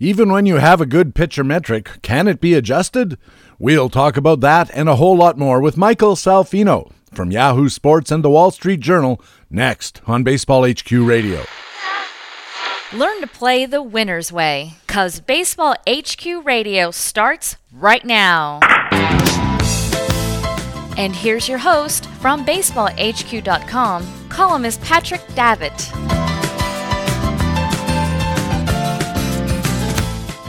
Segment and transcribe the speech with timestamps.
[0.00, 3.18] Even when you have a good pitcher metric, can it be adjusted?
[3.58, 8.12] We'll talk about that and a whole lot more with Michael Salfino from Yahoo Sports
[8.12, 11.44] and the Wall Street Journal next on Baseball HQ Radio.
[12.92, 18.60] Learn to play the winner's way, cause Baseball HQ Radio starts right now.
[20.96, 26.27] And here's your host from BaseballHQ.com, columnist Patrick Davitt.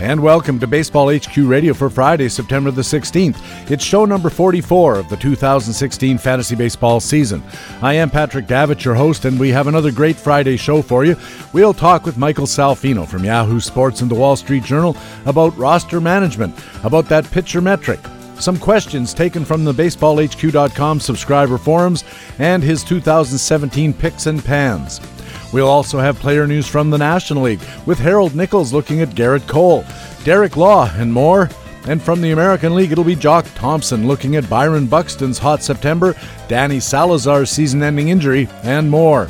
[0.02, 3.70] And welcome to Baseball HQ Radio for Friday, September the 16th.
[3.70, 7.44] It's show number 44 of the 2016 fantasy baseball season.
[7.82, 11.18] I am Patrick Davitt, your host, and we have another great Friday show for you.
[11.52, 16.00] We'll talk with Michael Salfino from Yahoo Sports and the Wall Street Journal about roster
[16.00, 18.00] management, about that pitcher metric,
[18.40, 22.06] some questions taken from the baseballhq.com subscriber forums,
[22.38, 25.02] and his 2017 picks and pans.
[25.52, 29.48] We'll also have player news from the National League, with Harold Nichols looking at Gerrit
[29.48, 29.84] Cole,
[30.24, 31.50] Derek Law, and more.
[31.88, 36.16] And from the American League, it'll be Jock Thompson looking at Byron Buxton's hot September,
[36.48, 39.28] Danny Salazar's season ending injury, and more.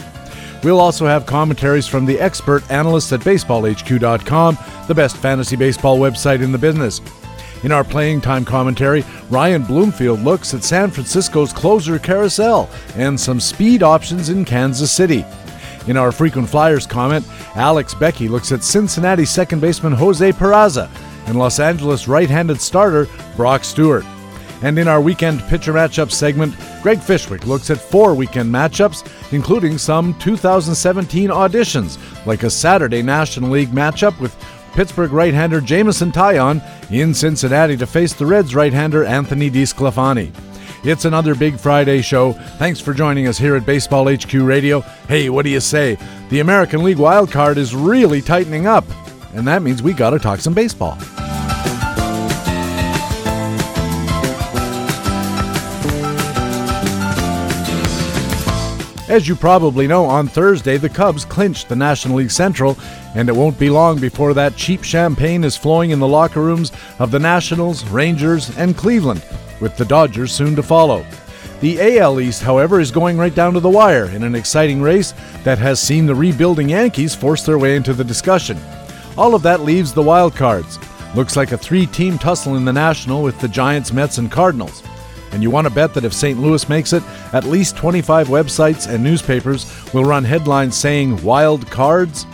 [0.63, 6.41] We'll also have commentaries from the expert analysts at BaseballHQ.com, the best fantasy baseball website
[6.41, 6.99] in the business.
[7.63, 13.39] In our playing time commentary, Ryan Bloomfield looks at San Francisco's closer carousel and some
[13.39, 15.25] speed options in Kansas City.
[15.87, 20.89] In our frequent flyers comment, Alex Becky looks at Cincinnati second baseman Jose Peraza
[21.27, 24.05] and Los Angeles right handed starter Brock Stewart.
[24.61, 29.77] And in our weekend pitcher matchup segment, Greg Fishwick looks at four weekend matchups, including
[29.77, 34.35] some 2017 auditions, like a Saturday National League matchup with
[34.73, 40.31] Pittsburgh right hander Jameson Taillon in Cincinnati to face the Reds right hander Anthony DeSclafani.
[40.83, 42.33] It's another Big Friday show.
[42.57, 44.79] Thanks for joining us here at Baseball HQ Radio.
[45.09, 45.97] Hey, what do you say?
[46.29, 48.85] The American League wild card is really tightening up,
[49.33, 50.97] and that means we got to talk some baseball.
[59.09, 62.77] As you probably know, on Thursday, the Cubs clinched the National League Central,
[63.15, 66.71] and it won't be long before that cheap champagne is flowing in the locker rooms
[66.99, 69.25] of the Nationals, Rangers, and Cleveland,
[69.59, 71.03] with the Dodgers soon to follow.
[71.59, 75.15] The AL East, however, is going right down to the wire in an exciting race
[75.43, 78.59] that has seen the rebuilding Yankees force their way into the discussion.
[79.17, 80.77] All of that leaves the wild cards.
[81.15, 84.83] Looks like a three team tussle in the National with the Giants, Mets, and Cardinals.
[85.31, 86.39] And you want to bet that if St.
[86.39, 87.03] Louis makes it,
[87.33, 92.25] at least 25 websites and newspapers will run headlines saying wild cards.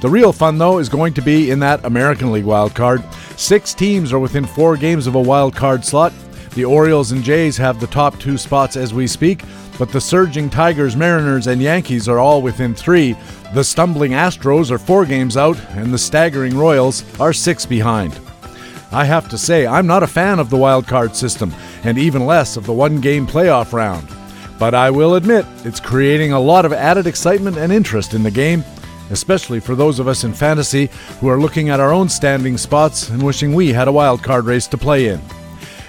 [0.00, 3.02] The real fun, though, is going to be in that American League wild card.
[3.36, 6.12] Six teams are within four games of a wild card slot.
[6.54, 9.42] The Orioles and Jays have the top two spots as we speak,
[9.78, 13.16] but the surging Tigers, Mariners, and Yankees are all within three.
[13.54, 18.18] The stumbling Astros are four games out, and the staggering Royals are six behind.
[18.92, 22.26] I have to say, I'm not a fan of the wild card system, and even
[22.26, 24.06] less of the one game playoff round.
[24.58, 28.30] But I will admit, it's creating a lot of added excitement and interest in the
[28.30, 28.62] game,
[29.10, 33.08] especially for those of us in fantasy who are looking at our own standing spots
[33.08, 35.20] and wishing we had a wild card race to play in.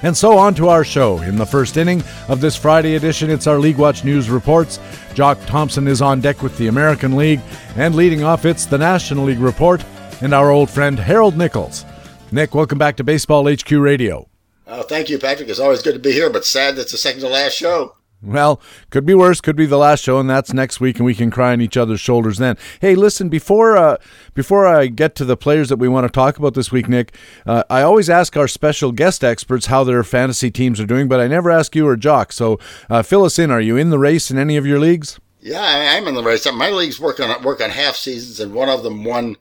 [0.01, 1.21] And so on to our show.
[1.21, 4.79] In the first inning of this Friday edition, it's our League Watch News reports.
[5.13, 7.41] Jock Thompson is on deck with the American League,
[7.75, 9.83] and leading off, it's the National League report
[10.21, 11.85] and our old friend Harold Nichols.
[12.33, 14.27] Nick, welcome back to Baseball HQ Radio.
[14.65, 15.49] Oh, thank you, Patrick.
[15.49, 17.95] It's always good to be here, but sad that's the second to last show.
[18.23, 19.39] Well, could be worse.
[19.39, 21.77] Could be the last show, and that's next week, and we can cry on each
[21.77, 22.57] other's shoulders then.
[22.81, 23.97] Hey, listen before uh,
[24.33, 27.15] before I get to the players that we want to talk about this week, Nick,
[27.45, 31.19] uh, I always ask our special guest experts how their fantasy teams are doing, but
[31.19, 32.31] I never ask you or Jock.
[32.31, 33.51] So uh, fill us in.
[33.51, 35.19] Are you in the race in any of your leagues?
[35.39, 36.51] Yeah, I'm in the race.
[36.51, 39.37] My leagues work on work on half seasons, and one of them won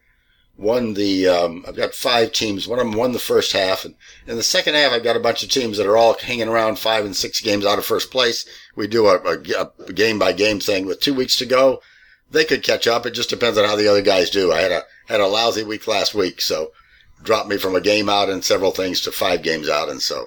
[0.57, 1.29] won the.
[1.29, 2.69] Um, I've got five teams.
[2.69, 3.95] One of them won the first half, and
[4.27, 6.79] in the second half, I've got a bunch of teams that are all hanging around
[6.79, 8.47] five and six games out of first place.
[8.77, 11.83] We do a, a, a game by game thing with two weeks to go.
[12.31, 13.05] They could catch up.
[13.05, 14.53] It just depends on how the other guys do.
[14.53, 16.73] I had a had a lousy week last week, so
[17.23, 20.27] dropped me from a game out and several things to five games out, and so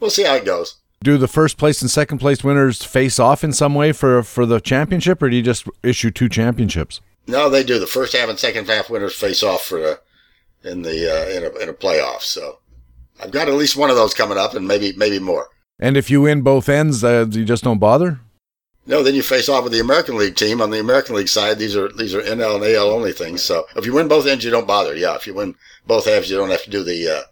[0.00, 0.76] we'll see how it goes.
[1.02, 4.46] Do the first place and second place winners face off in some way for for
[4.46, 7.00] the championship, or do you just issue two championships?
[7.26, 7.78] No, they do.
[7.78, 10.00] The first half and second half winners face off for the
[10.64, 12.20] in the uh, in a in a playoff.
[12.20, 12.58] So
[13.22, 15.48] I've got at least one of those coming up, and maybe maybe more.
[15.78, 18.20] And if you win both ends, uh, you just don't bother.
[18.86, 20.60] No, then you face off with the American League team.
[20.60, 23.42] On the American League side, these are these are NL and AL only things.
[23.42, 24.94] So if you win both ends, you don't bother.
[24.94, 25.54] Yeah, if you win
[25.86, 27.22] both halves, you don't have to do the uh,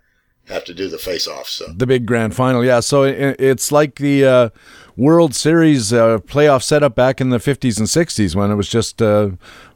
[0.53, 1.49] have to do the face off.
[1.49, 2.81] So the big grand final, yeah.
[2.81, 4.49] So it, it's like the uh,
[4.97, 9.03] World Series uh, playoff setup back in the 50s and 60s when it was just
[9.03, 9.31] uh,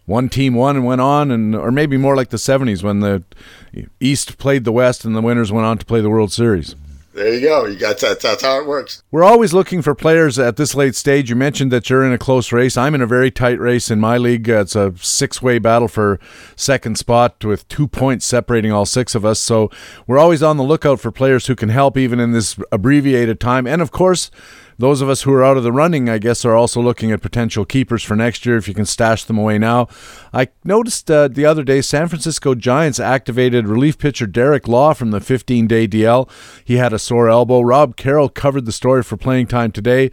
[0.06, 3.22] one team won and went on, and or maybe more like the '70s when the
[4.00, 6.74] East played the West and the winners went on to play the World Series.
[7.16, 7.64] There you go.
[7.64, 8.20] You got that.
[8.20, 9.02] That's how it works.
[9.10, 11.30] We're always looking for players at this late stage.
[11.30, 12.76] You mentioned that you're in a close race.
[12.76, 14.50] I'm in a very tight race in my league.
[14.50, 16.20] Uh, it's a six-way battle for
[16.56, 19.40] second spot with two points separating all six of us.
[19.40, 19.70] So
[20.06, 23.66] we're always on the lookout for players who can help even in this abbreviated time.
[23.66, 24.30] And of course,
[24.78, 27.22] those of us who are out of the running, I guess, are also looking at
[27.22, 29.88] potential keepers for next year if you can stash them away now.
[30.32, 35.10] I noticed uh, the other day San Francisco Giants activated relief pitcher Derek Law from
[35.10, 36.28] the 15 day DL.
[36.64, 37.60] He had a sore elbow.
[37.60, 40.10] Rob Carroll covered the story for playing time today.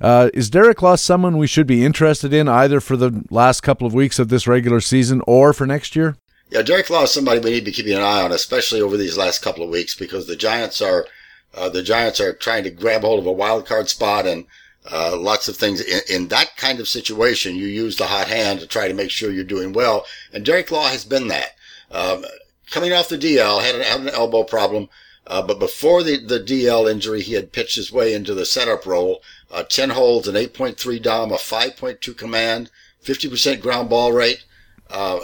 [0.00, 3.86] Uh, is Derek Law someone we should be interested in either for the last couple
[3.86, 6.16] of weeks of this regular season or for next year?
[6.50, 8.96] Yeah, Derek Law is somebody we need to be keeping an eye on, especially over
[8.96, 11.06] these last couple of weeks, because the Giants are
[11.54, 14.46] uh, the Giants are trying to grab hold of a wild card spot and
[14.90, 15.80] uh, lots of things.
[15.80, 19.10] In, in, that kind of situation, you use the hot hand to try to make
[19.10, 20.06] sure you're doing well.
[20.32, 21.56] And Derek Law has been that.
[21.90, 22.24] Um,
[22.70, 24.88] coming off the DL, had an, had an elbow problem.
[25.26, 28.86] Uh, but before the, the DL injury, he had pitched his way into the setup
[28.86, 29.22] role.
[29.50, 32.70] Uh, 10 holds, an 8.3 DOM, a 5.2 command,
[33.04, 34.44] 50% ground ball rate,
[34.90, 35.20] uh,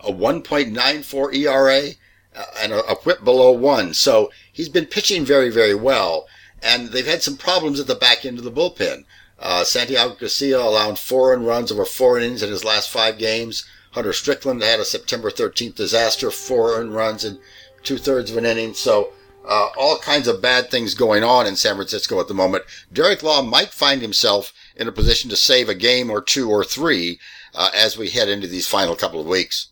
[0.00, 1.90] a 1.94 ERA,
[2.36, 3.94] uh, and a, a whip below one.
[3.94, 6.26] So he's been pitching very, very well.
[6.62, 9.04] And they've had some problems at the back end of the bullpen.
[9.38, 13.66] Uh, Santiago Garcia allowed four earned runs over four innings in his last five games.
[13.90, 17.38] Hunter Strickland had a September 13th disaster, four earned runs in
[17.82, 18.72] two thirds of an inning.
[18.72, 19.12] So
[19.46, 22.64] uh, all kinds of bad things going on in San Francisco at the moment.
[22.92, 26.64] Derek Law might find himself in a position to save a game or two or
[26.64, 27.20] three
[27.54, 29.68] uh, as we head into these final couple of weeks.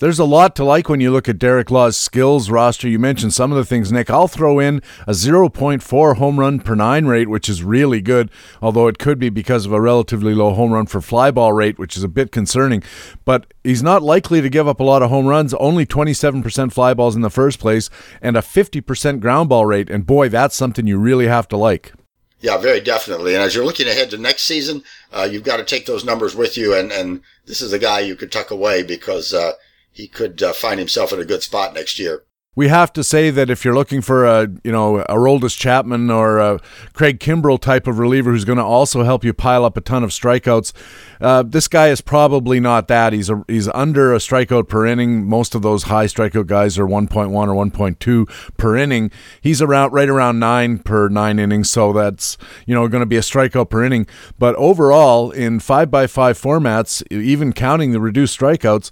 [0.00, 2.88] There's a lot to like when you look at Derek Law's skills roster.
[2.88, 4.08] You mentioned some of the things, Nick.
[4.08, 8.30] I'll throw in a 0.4 home run per nine rate, which is really good,
[8.62, 11.78] although it could be because of a relatively low home run for fly ball rate,
[11.78, 12.82] which is a bit concerning.
[13.26, 16.94] But he's not likely to give up a lot of home runs, only 27% fly
[16.94, 17.90] balls in the first place,
[18.22, 19.90] and a 50% ground ball rate.
[19.90, 21.92] And boy, that's something you really have to like.
[22.40, 23.34] Yeah, very definitely.
[23.34, 24.82] And as you're looking ahead to next season,
[25.12, 26.74] uh, you've got to take those numbers with you.
[26.74, 29.52] And, and this is a guy you could tuck away because, uh,
[29.90, 32.24] he could uh, find himself in a good spot next year.
[32.56, 36.10] We have to say that if you're looking for a you know a Aroldis Chapman
[36.10, 36.58] or a
[36.94, 40.02] Craig Kimbrel type of reliever who's going to also help you pile up a ton
[40.02, 40.72] of strikeouts,
[41.20, 43.12] uh, this guy is probably not that.
[43.12, 45.28] He's a, he's under a strikeout per inning.
[45.28, 49.12] Most of those high strikeout guys are 1.1 or 1.2 per inning.
[49.40, 52.36] He's around right around nine per nine innings, so that's
[52.66, 54.08] you know going to be a strikeout per inning.
[54.40, 58.90] But overall, in five by five formats, even counting the reduced strikeouts.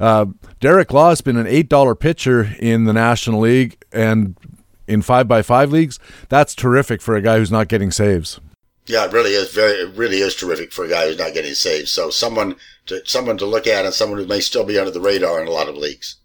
[0.00, 0.26] Uh,
[0.60, 4.36] Derek Law has been an $8 pitcher in the National League and
[4.88, 5.98] in 5 by 5 leagues.
[6.30, 8.40] That's terrific for a guy who's not getting saves.
[8.86, 11.54] Yeah, it really is very it really is terrific for a guy who's not getting
[11.54, 11.92] saves.
[11.92, 12.56] So someone
[12.86, 15.46] to someone to look at and someone who may still be under the radar in
[15.46, 16.16] a lot of leagues.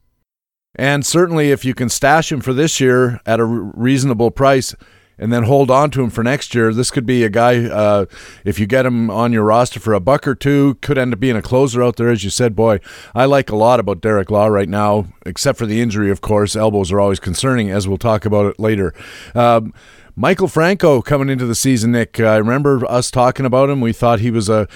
[0.74, 4.74] And certainly if you can stash him for this year at a reasonable price,
[5.18, 6.74] and then hold on to him for next year.
[6.74, 8.06] This could be a guy, uh,
[8.44, 11.20] if you get him on your roster for a buck or two, could end up
[11.20, 12.10] being a closer out there.
[12.10, 12.80] As you said, boy,
[13.14, 16.56] I like a lot about Derek Law right now, except for the injury, of course.
[16.56, 18.94] Elbows are always concerning, as we'll talk about it later.
[19.34, 19.74] Um,
[20.18, 22.20] Maikel Franco coming into the season, Nick.
[22.20, 23.82] I remember us talking about him.
[23.82, 24.68] We thought he was a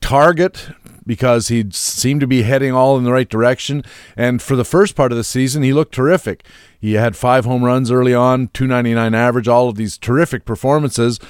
[0.00, 0.70] target
[1.06, 3.84] because he seemed to be heading all in the right direction.
[4.16, 6.44] And for the first part of the season, he looked terrific.
[6.78, 11.20] He had five home runs early on, 299 average, all of these terrific performances.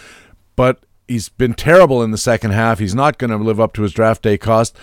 [0.57, 2.79] But he's been terrible in the second half.
[2.79, 4.77] He's not going to live up to his draft day cost.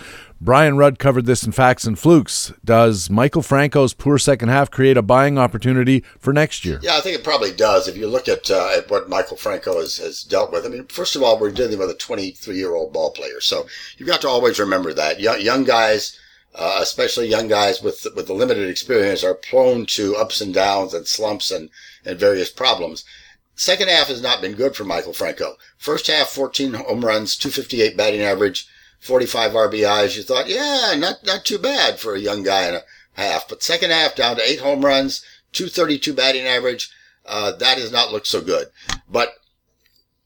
[0.44, 2.52] Brian Rudd covered this in Facts and Flukes.
[2.62, 6.78] Does Maikel Franco's poor second half create a buying opportunity for next year?
[6.82, 7.88] Yeah, I think it probably does.
[7.88, 10.84] If you look at, uh, at what Maikel Franco has, has dealt with, I mean,
[10.88, 13.40] first of all, we're dealing with a 23 year old ball player.
[13.40, 15.18] So you've got to always remember that.
[15.18, 16.20] Young, young guys,
[16.54, 20.92] uh, especially young guys with, with the limited experience, are prone to ups and downs
[20.92, 21.70] and slumps and,
[22.04, 23.06] and various problems.
[23.56, 25.56] Second half has not been good for Maikel Franco.
[25.78, 28.68] First half, 14 home runs, 258 batting average,
[29.04, 30.16] 45 RBIs.
[30.16, 32.82] You thought, yeah, not, not too bad for a young guy in a
[33.12, 33.46] half.
[33.46, 36.90] But second half down to eight home runs, 232 batting average.
[37.26, 38.68] Uh, that has not looked so good.
[39.08, 39.34] But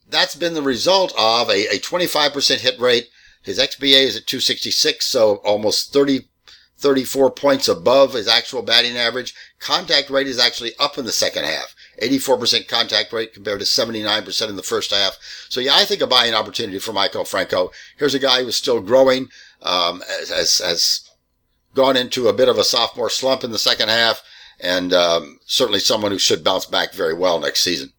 [0.08, 3.08] that's been the result of a, a 25% hit rate.
[3.42, 6.28] His XBA is at 266, so almost 30,
[6.76, 9.34] 34 points above his actual batting average.
[9.58, 11.74] Contact rate is actually up in the second half.
[12.00, 15.18] 84% contact rate compared to 79% in the first half.
[15.48, 17.70] So yeah, I think a buying opportunity for Maikel Franco.
[17.96, 19.28] Here's a guy who's still growing,
[19.62, 21.10] um, has, has
[21.74, 24.22] gone into a bit of a sophomore slump in the second half,
[24.60, 27.92] and um, certainly someone who should bounce back very well next season.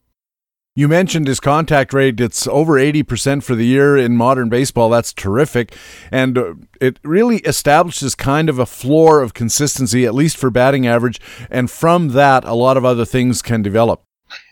[0.80, 2.22] You mentioned his contact rate.
[2.22, 4.90] It's over 80% for the year in modern baseball.
[4.90, 5.76] That's terrific.
[6.10, 10.88] And uh, it really establishes kind of a floor of consistency, at least for batting
[10.88, 11.20] average.
[11.52, 14.06] And from that, a lot of other things can develop.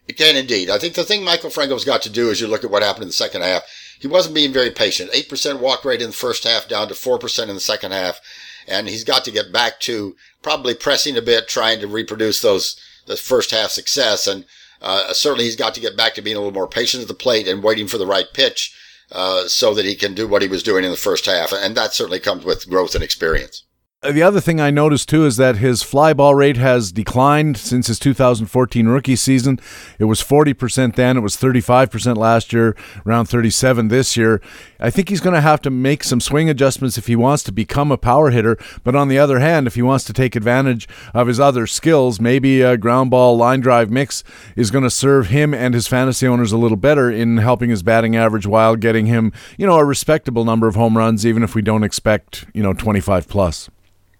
[0.05, 0.69] It can indeed.
[0.69, 3.03] I think the thing Maikel Franco's got to do is you look at what happened
[3.03, 3.63] in the second half.
[3.97, 5.13] He wasn't being very patient.
[5.13, 8.19] 8% walk rate in the first half, down to 4% in the second half.
[8.67, 12.77] And he's got to get back to probably pressing a bit, trying to reproduce those,
[13.05, 14.27] the first half success.
[14.27, 14.43] And
[14.81, 17.13] uh, certainly he's got to get back to being a little more patient at the
[17.13, 18.75] plate and waiting for the right pitch
[19.11, 21.51] uh, so that he can do what he was doing in the first half.
[21.51, 23.63] And that certainly comes with growth and experience.
[24.09, 27.87] The other thing I noticed too is that his fly ball rate has declined since
[27.87, 29.59] his 2014 rookie season.
[29.99, 32.73] It was 40% then, it was 35% last year,
[33.05, 34.41] around 37 this year.
[34.79, 37.51] I think he's going to have to make some swing adjustments if he wants to
[37.51, 38.57] become a power hitter.
[38.85, 42.21] But on the other hand, if he wants to take advantage of his other skills,
[42.21, 44.23] maybe a ground ball line drive mix
[44.55, 47.83] is going to serve him and his fantasy owners a little better in helping his
[47.83, 51.53] batting average while getting him, you know, a respectable number of home runs, even if
[51.53, 53.69] we don't expect, you know, 25 plus.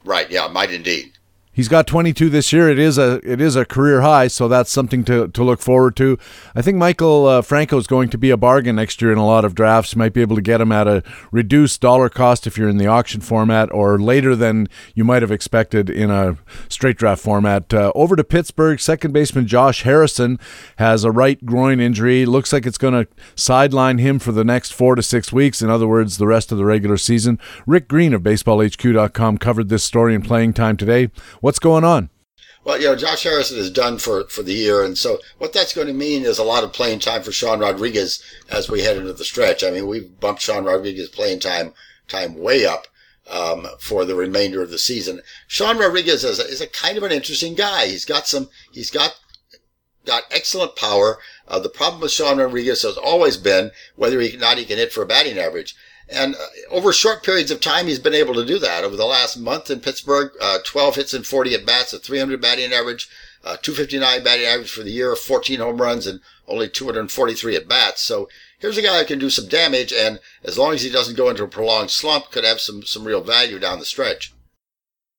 [0.08, 0.32] Right.
[0.32, 1.17] Yeah, might indeed.
[1.58, 2.70] He's got 22 this year.
[2.70, 5.96] It is a it is a career high, so that's something to, to look forward
[5.96, 6.20] to.
[6.54, 9.26] I think Maikel uh, Franco is going to be a bargain next year in a
[9.26, 9.96] lot of drafts.
[9.96, 12.78] You might be able to get him at a reduced dollar cost if you're in
[12.78, 16.38] the auction format, or later than you might have expected in a
[16.70, 17.74] straight draft format.
[17.74, 20.40] Uh, over to Pittsburgh, second baseman Josh Harrison
[20.76, 22.28] has a right groin injury.
[22.28, 25.64] Looks like it's going to sideline him for the next four to six weeks.
[25.64, 27.40] In other words, the rest of the regular season.
[27.66, 31.10] Rick Green of BaseballHQ.com covered this story in playing time today.
[31.48, 32.10] What's going on?
[32.66, 34.84] Well, you know, Josh Harrison is done for, for the year.
[34.84, 37.62] And so what that's going to mean is a lot of playing time for Sean
[37.62, 39.64] Rodriguez as we head into the stretch.
[39.64, 41.74] I mean, we've bumped Sean Rodriguez playing time,
[42.10, 42.88] time way up.
[43.32, 47.04] Um, for the remainder of the season, Sean Rodriguez is a, is a kind of
[47.04, 47.88] an interesting guy.
[47.88, 49.18] He's got some, he's got
[50.06, 51.18] got excellent power.
[51.48, 54.92] Uh, the problem with Sean Rodriguez has always been whether he not he can hit
[54.92, 55.76] for a batting average.
[56.10, 56.40] And uh,
[56.72, 58.84] over short periods of time, he's been able to do that.
[58.84, 62.42] Over the last month in Pittsburgh, uh, 12 hits and 40 at bats, a 300
[62.42, 63.10] batting average,
[63.44, 68.02] uh, 259 batting average for the year, 14 home runs, and only 243 at bats.
[68.02, 71.18] So here's a guy who can do some damage, and as long as he doesn't
[71.18, 74.34] go into a prolonged slump, could have some some real value down the stretch.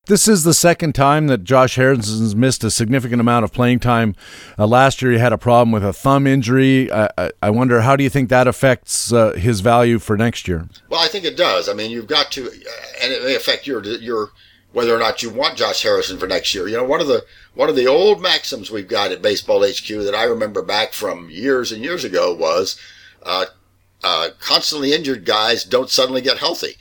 [0.09, 4.15] This is the second time that Josh Harrison's missed a significant amount of playing time.
[4.57, 6.91] Uh, last year, he had a problem with a thumb injury.
[6.91, 10.67] I, I wonder how do you think that affects uh, his value for next year?
[10.89, 11.69] Well, I think it does.
[11.69, 14.31] I mean, you've got to, uh, and it may affect your your
[14.71, 16.67] whether or not you want Josh Harrison for next year.
[16.67, 17.23] You know, one of the
[17.53, 21.29] one of the old maxims we've got at Baseball HQ that I remember back from
[21.29, 22.79] years and years ago was
[23.21, 23.45] uh,
[24.03, 26.77] uh, constantly injured guys don't suddenly get healthy.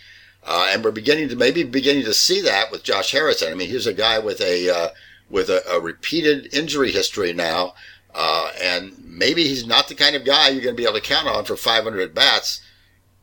[0.50, 3.52] Uh, and we're beginning to maybe beginning to see that with Josh Harrison.
[3.52, 4.88] I mean, he's a guy with a uh,
[5.28, 7.74] with a, a, repeated injury history now,
[8.14, 11.02] uh, and maybe he's not the kind of guy you're going to be able to
[11.02, 12.62] count on for 500 bats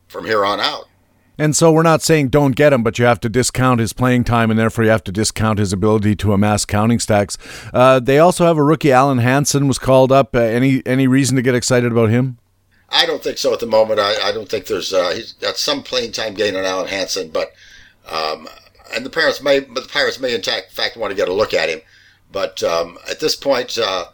[0.08, 0.86] from here on out.
[1.40, 4.24] And so we're not saying don't get him, but you have to discount his playing
[4.24, 7.40] time, and therefore you have to discount his ability to amass counting stacks.
[7.74, 10.36] Uh, they also have a rookie, Alen Hanson, was called up.
[10.36, 12.38] Uh, any any reason to get excited about him?
[12.96, 14.00] I don't think so at the moment.
[14.00, 17.30] I, I don't think there's uh, he's got some playing time gain on Alen Hanson,
[17.30, 17.52] but
[18.10, 18.48] um,
[18.96, 21.54] and the Pirates may, but the Pirates may in fact want to get a look
[21.54, 21.82] at him.
[22.32, 24.06] But um, at this point, uh,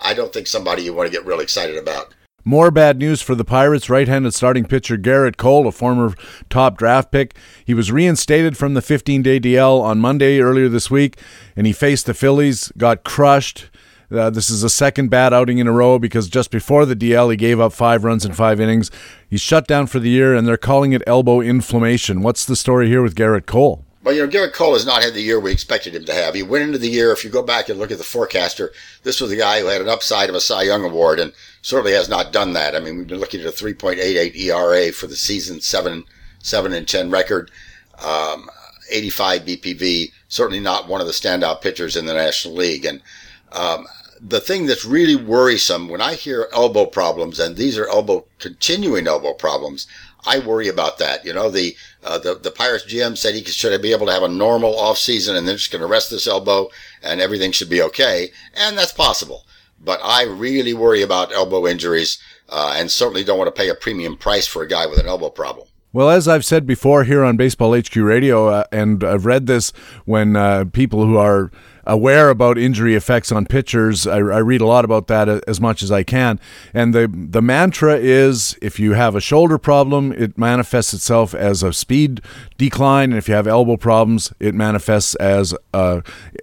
[0.00, 2.14] I don't think somebody you want to get really excited about.
[2.44, 3.90] More bad news for the Pirates.
[3.90, 6.14] Right handed starting pitcher Gerrit Cole, a former
[6.50, 7.36] top draft pick.
[7.64, 11.18] He was reinstated from the 15 day DL on Monday earlier this week,
[11.56, 13.70] and he faced the Phillies, got crushed.
[14.10, 17.30] Uh, this is a second bad outing in a row because just before the DL,
[17.30, 18.90] he gave up five runs in five innings.
[19.28, 22.22] He's shut down for the year, and they're calling it elbow inflammation.
[22.22, 23.84] What's the story here with Gerrit Cole?
[24.06, 26.34] Well, you know, Gerrit Cole has not had the year we expected him to have.
[26.34, 28.72] He went into the year, if you go back and look at the forecaster,
[29.02, 31.32] this was the guy who had an upside of a Cy Young award and
[31.62, 32.76] certainly has not done that.
[32.76, 36.04] I mean, we've been looking at a 3.88 ERA for the season, 7,
[36.38, 37.50] 7 and 10 record,
[37.98, 38.48] um,
[38.92, 42.84] 85 BPV, certainly not one of the standout pitchers in the National League.
[42.84, 43.02] And
[43.50, 43.88] um,
[44.20, 49.06] the thing that's really worrisome when I hear elbow problems, and these are elbow continuing
[49.06, 49.86] elbow problems,
[50.26, 51.24] I worry about that.
[51.24, 54.22] You know, the uh, the the Pirates GM said he should be able to have
[54.22, 56.68] a normal off season, and then just going to rest this elbow,
[57.02, 59.44] and everything should be okay, and that's possible.
[59.82, 62.18] But I really worry about elbow injuries,
[62.48, 65.06] uh, and certainly don't want to pay a premium price for a guy with an
[65.06, 65.68] elbow problem.
[65.92, 69.72] Well, as I've said before here on Baseball HQ Radio, uh, and I've read this
[70.04, 71.50] when uh, people who are
[71.86, 74.06] aware about injury effects on pitchers.
[74.06, 76.40] I, I, read a lot about that as much as I can.
[76.74, 81.62] And the the mantra is if you have a shoulder problem, it manifests itself as
[81.62, 82.20] a speed
[82.58, 86.00] decline, and if you have elbow problems, it manifests as uh,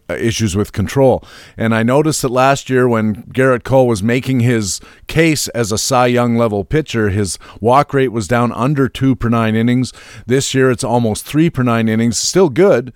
[0.09, 1.23] issues with control.
[1.57, 5.77] And I noticed that last year when Gerrit Cole was making his case as a
[5.77, 9.91] Cy Young level pitcher, his walk rate was down under two per nine innings.
[10.25, 12.17] This year it's almost three per nine innings.
[12.17, 12.93] Still good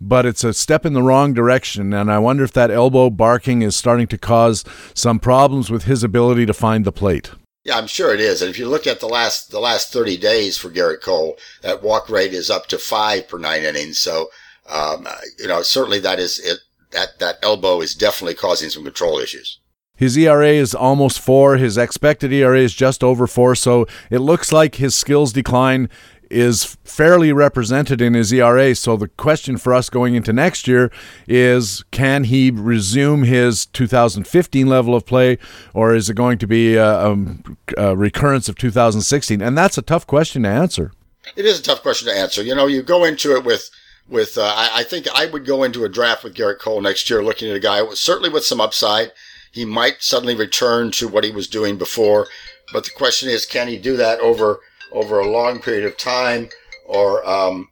[0.00, 1.92] but it's a step in the wrong direction.
[1.92, 4.64] And I wonder if that elbow barking is starting to cause
[4.94, 7.30] some problems with his ability to find the plate.
[7.64, 8.40] Yeah, I'm sure it is.
[8.40, 11.82] And if you look at the last the last 30 days for Gerrit Cole, that
[11.82, 13.98] walk rate is up to five per nine innings.
[13.98, 14.30] So,
[14.68, 15.06] um,
[15.38, 16.60] you know, certainly that is it.
[16.92, 19.60] That that elbow is definitely causing some control issues.
[19.98, 21.56] His ERA is almost four.
[21.56, 23.56] His expected ERA is just over four.
[23.56, 25.90] So it looks like his skills decline
[26.30, 28.74] is fairly represented in his ERA.
[28.74, 30.90] So the question for us going into next year
[31.26, 35.38] is can he resume his 2015 level of play,
[35.74, 37.16] or is it going to be a, a,
[37.76, 39.40] a recurrence of 2016?
[39.40, 40.92] And that's a tough question to answer.
[41.36, 42.42] It is a tough question to answer.
[42.42, 43.70] You know, you go into it with
[44.08, 47.10] with uh, I, I, think I would go into a draft with Gerrit Cole next
[47.10, 49.12] year, looking at a guy certainly with some upside.
[49.52, 52.26] He might suddenly return to what he was doing before,
[52.72, 54.60] but the question is, can he do that over
[54.92, 56.48] over a long period of time,
[56.86, 57.68] or um,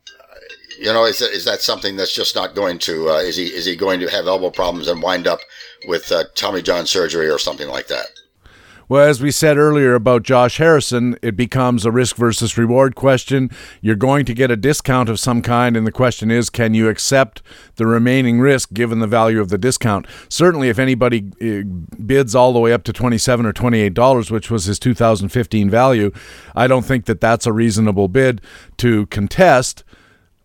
[0.79, 3.11] you know, is that, is that something that's just not going to?
[3.11, 5.41] Uh, is he is he going to have elbow problems and wind up
[5.89, 8.07] with uh, Tommy John surgery or something like that?
[8.89, 13.51] Well, as we said earlier about Josh Harrison, it becomes a risk versus reward question.
[13.81, 16.89] You're going to get a discount of some kind, and the question is can you
[16.89, 17.43] accept
[17.75, 20.07] the remaining risk given the value of the discount?
[20.29, 21.63] Certainly, if anybody eh,
[22.07, 26.13] bids all the way up to 27 or $28, which was his 2015 value,
[26.55, 28.41] I don't think that that's a reasonable bid
[28.77, 29.83] to contest.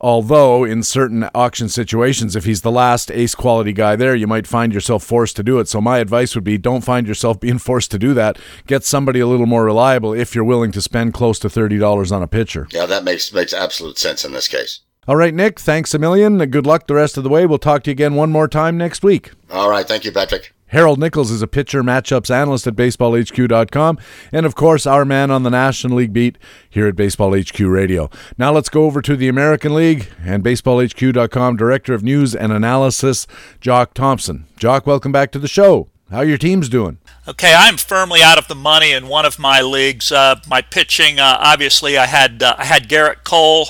[0.03, 4.47] Although, in certain auction situations, if he's the last ace quality guy there, you might
[4.47, 5.67] find yourself forced to do it.
[5.67, 8.39] So, my advice would be don't find yourself being forced to do that.
[8.65, 12.23] Get somebody a little more reliable if you're willing to spend close to $30 on
[12.23, 12.67] a pitcher.
[12.71, 14.81] Yeah, that makes, makes absolute sense in this case.
[15.07, 16.37] All right, Nick, thanks a million.
[16.49, 17.45] Good luck the rest of the way.
[17.45, 19.31] We'll talk to you again one more time next week.
[19.51, 19.87] All right.
[19.87, 20.53] Thank you, Patrick.
[20.71, 23.99] Harold Nichols is a pitcher matchups analyst at baseballhq.com,
[24.31, 26.37] and of course, our man on the National League beat
[26.69, 28.09] here at Baseball HQ Radio.
[28.37, 33.27] Now let's go over to the American League and baseballhq.com director of news and analysis,
[33.59, 34.45] Jock Thompson.
[34.57, 35.89] Jock, welcome back to the show.
[36.09, 36.99] How are your teams doing?
[37.27, 40.09] Okay, I'm firmly out of the money in one of my leagues.
[40.09, 43.67] Uh, my pitching, uh, obviously, I had uh, I had Gerrit Cole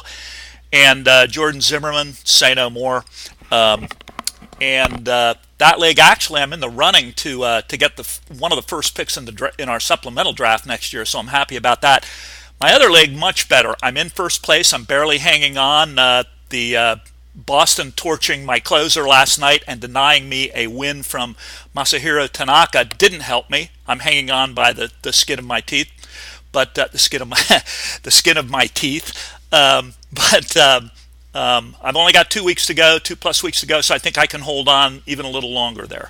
[0.71, 2.13] and uh, Jordan Zimmermann.
[2.13, 3.05] Say no more.
[3.51, 3.87] Um,
[4.61, 8.51] and uh, that league actually I'm in the running to uh, to get the one
[8.51, 11.55] of the first picks in the in our supplemental draft next year, so I'm happy
[11.55, 12.03] about that.
[12.59, 13.75] My other league much better.
[13.81, 14.73] I'm in first place.
[14.73, 15.99] I'm barely hanging on.
[15.99, 16.95] Uh, the uh,
[17.35, 21.35] Boston torching my closer last night and denying me a win from
[21.75, 23.69] Masahiro Tanaka didn't help me.
[23.87, 25.89] I'm hanging on by the, the skin of my teeth,
[26.51, 27.37] but uh, the skin of my
[28.03, 29.13] the skin of my teeth.
[29.51, 30.89] Um, but um,
[31.33, 33.97] um, I've only got two weeks to go, two plus weeks to go, so I
[33.97, 36.09] think I can hold on even a little longer there.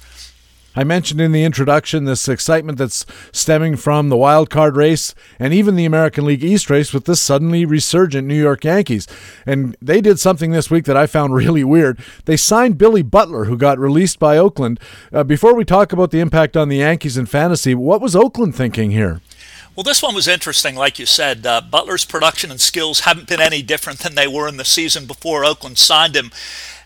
[0.73, 5.53] I mentioned in the introduction this excitement that's stemming from the wild card race and
[5.53, 9.05] even the American League East race with this suddenly resurgent New York Yankees.
[9.45, 11.99] And they did something this week that I found really weird.
[12.23, 14.79] They signed Billy Butler, who got released by Oakland.
[15.11, 18.55] Uh, before we talk about the impact on the Yankees in fantasy, what was Oakland
[18.55, 19.19] thinking here?
[19.81, 21.43] Well, this one was interesting, like you said.
[21.43, 25.07] Uh, Butler's production and skills haven't been any different than they were in the season
[25.07, 26.29] before Oakland signed him,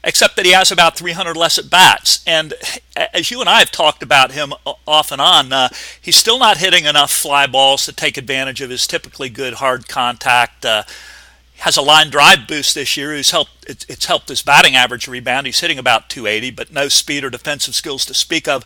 [0.01, 2.23] except that he has about 300 less at bats.
[2.25, 2.53] And
[2.95, 4.53] as you and I have talked about him
[4.88, 5.67] off and on, uh,
[5.99, 9.89] he's still not hitting enough fly balls to take advantage of his typically good hard
[9.89, 10.65] contact.
[10.65, 10.84] Uh,
[11.58, 13.13] has a line drive boost this year.
[13.13, 13.65] Who's helped?
[13.67, 15.47] It's, it's helped his batting average rebound.
[15.47, 18.63] He's hitting about 280, but no speed or defensive skills to speak of.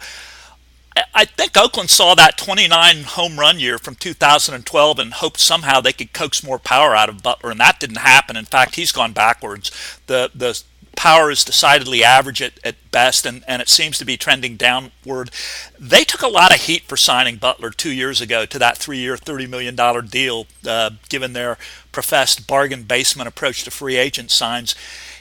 [1.14, 5.94] I think Oakland saw that 29 home run year from 2012 and hoped somehow they
[5.94, 8.36] could coax more power out of Butler, and that didn't happen.
[8.36, 9.72] In fact, he's gone backwards.
[10.08, 10.62] The the
[11.00, 15.32] power is decidedly average at, at best, and, and it seems to be trending downward.
[15.80, 18.98] They took a lot of heat for signing Butler two years ago to that three
[18.98, 21.58] year, $30 million deal, uh, given their
[21.94, 24.76] professed bargain basement approach to free agent signs.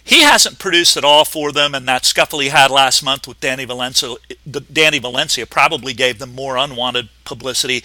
[0.09, 3.41] He hasn't produced at all for them, and that scuffle he had last month with
[3.41, 4.15] Danny Valencia,
[4.73, 7.85] Danny Valencia probably gave them more unwanted publicity.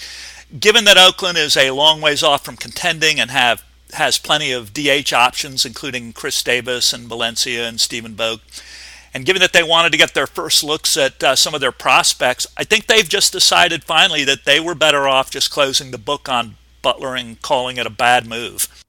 [0.58, 4.74] Given that Oakland is a long ways off from contending and have has plenty of
[4.74, 8.64] DH options, including Khris Davis and Valencia and Stephen Vogt.
[9.14, 11.74] And given that they wanted to get their first looks at uh, some of their
[11.74, 15.98] prospects, I think they've just decided finally that they were better off just closing the
[15.98, 18.83] book on Butler and calling it a bad move.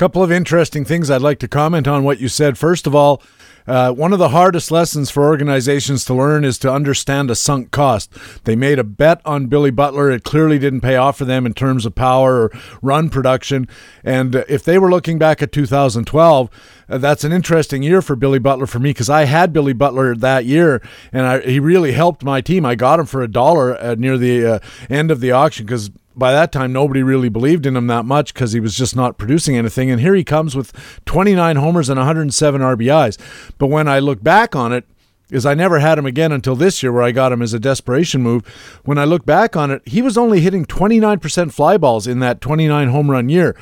[0.00, 2.56] Couple of interesting things I'd like to comment on what you said.
[2.56, 3.20] First of all,
[3.66, 7.70] Uh, one of the hardest lessons for organizations to learn is to understand a sunk
[7.70, 8.10] cost.
[8.44, 10.10] They made a bet on Billy Butler.
[10.10, 13.68] It clearly didn't pay off for them in terms of power or run production.
[14.02, 16.50] And uh, if they were looking back at 2012,
[16.88, 20.16] uh, that's an interesting year for Billy Butler for me because I had Billy Butler
[20.16, 20.82] that year,
[21.12, 22.64] and I, he really helped my team.
[22.64, 24.58] I got him for a dollar uh, near the uh,
[24.88, 28.34] end of the auction because by that time nobody really believed in him that much
[28.34, 29.90] because he was just not producing anything.
[29.90, 30.72] And here he comes with
[31.06, 33.18] 29 homers and 107 RBIs.
[33.58, 34.84] But when I look back on it,
[35.30, 37.60] is I never had him again until this year where I got him as a
[37.60, 38.44] desperation move.
[38.84, 42.40] When I look back on it, he was only hitting 29% fly balls in that
[42.40, 43.56] 29 home run year.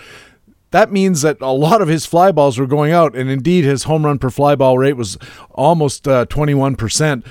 [0.71, 3.85] That means that a lot of his fly balls were going out, and indeed his
[3.85, 5.17] home run per fly ball rate was
[5.51, 7.25] almost uh, 21%.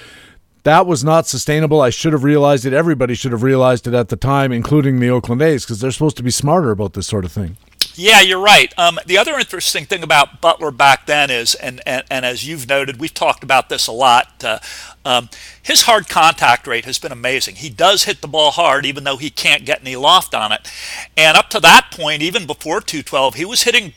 [0.64, 1.80] That was not sustainable.
[1.82, 2.74] I should have realized it.
[2.74, 6.18] Everybody should have realized it at the time, including the Oakland A's, because they're supposed
[6.18, 7.58] to be smarter about this sort of thing.
[7.96, 8.72] Yeah, you're right.
[8.78, 12.70] Um, the other interesting thing about Butler back then is, and, and, and as you've
[12.70, 14.44] noted, we've talked about this a lot.
[14.44, 14.60] Uh,
[15.04, 15.30] um,
[15.64, 17.56] his hard contact rate has been amazing.
[17.56, 20.72] He does hit the ball hard, even though he can't get any loft on it.
[21.16, 23.94] And up to that point, even before 212, he was hitting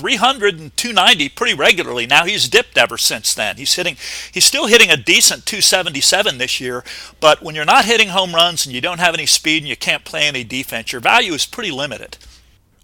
[0.00, 2.06] 300 and 290 pretty regularly.
[2.06, 3.56] Now he's dipped ever since then.
[3.56, 3.96] He's hitting
[4.32, 6.82] he's still hitting a decent 277 this year,
[7.20, 9.76] but when you're not hitting home runs and you don't have any speed and you
[9.76, 12.16] can't play any defense, your value is pretty limited.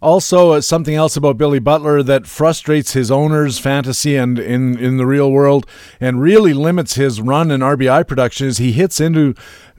[0.03, 4.99] Also, uh, something else about Billy Butler that frustrates his owners' fantasy and in, in
[4.99, 5.67] the real world
[5.99, 9.35] and really limits his run and RBI production is he hits into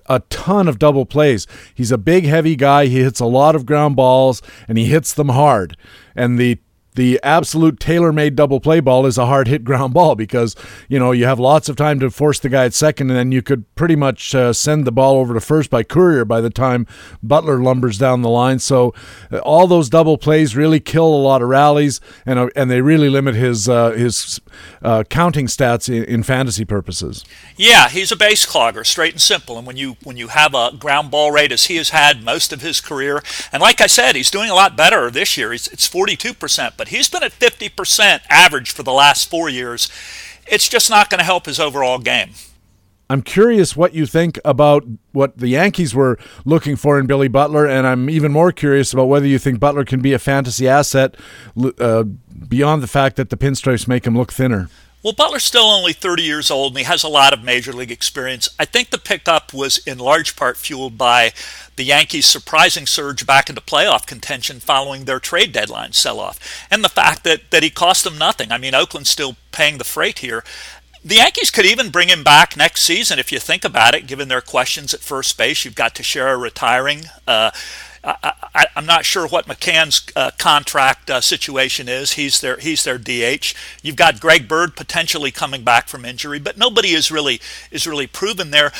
[0.08, 1.46] a ton of double plays.
[1.76, 2.88] He's a big, heavy guy.
[2.88, 5.78] He hits a lot of ground balls and he hits them hard.
[6.16, 6.58] And the
[6.98, 10.56] the absolute tailor-made double play ball is a hard hit ground ball because
[10.90, 13.32] you know you have lots of time to force the guy at second, and then
[13.32, 16.50] you could pretty much uh, send the ball over to first by courier by the
[16.50, 16.88] time
[17.22, 18.58] Butler lumbers down the line.
[18.58, 18.96] So
[19.32, 22.82] uh, all those double plays really kill a lot of rallies, and uh, and they
[22.82, 24.42] really limit his uh, his
[24.82, 27.24] uh, counting stats in, in fantasy purposes.
[27.56, 29.60] Yeah, he's a base clogger, straight and simple.
[29.60, 32.52] And when you when you have a ground ball rate as he has had most
[32.52, 35.52] of his career, and like I said, he's doing a lot better this year.
[35.52, 39.50] He's, it's 42 percent, but but he's been at 50% average for the last four
[39.50, 39.92] years.
[40.48, 42.30] It's just not going to help his overall game.
[43.10, 47.66] I'm curious what you think about what the Yankees were looking for in Billy Butler,
[47.66, 51.16] and I'm even more curious about whether you think Butler can be a fantasy asset
[51.80, 54.70] uh, beyond the fact that the pinstripes make him look thinner.
[55.08, 57.94] Well, Butler's still only 30 years old and he has a lot of major league
[57.94, 58.50] experience.
[58.60, 61.32] I think the pickup was in large part fueled by
[61.78, 66.84] the Yankees' surprising surge back into playoff contention following their trade deadline sell off, and
[66.84, 68.52] the fact that, that he cost them nothing.
[68.52, 70.44] I mean, Oakland's still paying the freight here.
[71.06, 74.28] The Yankees could even bring him back next season if you think about it, given
[74.28, 75.64] their questions at first base.
[75.64, 77.04] You've got Teixeira retiring.
[77.26, 77.52] Uh,
[78.08, 82.14] I, am not sure what McCann's uh, contract uh, situation is.
[82.14, 83.54] He's their he's their DH.
[83.82, 88.08] You've got Greg Bird potentially coming back from injury, but nobody is really is really
[88.08, 88.72] proven there.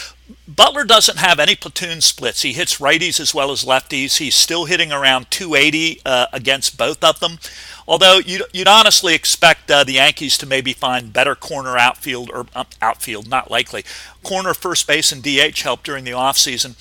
[0.48, 2.42] Butler doesn't have any platoon splits.
[2.42, 4.18] He hits righties as well as lefties.
[4.18, 7.40] He's still hitting around 280 uh, against both of them.
[7.88, 12.46] Although you'd, you'd honestly expect uh, the Yankees to maybe find better corner outfield or
[12.54, 13.86] um, outfield, not likely,
[14.24, 16.76] corner first base and DH help during the offseason.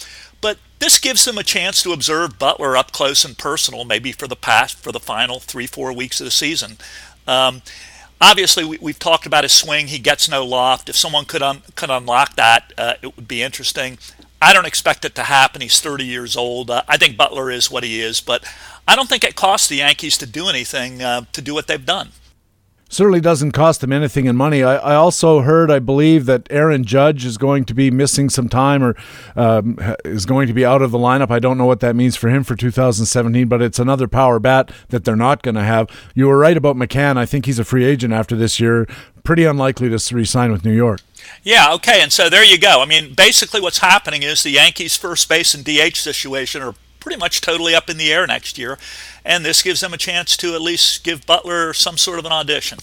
[0.78, 4.36] This gives them a chance to observe Butler up close and personal, maybe for the
[4.36, 6.76] past, for the final three, four weeks of the season.
[7.26, 7.62] Um,
[8.20, 9.86] obviously, we, have talked about his swing.
[9.86, 10.88] He gets no loft.
[10.88, 13.98] If someone could un, could unlock that, uh, it would be interesting.
[14.40, 15.62] I don't expect it to happen.
[15.62, 16.70] He's 30 years old.
[16.70, 18.44] Uh, I think Butler is what he is, but
[18.86, 21.84] I don't think it costs the Yankees to do anything uh, to do what they've
[21.84, 22.10] done
[22.96, 24.62] certainly doesn't cost them anything in money.
[24.62, 28.48] I, I, also heard, I believe, that Aaron Judge is going to be missing some
[28.48, 28.96] time or
[29.37, 31.30] um, is going to be out of the lineup.
[31.30, 34.72] I don't know what that means for him for 2017, but it's another power bat
[34.88, 35.90] that they're not going to have.
[36.14, 37.18] You were right about McCann.
[37.18, 38.87] I think he's a free agent after this year.
[39.22, 41.00] Pretty unlikely to re-sign with New York.
[41.42, 42.80] Yeah, okay, and so there you go.
[42.80, 46.74] I mean, basically what's happening is the Yankees' first base and DH situation are
[47.06, 48.76] pretty much totally up in the air next year.
[49.24, 52.32] And this gives them a chance to at least give Butler some sort of an
[52.32, 52.78] audition.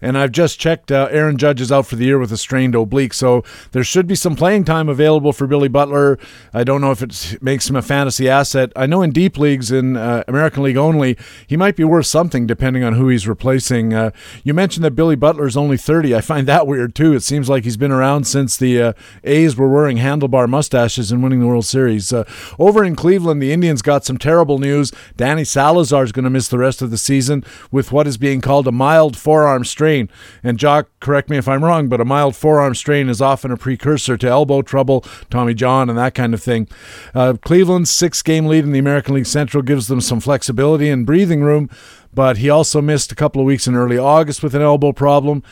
[0.00, 0.92] And I've just checked.
[0.92, 4.06] Uh, Aaron Judge is out for the year with a strained oblique, so there should
[4.06, 6.18] be some playing time available for Billy Butler.
[6.54, 8.72] I don't know if it makes him a fantasy asset.
[8.76, 11.16] I know in deep leagues, in uh, American League only,
[11.48, 13.92] he might be worth something depending on who he's replacing.
[13.92, 14.12] Uh,
[14.44, 16.14] you mentioned that Billy Butler is only 30.
[16.14, 17.14] I find that weird too.
[17.14, 18.92] It seems like he's been around since the uh,
[19.24, 22.12] A's were wearing handlebar mustaches and winning the World Series.
[22.12, 22.22] Uh,
[22.56, 24.92] over in Cleveland, the Indians got some terrible news.
[25.16, 28.40] Danny Salazar is going to miss the rest of the season with what is being
[28.40, 30.10] called a mild forearm strain strain.
[30.42, 33.56] And Jock, correct me if I'm wrong, but a mild forearm strain is often a
[33.56, 36.68] precursor to elbow trouble, Tommy John, and that kind of thing.
[37.14, 41.06] Uh, Cleveland's six game lead in the American League Central gives them some flexibility and
[41.06, 41.70] breathing room,
[42.12, 45.42] but he also missed a couple of weeks in early August with an elbow problem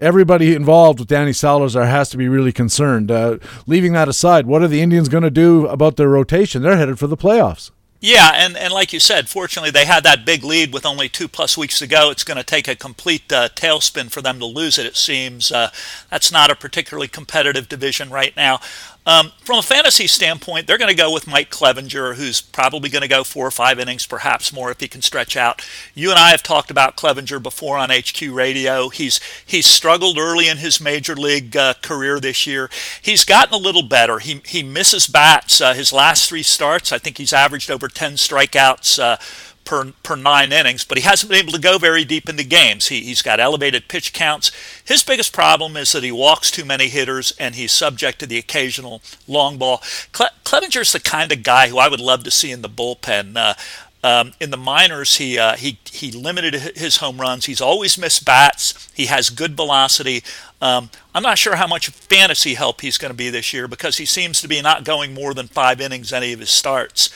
[0.00, 3.10] everybody involved with Danny Salazar has to be really concerned.
[3.10, 6.62] Uh, leaving that aside, what are the Indians going to do about their rotation?
[6.62, 7.70] They're headed for the playoffs.
[8.02, 11.28] Yeah, and, and like you said, fortunately they had that big lead with only two
[11.28, 12.10] plus weeks to go.
[12.10, 14.86] It's going to take a complete uh, tailspin for them to lose it.
[14.86, 15.70] It seems uh,
[16.08, 18.60] that's not a particularly competitive division right now.
[19.06, 23.02] Um, from a fantasy standpoint, they're going to go with Mike Clevinger, who's probably going
[23.02, 25.66] to go four or five innings, perhaps more if he can stretch out.
[25.94, 28.90] You and I have talked about Clevinger before on HQ Radio.
[28.90, 32.68] He's he's struggled early in his major league uh, career this year.
[33.00, 34.18] He's gotten a little better.
[34.18, 35.60] He he misses bats.
[35.60, 39.16] Uh, his last three starts, I think he's averaged over ten strikeouts uh,
[39.64, 42.88] per, per nine innings, but he hasn't been able to go very deep into games.
[42.88, 44.50] He, he's got elevated pitch counts.
[44.84, 48.38] His biggest problem is that he walks too many hitters and he's subject to the
[48.38, 49.82] occasional long ball.
[50.12, 53.36] Cle- Clevinger's the kind of guy who I would love to see in the bullpen.
[53.36, 53.54] Uh,
[54.02, 57.44] um, in the minors, he uh, he he limited his home runs.
[57.44, 58.90] He's always missed bats.
[58.94, 60.24] He has good velocity.
[60.62, 63.98] Um, I'm not sure how much fantasy help he's going to be this year because
[63.98, 67.10] he seems to be not going more than five innings any of his starts.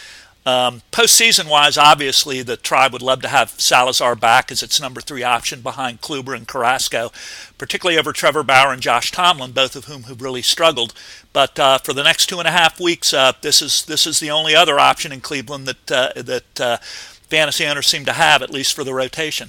[0.46, 5.00] Um, postseason wise, obviously, the tribe would love to have Salazar back as its number
[5.00, 7.12] three option behind Kluber and Carrasco,
[7.56, 10.92] particularly over Trevor Bauer and Josh Tomlin, both of whom have really struggled.
[11.32, 14.20] But uh, for the next two and a half weeks, uh, this is this is
[14.20, 18.42] the only other option in Cleveland that uh, that uh, fantasy owners seem to have,
[18.42, 19.48] at least for the rotation.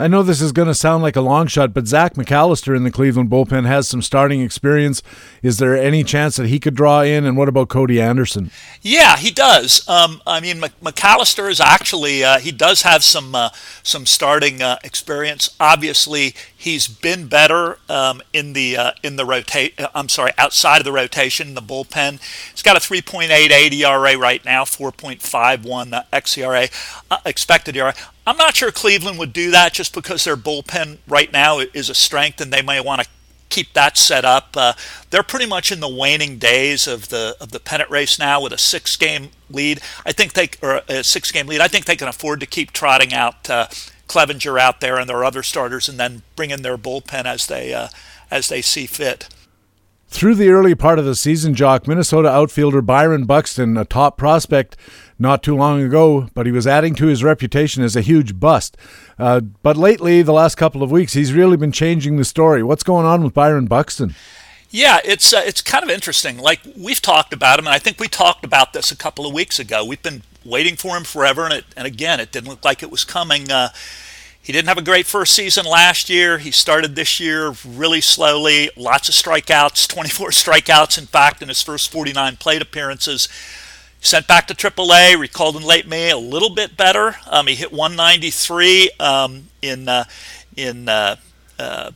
[0.00, 2.84] I know this is going to sound like a long shot, but Zach McAllister in
[2.84, 5.02] the Cleveland bullpen has some starting experience.
[5.42, 7.24] Is there any chance that he could draw in?
[7.26, 8.52] And what about Cody Anderson?
[8.80, 9.86] Yeah, he does.
[9.88, 13.50] Um, I mean, McAllister is actually uh, he does have some uh,
[13.82, 15.56] some starting uh, experience.
[15.58, 19.80] Obviously, he's been better um, in the uh, in the rotate.
[19.80, 22.20] Uh, I'm sorry, outside of the rotation, the bullpen.
[22.52, 26.70] He's got a 3.88 ERA right now, 4.51 uh, xERA
[27.26, 27.94] expected ERA.
[28.28, 31.94] I'm not sure Cleveland would do that just because their bullpen right now is a
[31.94, 33.08] strength and they may want to
[33.48, 34.54] keep that set up.
[34.54, 34.74] Uh,
[35.08, 38.52] they're pretty much in the waning days of the of the pennant race now with
[38.52, 39.80] a six game lead.
[40.04, 41.62] I think they or a six game lead.
[41.62, 43.68] I think they can afford to keep trotting out uh,
[44.08, 47.72] Clevinger out there and their other starters, and then bring in their bullpen as they
[47.72, 47.88] uh,
[48.30, 49.30] as they see fit.
[50.10, 54.76] Through the early part of the season, Jock, Minnesota outfielder Byron Buxton, a top prospect
[55.18, 58.76] not too long ago, but he was adding to his reputation as a huge bust.
[59.18, 62.62] Uh, but lately, the last couple of weeks, he's really been changing the story.
[62.62, 64.14] What's going on with Byron Buxton?
[64.70, 66.38] Yeah, it's uh, it's kind of interesting.
[66.38, 69.32] Like we've talked about him, and I think we talked about this a couple of
[69.32, 69.84] weeks ago.
[69.84, 72.90] We've been waiting for him forever, and it, and again, it didn't look like it
[72.90, 73.50] was coming.
[73.50, 73.70] Uh,
[74.40, 76.38] he didn't have a great first season last year.
[76.38, 81.62] He started this year really slowly, lots of strikeouts, 24 strikeouts, in fact, in his
[81.62, 83.28] first 49 plate appearances.
[84.00, 87.16] Sent back to AAA, recalled in late May, a little bit better.
[87.26, 90.04] Um, he hit 193 um, in uh,
[90.56, 91.16] in uh,
[91.58, 91.90] uh,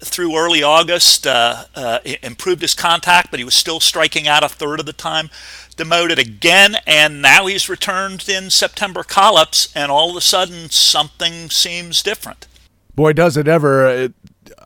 [0.00, 1.26] through early August.
[1.26, 4.92] Uh, uh, improved his contact, but he was still striking out a third of the
[4.92, 5.28] time
[5.76, 11.48] demoted again, and now he's returned in September call-ups, and all of a sudden something
[11.50, 12.46] seems different.
[12.94, 13.86] Boy, does it ever!
[13.86, 14.12] It,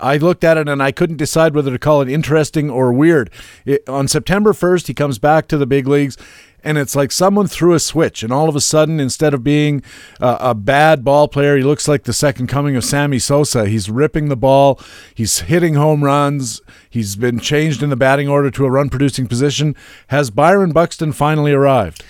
[0.00, 3.30] I looked at it and I couldn't decide whether to call it interesting or weird.
[3.64, 6.16] It, on September 1st, he comes back to the big leagues
[6.64, 9.82] and it's like someone threw a switch, and all of a sudden, instead of being
[10.20, 13.66] a, bad ball player, he looks like the second coming of Sammy Sosa.
[13.66, 14.80] He's ripping the ball,
[15.14, 19.26] he's hitting home runs, he's been changed in the batting order to a run producing
[19.26, 19.74] position.
[20.08, 22.04] Has Byron Buxton finally arrived?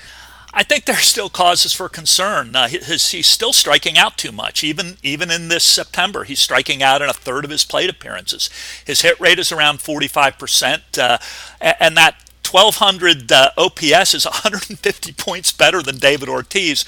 [0.55, 2.55] I think there are still causes for concern.
[2.55, 4.63] Uh, his, he's still striking out too much.
[4.63, 8.51] Even even in this September, he's striking out in a third of his plate appearances.
[8.85, 11.19] His hit rate is around 45%, uh,
[11.61, 12.17] and that
[12.53, 16.85] 1200 uh, OPS is 150 points better than David Ortiz.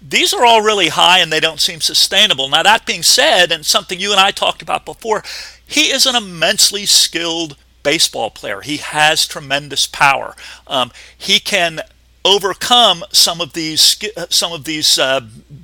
[0.00, 2.48] These are all really high and they don't seem sustainable.
[2.48, 5.24] Now, that being said, and something you and I talked about before,
[5.66, 8.60] he is an immensely skilled baseball player.
[8.60, 10.36] He has tremendous power.
[10.66, 11.80] Um, he can
[12.24, 15.20] overcome some of these uh, some of these uh,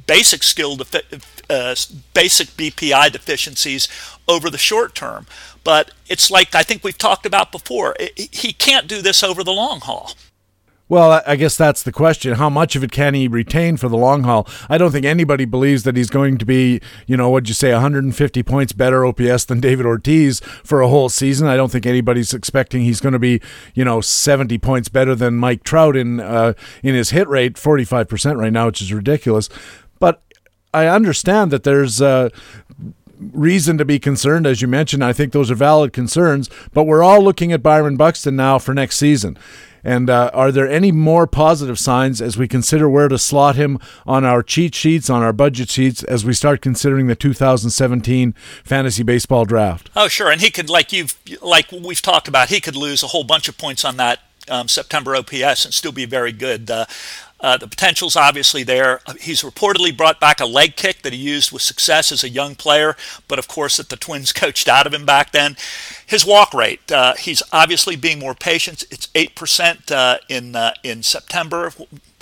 [0.07, 1.75] basic skill defi- uh,
[2.15, 3.89] basic BPI deficiencies
[4.27, 5.27] over the short term.
[5.65, 7.97] But it's like I think we've talked about before.
[8.17, 10.13] He can't do this over the long haul.
[10.87, 12.35] Well, I guess that's the question.
[12.35, 14.47] How much of it can he retain for the long haul?
[14.69, 17.73] I don't think anybody believes that he's going to be, you know, what'd you say,
[17.73, 21.49] 150 points better OPS than David Ortiz for a whole season.
[21.49, 23.41] I don't think anybody's expecting he's going to be,
[23.75, 28.37] you know, 70 points better than Mike Trout in uh, in his hit rate, 45%
[28.37, 29.49] right now, which is ridiculous.
[29.99, 30.23] But
[30.75, 32.29] I understand that there's uh,
[33.19, 35.05] reason to be concerned, as you mentioned.
[35.05, 38.75] I think those are valid concerns, but we're all looking at Byron Buxton now for
[38.75, 39.39] next season.
[39.85, 43.79] And uh, are there any more positive signs as we consider where to slot him
[44.07, 49.03] on our cheat sheets, on our budget sheets, as we start considering the 2017 fantasy
[49.03, 49.91] baseball draft?
[49.95, 50.31] Oh, sure.
[50.31, 53.47] And he could, like you've, like we've talked about, he could lose a whole bunch
[53.47, 56.71] of points on that um, September OPS and still be very good.
[56.71, 56.87] Uh,
[57.45, 59.01] uh, the potential's obviously there.
[59.21, 62.55] He's reportedly brought back a leg kick that he used with success as a young
[62.55, 62.97] player,
[63.29, 65.59] but of course that the Twins coached out of him back then.
[66.07, 68.85] His walk rate, uh, he's obviously being more patient.
[68.91, 71.73] It's eight percent uh, in uh, in September,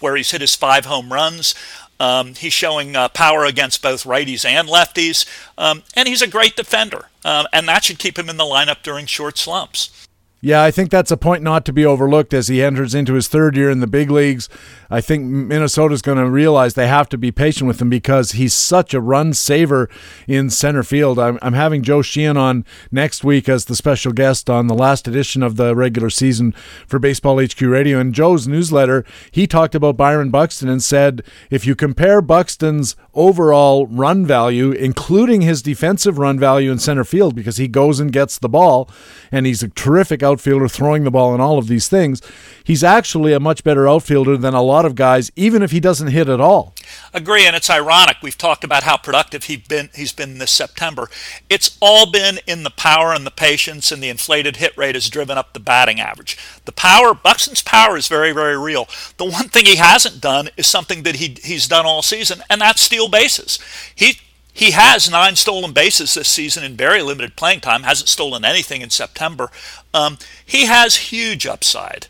[0.00, 1.54] where he's hit his five home runs.
[2.00, 5.24] Um, he's showing uh, power against both righties and lefties,
[5.56, 8.82] um, and he's a great defender, um, and that should keep him in the lineup
[8.82, 10.02] during short slumps.
[10.44, 13.28] Yeah, I think that's a point not to be overlooked as he enters into his
[13.28, 14.48] third year in the big leagues.
[14.90, 18.52] I think Minnesota's going to realize they have to be patient with him because he's
[18.52, 19.88] such a run saver
[20.26, 21.20] in center field.
[21.20, 25.07] I'm, I'm having Joe Sheehan on next week as the special guest on the last
[25.07, 26.50] edition of the regular season
[26.88, 28.00] for Baseball HQ Radio.
[28.00, 33.87] In Joe's newsletter, he talked about Byron Buxton and said if you compare Buxton's overall
[33.87, 38.38] run value, including his defensive run value in center field, because he goes and gets
[38.38, 38.90] the ball
[39.31, 42.21] and he's a terrific outfielder throwing the ball and all of these things,
[42.64, 46.09] he's actually a much better outfielder than a lot of guys, even if he doesn't
[46.09, 46.75] hit at all.
[47.14, 48.16] Agree, and it's ironic.
[48.23, 49.90] We've talked about how productive he's been.
[49.95, 51.09] He's been this September.
[51.49, 55.09] It's all been in the power and the patience, and the inflated hit rate has
[55.09, 56.37] driven up the batting average.
[56.64, 58.88] The power, Buxton's power, is very, very real.
[59.18, 62.61] The one thing he hasn't done is something that he he's done all season, and
[62.61, 63.59] that's steal bases.
[63.95, 64.18] He
[64.53, 67.85] he has nine stolen bases this season in very limited playing time.
[67.85, 69.51] Hasn't stolen anything in September.
[69.95, 72.09] Um, he has huge upside.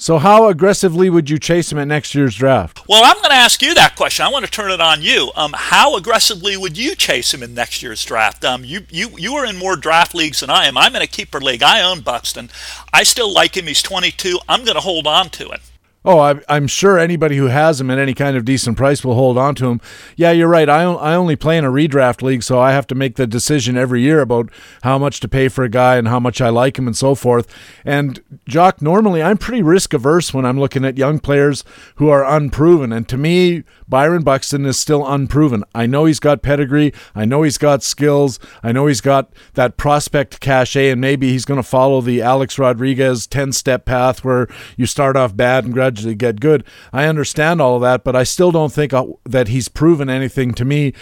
[0.00, 2.80] So, how aggressively would you chase him at next year's draft?
[2.88, 4.24] Well, I'm going to ask you that question.
[4.24, 5.30] I want to turn it on you.
[5.36, 8.42] Um, how aggressively would you chase him in next year's draft?
[8.42, 10.78] Um, you, you, you are in more draft leagues than I am.
[10.78, 11.62] I'm in a keeper league.
[11.62, 12.48] I own Buxton.
[12.94, 13.66] I still like him.
[13.66, 14.38] He's 22.
[14.48, 15.60] I'm going to hold on to him.
[16.02, 19.16] Oh, I, I'm sure anybody who has him at any kind of decent price will
[19.16, 19.82] hold on to him.
[20.16, 20.66] Yeah, you're right.
[20.66, 23.76] I, I only play in a redraft league, so I have to make the decision
[23.76, 24.50] every year about
[24.82, 27.14] how much to pay for a guy and how much I like him and so
[27.14, 27.54] forth.
[27.84, 31.64] And, Jock, normally I'm pretty risk averse when I'm looking at young players
[31.96, 32.94] who are unproven.
[32.94, 35.64] And to me, Byron Buxton is still unproven.
[35.74, 36.94] I know he's got pedigree.
[37.14, 38.38] I know he's got skills.
[38.62, 42.58] I know he's got that prospect cachet, and maybe he's going to follow the Alex
[42.58, 46.64] Rodriguez 10 step path where you start off bad and gradually get good.
[46.92, 50.52] I understand all of that, but I still don't think uh, that he's proven anything
[50.54, 50.92] to me.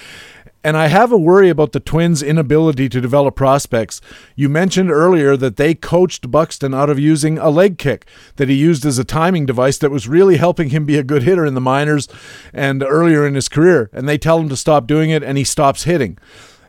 [0.65, 4.01] And I have a worry about the Twins' inability to develop prospects.
[4.35, 8.57] You mentioned earlier that they coached Buxton out of using a leg kick that he
[8.57, 11.55] used as a timing device that was really helping him be a good hitter in
[11.55, 12.09] the minors
[12.53, 13.89] and earlier in his career.
[13.93, 16.19] And they tell him to stop doing it, and he stops hitting.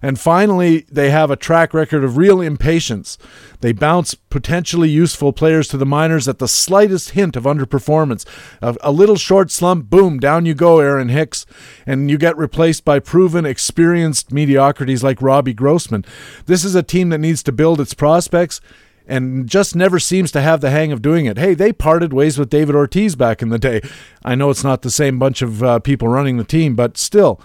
[0.01, 3.17] And finally, they have a track record of real impatience.
[3.61, 8.25] They bounce potentially useful players to the minors at the slightest hint of underperformance.
[8.61, 11.45] A, a, little short slump, boom, down you go, Aaron Hicks,
[11.85, 16.05] and you get replaced by proven, experienced mediocrities like Robbie Grossman.
[16.45, 18.61] This is a team that needs to build its prospects
[19.09, 21.37] and just never seems to have the hang of doing it.
[21.37, 23.81] Hey, they parted ways with David Ortiz back in the day.
[24.23, 27.41] I know it's not the same bunch of uh, people running the team, but still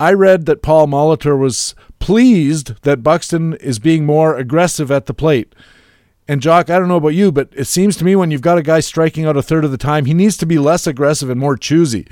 [0.00, 5.14] I read that Paul Molitor was pleased that Buxton is being more aggressive at the
[5.14, 5.54] plate.
[6.28, 8.58] And Jock, I don't know about you, but it seems to me when you've got
[8.58, 11.30] a guy striking out a third of the time, he needs to be less aggressive
[11.30, 12.06] and more choosy.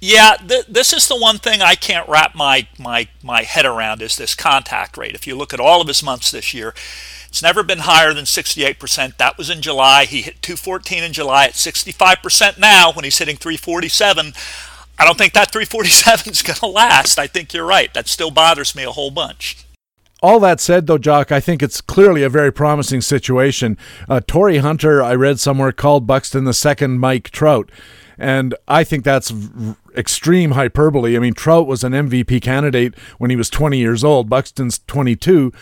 [0.00, 4.02] Yeah, th- this is the one thing I can't wrap my, my my head around
[4.02, 5.14] is this contact rate.
[5.14, 6.74] If you look at all of his months this year,
[7.28, 9.16] it's never been higher than 68%.
[9.16, 10.04] That was in July.
[10.04, 14.32] He hit 214 in July at 65% now when he's hitting 347.
[14.98, 17.18] I don't think that 347 is going to last.
[17.18, 17.92] I think you're right.
[17.94, 19.58] That still bothers me a whole bunch.
[20.22, 23.76] All that said, though, Jock, I think it's clearly a very promising situation.
[24.08, 27.70] Uh, Torii Hunter, I read somewhere, called Buxton the second Mike Trout.
[28.18, 29.32] And I think that's
[29.94, 31.16] extreme hyperbole.
[31.16, 34.30] I mean, Trout was an MVP candidate when he was 20 years old.
[34.30, 35.52] Buxton's 22.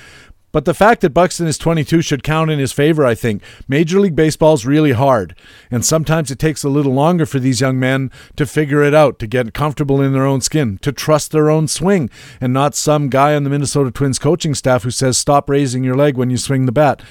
[0.55, 3.43] But the fact that Buxton is 22 should count in his favor, I think.
[3.67, 5.35] Major League Baseball is really hard,
[5.69, 9.19] and sometimes it takes a little longer for these young men to figure it out,
[9.19, 12.09] to get comfortable in their own skin, to trust their own swing,
[12.41, 15.97] and not some guy on the Minnesota Twins coaching staff who says, stop raising your
[15.97, 17.03] leg when you swing the bat.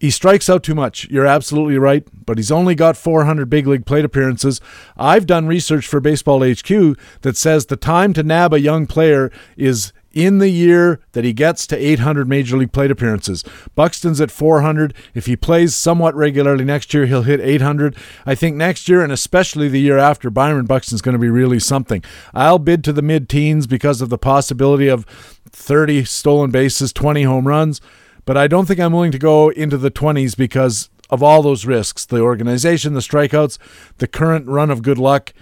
[0.00, 1.06] He strikes out too much.
[1.10, 4.62] You're absolutely right, but he's only got 400 big league plate appearances.
[4.96, 9.30] I've done research for Baseball HQ that says the time to nab a young player
[9.58, 13.44] is in the year that he gets to 800 major league plate appearances.
[13.74, 14.94] Buxton's at 400.
[15.14, 17.96] If he plays somewhat regularly next year, he'll hit 800.
[18.24, 21.58] I think next year and especially the year after, Byron Buxton's going to be really
[21.58, 22.02] something.
[22.32, 25.04] I'll bid to the mid teens because of the possibility of
[25.50, 27.80] 30 stolen bases, 20 home runs,
[28.24, 31.66] but I don't think I'm willing to go into the 20s because of all those
[31.66, 33.58] risks the organization, the strikeouts,
[33.98, 35.32] the current run of good luck.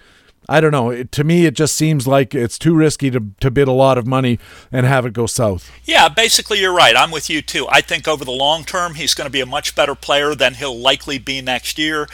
[0.49, 0.91] I don't know.
[0.91, 3.99] It, to me, it just seems like it's too risky to, to bid a lot
[3.99, 4.39] of money
[4.71, 5.71] and have it go south.
[5.85, 6.97] Yeah, basically, you're right.
[6.97, 7.67] I'm with you too.
[7.71, 10.55] I think over the long term, he's going to be a much better player than
[10.55, 12.09] he'll likely be next year.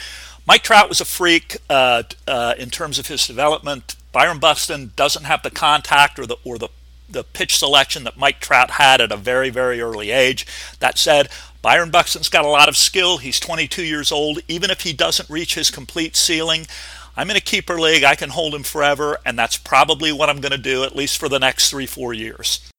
[0.45, 3.95] Mike Trout was a freak uh, uh, in terms of his development.
[4.11, 6.69] Byron Buxton doesn't have the contact or the or the
[7.11, 10.47] the pitch selection that Mike Trout had at a very very early age.
[10.79, 11.29] That said,
[11.61, 13.17] Byron Buxton's got a lot of skill.
[13.17, 14.39] He's 22 years old.
[14.47, 16.67] Even if he doesn't reach his complete ceiling,
[17.19, 18.05] I'm in a keeper league.
[18.05, 21.17] I can hold him forever, and that's probably what I'm going to do, at least
[21.17, 22.71] for the next three, four years.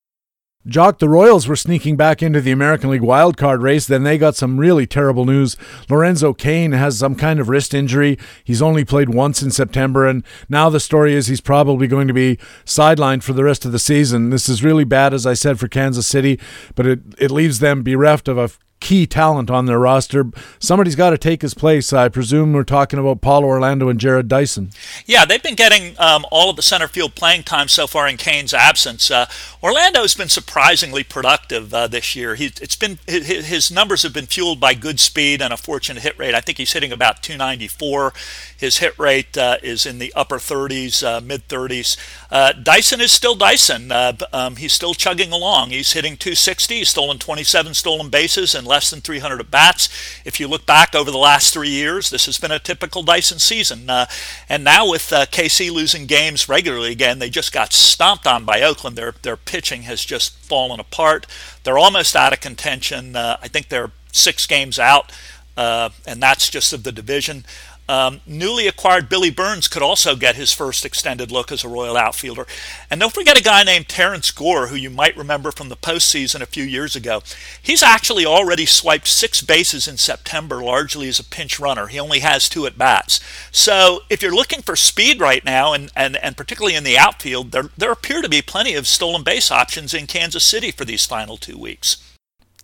[0.67, 3.87] Jock, the Royals were sneaking back into the American League wildcard race.
[3.87, 5.59] Then they got some really terrible news.
[5.91, 8.19] Lorenzo Cain has some kind of wrist injury.
[8.43, 12.15] He's only played once in September, and now the story is he's probably going to
[12.15, 14.31] be sidelined for the rest of the season.
[14.31, 16.41] This is really bad, as I said, for Kansas City,
[16.75, 18.49] but it, it leaves them bereft of a
[18.81, 20.27] key talent on their roster.
[20.59, 21.93] Somebody's got to take his place.
[21.93, 24.71] I presume we're talking about Paulo Orlando and Jarrod Dyson.
[25.07, 28.17] Yeah, they've been getting um, all of the center field playing time so far in
[28.17, 29.11] Cain's absence.
[29.11, 29.27] Uh,
[29.63, 32.35] Orlando's been surprisingly productive uh, this year.
[32.35, 36.19] He, it's been his numbers have been fueled by good speed and a fortunate hit
[36.19, 36.35] rate.
[36.35, 38.13] I think he's hitting about 294.
[38.57, 41.97] His hit rate uh, is in the upper 30s, uh, mid 30s.
[42.31, 43.93] Uh, Dyson is still Dyson.
[43.93, 45.71] Uh, um, he's still chugging along.
[45.71, 46.77] He's hitting 260.
[46.77, 49.89] He's stolen 27 stolen bases and less than 300 at bats.
[50.25, 53.39] If you look back over the last three years, this has been a typical Dyson
[53.39, 53.91] season.
[53.91, 54.07] Uh,
[54.49, 58.63] and now with uh, KC losing games regularly again, they just got stomped on by
[58.63, 58.97] Oakland.
[58.97, 61.27] Their their pitching has just fallen apart.
[61.65, 63.17] They're almost out of contention.
[63.17, 65.13] Uh, I think they're six games out,
[65.57, 67.45] uh, and that's just of the division.
[67.91, 71.97] Um, newly acquired Billy Burns could also get his first extended look as a Royal
[71.97, 72.47] outfielder.
[72.89, 76.41] And don't forget a guy named Terrence Gore, who you might remember from the postseason
[76.41, 77.21] a few years ago.
[77.61, 81.89] He's actually already swiped six bases in September, largely as a pinch runner.
[81.89, 83.19] He only has two at bats.
[83.51, 87.51] So if you're looking for speed right now, and, and, and particularly in the outfield,
[87.51, 91.07] there, there appear to be plenty of stolen base options in Kansas City for these
[91.07, 91.97] final two weeks.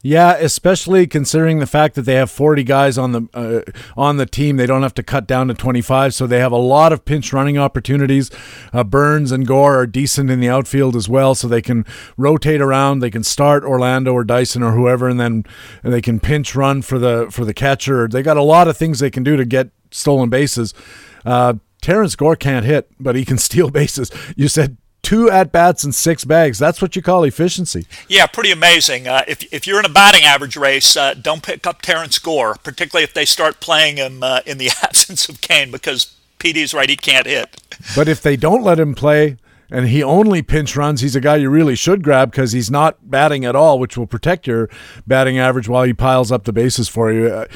[0.07, 4.25] Yeah, especially considering the fact that they have 40 guys on the uh, on the
[4.25, 7.05] team, they don't have to cut down to 25, so they have a lot of
[7.05, 8.31] pinch running opportunities.
[8.73, 11.85] Uh, Burns and Gore are decent in the outfield as well, so they can
[12.17, 13.01] rotate around.
[13.01, 15.45] They can start Orlando or Dyson or whoever, and then
[15.83, 18.07] they can pinch run for the for the catcher.
[18.07, 20.73] They got a lot of things they can do to get stolen bases.
[21.25, 24.13] Uh, Terrence Gore can't hit, but he can steal bases.
[24.37, 24.77] You said
[25.07, 26.59] two at bats and six bags.
[26.59, 27.87] That's what you call efficiency.
[28.09, 29.07] Yeah, pretty amazing.
[29.07, 32.57] Uh, if, if you're in a batting average race, uh, don't pick up Terrence Gore,
[32.57, 36.91] particularly if they start playing him uh, in the absence of Cain, because PD's right,
[36.91, 37.57] he can't hit.
[37.95, 39.37] But if they don't let him play,
[39.71, 43.09] and he only pinch runs, he's a guy you really should grab because he's not
[43.09, 44.69] batting at all, which will protect your
[45.07, 47.47] batting average while he piles up the bases for you.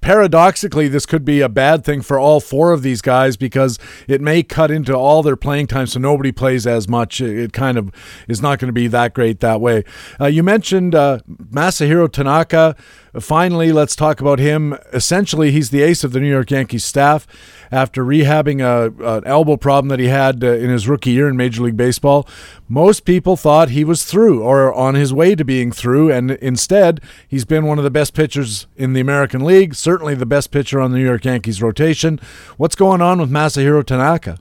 [0.00, 4.20] Paradoxically, this could be a bad thing for all four of these guys because it
[4.20, 7.20] may cut into all their playing time, so nobody plays as much.
[7.20, 7.90] It kind of
[8.28, 9.84] is not going to be that great that way.
[10.20, 12.76] Uh, you mentioned uh, Masahiro Tanaka.
[13.18, 14.76] Finally, let's talk about him.
[14.92, 17.26] Essentially, he's the ace of the New York Yankees staff
[17.70, 21.36] after rehabbing a, an elbow problem that he had uh, in his rookie year in
[21.36, 22.26] Major League Baseball.
[22.68, 27.00] Most people thought he was through or on his way to being through, and instead,
[27.26, 30.80] he's been one of the best pitchers in the American League, certainly the best pitcher
[30.80, 32.20] on the New York Yankees rotation.
[32.56, 34.38] What's going on with Masahiro Tanaka?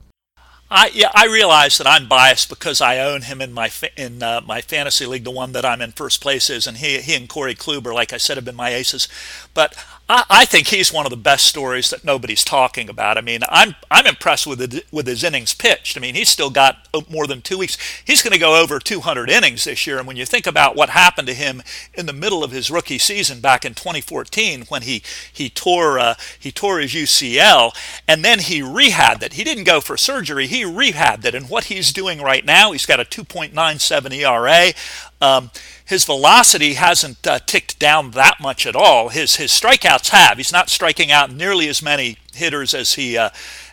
[0.70, 4.42] I yeah I realize that I'm biased because I own him in my in uh,
[4.46, 7.30] my fantasy league, the one that I'm in first place is, and he he and
[7.30, 9.08] Corey Kluber, like I said, have been my aces.
[9.54, 9.76] But
[10.10, 13.18] I, I think he's one of the best stories that nobody's talking about.
[13.18, 15.98] I mean, I'm I'm impressed with the, with his innings pitched.
[15.98, 17.78] I mean, he's still got uh, more than two weeks.
[18.06, 19.98] He's going to go over 200 innings this year.
[19.98, 21.62] And when you think about what happened to him
[21.94, 26.16] in the middle of his rookie season back in 2014, when he he tore uh,
[26.40, 27.76] he tore his UCL
[28.08, 29.34] and then he rehabbed it.
[29.34, 30.48] He didn't go for surgery.
[30.48, 31.36] He rehabbed it.
[31.36, 34.74] And what he's doing right now, he's got a 2.97 ERA.
[35.20, 35.50] Um,
[35.84, 39.10] his velocity hasn't uh, ticked down that much at all.
[39.10, 40.38] His his strikeouts have.
[40.38, 43.30] He's not striking out nearly as many hitters as he uh,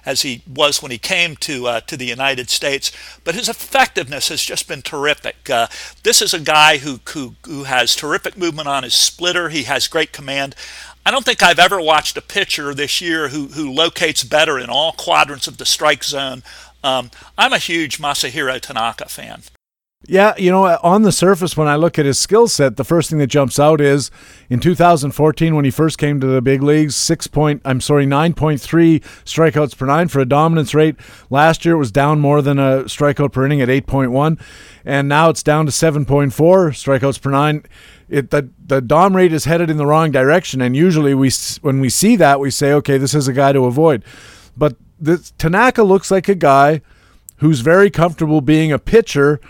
[0.06, 2.92] as he was when he came to uh, to the United States.
[3.24, 5.50] But his effectiveness has just been terrific.
[5.50, 5.66] Uh,
[6.02, 9.50] this is a guy who, who who has terrific movement on his splitter.
[9.50, 10.54] He has great command.
[11.06, 14.70] I don't think I've ever watched a pitcher this year who who locates better in
[14.70, 16.42] all quadrants of the strike zone.
[16.82, 19.42] Um, I'm a huge Masahiro Tanaka fan.
[20.06, 23.08] Yeah, you know, on the surface, when I look at his skill set, the first
[23.08, 24.10] thing that jumps out is
[24.50, 29.00] in 2014 when he first came to the big leagues, six point, I'm sorry, 9.3
[29.24, 30.96] strikeouts per nine for a dominance rate.
[31.30, 34.38] Last year it was down more than a strikeout per inning at 8.1,
[34.84, 37.64] and now it's down to 7.4 strikeouts per nine.
[38.10, 41.30] It the the dom rate is headed in the wrong direction, and usually we
[41.62, 44.04] when we see that we say, okay, this is a guy to avoid.
[44.54, 46.82] But the, Tanaka looks like a guy
[47.38, 49.40] who's very comfortable being a pitcher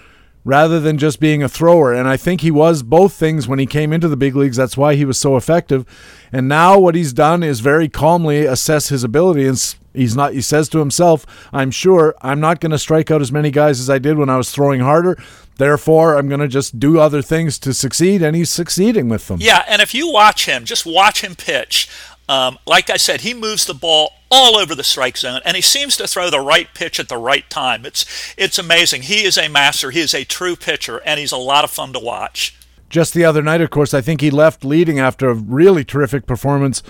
[0.45, 1.93] rather than just being a thrower.
[1.93, 4.57] And I think he was both things when he came into the big leagues.
[4.57, 5.87] That's why he was so effective.
[6.33, 9.47] And now what he's done is very calmly assess his ability.
[9.47, 13.23] And he's not, he says to himself, I'm sure I'm not going to strike out
[13.23, 15.17] as many guys as I did when I was throwing harder.
[15.57, 18.23] Therefore, I'm going to just do other things to succeed.
[18.23, 19.39] And he's succeeding with them.
[19.41, 19.65] Yeah.
[19.67, 21.89] And if you watch him, just watch him pitch.
[22.29, 25.63] Um, like I said, he moves the ball all over the strike zone, and he
[25.63, 27.87] seems to throw the right pitch at the right time.
[27.87, 29.03] It's it's amazing.
[29.03, 29.93] He is a master.
[29.93, 32.59] He is a true pitcher, and he's a lot of fun to watch.
[32.91, 36.27] Just the other night, of course, I think he left leading after a really terrific
[36.27, 36.83] performance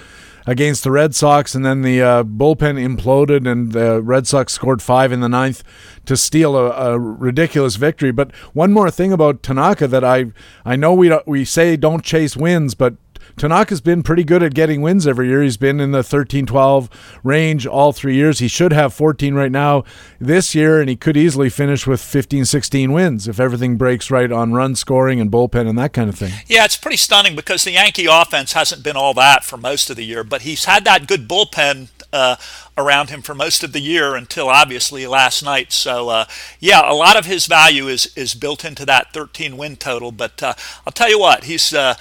[0.46, 4.80] against the Red Sox, and then the uh, bullpen imploded, and the Red Sox scored
[4.80, 5.62] five in the ninth
[6.06, 8.12] to steal a, a, ridiculous victory.
[8.12, 10.32] But one more thing about Tanaka that I
[10.64, 12.94] I know we we say don't chase wins, but
[13.36, 15.42] Tanaka's been pretty good at getting wins every year.
[15.42, 18.38] He's been in the 13 12 range all three years.
[18.38, 19.84] He should have 14 right now
[20.20, 24.30] this year, and he could easily finish with 15 16 wins if everything breaks right
[24.30, 26.32] on run scoring and bullpen and that kind of thing.
[26.46, 29.96] Yeah, it's pretty stunning because the Yankee offense hasn't been all that for most of
[29.96, 31.88] the year, but he's had that good bullpen.
[32.12, 32.36] Uh,
[32.76, 35.72] around him for most of the year until obviously last night.
[35.72, 36.24] So uh,
[36.60, 40.12] yeah, a lot of his value is is built into that 13 win total.
[40.12, 40.54] But uh,
[40.86, 41.94] I'll tell you what, he's uh,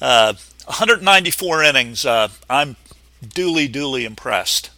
[0.00, 0.34] uh,
[0.66, 2.04] 194 innings.
[2.04, 2.76] Uh, I'm
[3.26, 4.70] duly, duly impressed.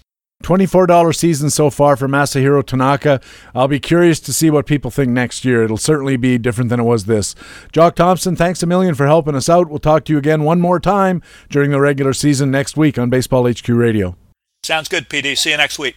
[0.45, 3.21] $24 season so far for Masahiro Tanaka.
[3.55, 5.65] I'll be curious to see what people think next year.
[5.65, 7.35] It'll certainly be different than it was this.
[7.73, 9.69] Jock Thompson, thanks a million for helping us out.
[9.69, 13.11] We'll talk to you again one more time during the regular season next week on
[13.11, 14.17] Baseball HQ Radio.
[14.63, 15.37] Sounds good, PD.
[15.37, 15.97] See you next week.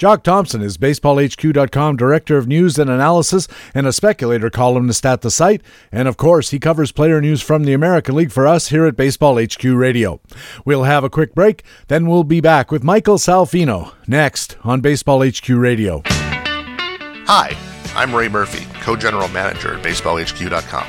[0.00, 5.30] Jock Thompson is BaseballHQ.com Director of News and Analysis and a speculator columnist at the
[5.30, 5.60] site.
[5.92, 8.96] And of course, he covers player news from the American League for us here at
[8.96, 10.18] Baseball HQ Radio.
[10.64, 15.22] We'll have a quick break, then we'll be back with Michael Salfino next on Baseball
[15.22, 16.00] HQ Radio.
[16.06, 17.54] Hi,
[17.94, 20.86] I'm Ray Murphy, co general manager at BaseballHQ.com.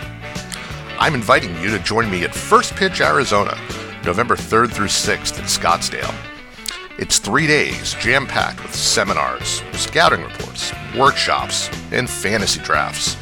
[0.97, 3.59] I'm inviting you to join me at First Pitch Arizona,
[4.05, 6.30] November 3rd through 6th in Scottsdale.
[6.97, 13.17] It's three days jam packed with seminars, scouting reports, workshops, and fantasy drafts.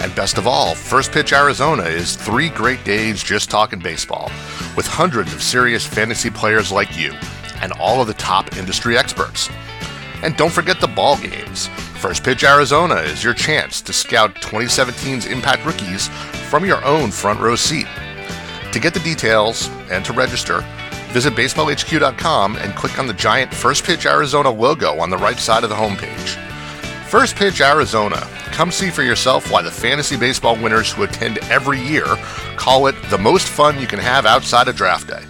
[0.00, 4.30] And best of all, First Pitch Arizona is three great days just talking baseball,
[4.76, 7.12] with hundreds of serious fantasy players like you,
[7.60, 9.50] and all of the top industry experts.
[10.22, 11.66] And don't forget the ball games.
[11.98, 16.08] First Pitch Arizona is your chance to scout 2017's Impact Rookies
[16.48, 17.88] from your own front row seat.
[18.72, 20.64] To get the details and to register,
[21.08, 25.64] Visit baseballhq.com and click on the giant First Pitch Arizona logo on the right side
[25.64, 26.36] of the homepage.
[27.08, 28.20] First Pitch Arizona.
[28.52, 32.04] Come see for yourself why the fantasy baseball winners who attend every year
[32.56, 35.24] call it the most fun you can have outside of draft day.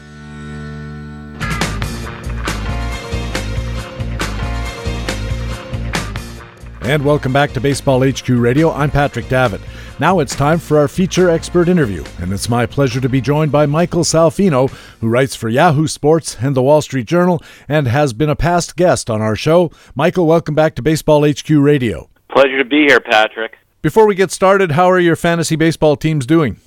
[6.82, 8.72] And welcome back to Baseball HQ Radio.
[8.72, 9.60] I'm Patrick Davitt.
[10.00, 13.50] Now it's time for our feature expert interview, and it's my pleasure to be joined
[13.50, 14.70] by Michael Salfino,
[15.00, 18.76] who writes for Yahoo Sports and the Wall Street Journal and has been a past
[18.76, 19.72] guest on our show.
[19.96, 22.08] Michael, welcome back to Baseball HQ Radio.
[22.30, 23.56] Pleasure to be here, Patrick.
[23.82, 26.60] Before we get started, how are your fantasy baseball teams doing?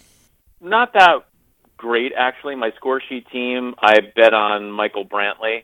[0.60, 1.20] Not that
[1.78, 2.56] great, actually.
[2.56, 5.64] My score sheet team, I bet on Michael Brantley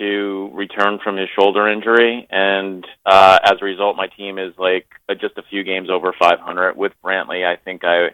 [0.00, 4.86] to return from his shoulder injury, and uh, as a result, my team is like
[5.08, 6.76] uh, just a few games over 500.
[6.76, 8.08] With Brantley, I think I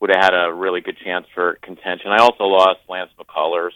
[0.00, 2.10] would have had a really good chance for contention.
[2.10, 3.72] I also lost Lance McCullers,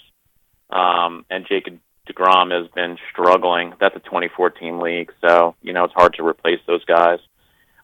[0.70, 3.74] um, and Jacob Degrom has been struggling.
[3.78, 7.18] That's a 2014 league, so you know it's hard to replace those guys.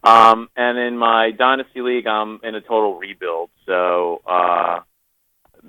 [0.02, 4.80] Um, and in my dynasty league, I'm in a total rebuild, so uh,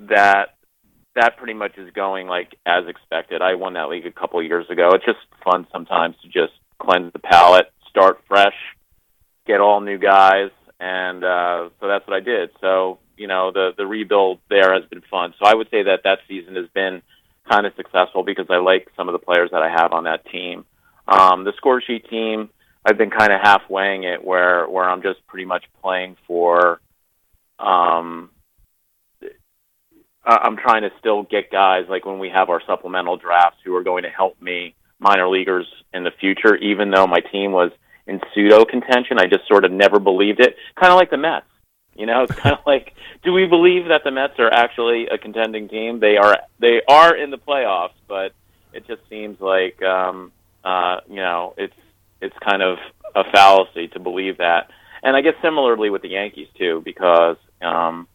[0.08, 0.54] that
[1.18, 3.42] that pretty much is going like as expected.
[3.42, 4.90] I won that league a couple years ago.
[4.94, 8.54] It's just fun sometimes to just cleanse the palate, start fresh,
[9.46, 12.50] get all new guys, and uh, so that's what I did.
[12.60, 15.34] So you know the the rebuild there has been fun.
[15.38, 17.02] So I would say that that season has been
[17.50, 20.24] kind of successful because I like some of the players that I have on that
[20.26, 20.64] team.
[21.08, 22.50] Um, the score sheet team,
[22.84, 26.80] I've been kind of half weighing it where where I'm just pretty much playing for
[27.58, 28.30] um,
[30.28, 33.74] uh, I'm trying to still get guys like when we have our supplemental drafts who
[33.74, 36.54] are going to help me minor leaguers in the future.
[36.56, 37.72] Even though my team was
[38.08, 39.18] in pseudo contention.
[39.20, 40.56] I just sort of never believed it.
[40.74, 41.46] Kind of like the Mets.
[41.94, 45.18] You know, it's kind of like, do we believe that the Mets are actually a
[45.18, 46.00] contending team?
[46.00, 46.38] They are.
[46.58, 48.32] They are in the playoffs, but
[48.72, 50.32] it just seems like, um,
[50.64, 51.74] uh, you know, it's
[52.20, 52.78] it's kind of
[53.14, 54.70] a fallacy to believe that.
[55.02, 58.08] And I guess similarly with the Yankees too, because um,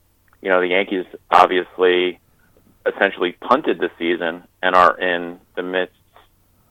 [0.43, 2.19] you know the Yankees obviously
[2.85, 5.95] essentially punted the season and are in the midst.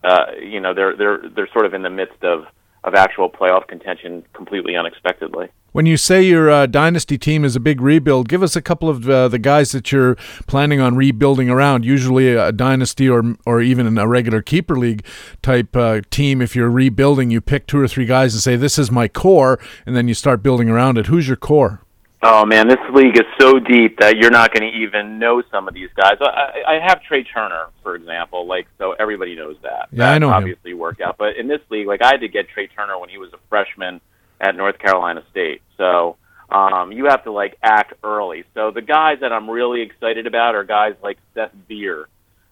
[0.05, 2.45] Uh, you know, they're they're they're sort of in the midst of
[2.85, 5.49] of actual playoff contention completely unexpectedly.
[5.71, 8.91] When you say your uh, dynasty team is a big rebuild, give us a couple
[8.91, 10.17] of uh, the guys that you're
[10.47, 11.85] planning on rebuilding around.
[11.85, 15.03] Usually, a dynasty or or even a regular keeper league
[15.41, 16.43] type uh, team.
[16.43, 19.59] If you're rebuilding, you pick two or three guys and say, "This is my core,"
[19.87, 21.07] and then you start building around it.
[21.07, 21.81] Who's your core?
[22.25, 25.67] Oh man, this league is so deep that you're not going to even know some
[25.67, 26.19] of these guys.
[26.21, 29.89] I, I have Trea Turner, for example, like so everybody knows that.
[29.91, 30.31] Yeah, I know.
[30.31, 30.79] Obviously him.
[30.79, 33.19] worked out, but in this league, like I had to get Trea Turner when he
[33.19, 34.01] was a freshman
[34.41, 35.63] at North Carolina State.
[35.77, 36.17] So
[36.49, 38.45] um, you have to like act early.
[38.55, 42.07] So the guys that I'm really excited about are guys like Seth Beer,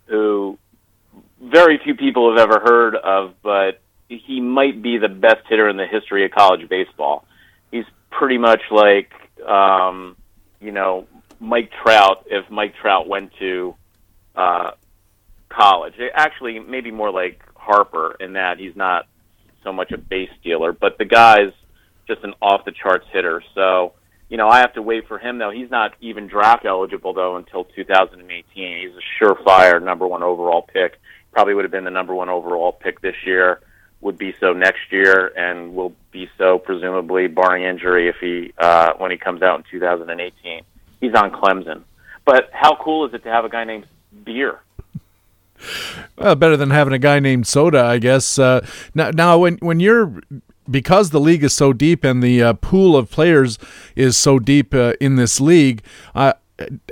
[0.07, 0.59] who
[1.41, 5.77] very few people have ever heard of, but he might be the best hitter in
[5.77, 7.25] the history of college baseball.
[7.71, 9.13] He's pretty much like
[9.47, 10.17] um,
[10.61, 11.07] you know,
[11.39, 13.75] Mike Trout if Mike Trout went to
[14.37, 14.73] uh,
[15.49, 15.95] college.
[16.15, 19.07] Actually, maybe more like Harper in that he's not
[19.65, 21.53] so much a base stealer, but the guy's
[22.07, 23.43] just an off the charts hitter.
[23.55, 23.93] So,
[24.29, 25.51] you know, I have to wait for him though.
[25.51, 28.45] He's not even draft eligible though until 2018.
[28.55, 31.01] He's a surefire number one overall pick.
[31.33, 33.61] Probably would have been the number one overall pick this year
[34.01, 38.93] would be so next year and will be so presumably barring injury if he uh,
[38.99, 40.63] when he comes out in 2018.
[41.01, 41.83] He's on Clemson.
[42.25, 43.87] But how cool is it to have a guy named
[44.25, 44.61] Beer?
[46.17, 48.39] Well, better than having a guy named Soda, I guess.
[48.39, 50.21] Uh, now, now, when when you're
[50.71, 53.59] because the league is so deep and the uh, pool of players
[53.97, 55.83] is so deep uh, in this league,
[56.15, 56.35] uh,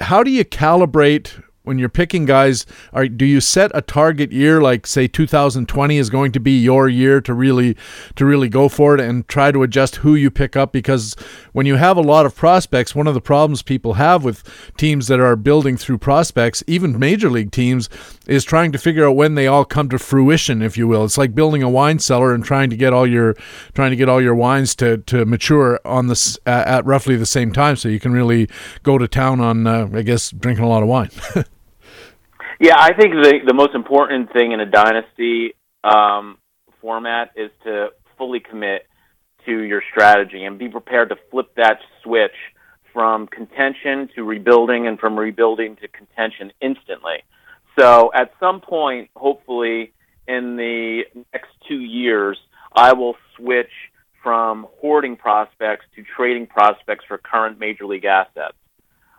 [0.02, 4.60] how do you calibrate when you're picking guys, are do you set a target year
[4.60, 7.76] like say 2020 is going to be your year to really
[8.16, 11.14] to really go for it and try to adjust who you pick up because
[11.52, 14.42] when you have a lot of prospects, one of the problems people have with
[14.76, 17.88] teams that are building through prospects, even major league teams,
[18.26, 21.04] is trying to figure out when they all come to fruition, if you will.
[21.04, 23.34] It's like building a wine cellar and trying to get all your
[23.74, 27.52] trying to get all your wines to to mature on this at roughly the same
[27.52, 28.48] time, so you can really
[28.82, 31.10] go to town on, uh, I guess, drinking a lot of wine.
[32.60, 35.54] Yeah, I think the the most important thing in a dynasty
[35.84, 36.38] um,
[36.80, 38.86] format is to fully commit
[39.46, 42.34] to your strategy and be prepared to flip that switch
[42.92, 47.22] from contention to rebuilding and from rebuilding to contention instantly.
[47.78, 49.92] So at some point, hopefully
[50.26, 52.36] in the next two years,
[52.72, 53.70] I will switch
[54.20, 58.56] from hoarding prospects to trading prospects for current major league assets.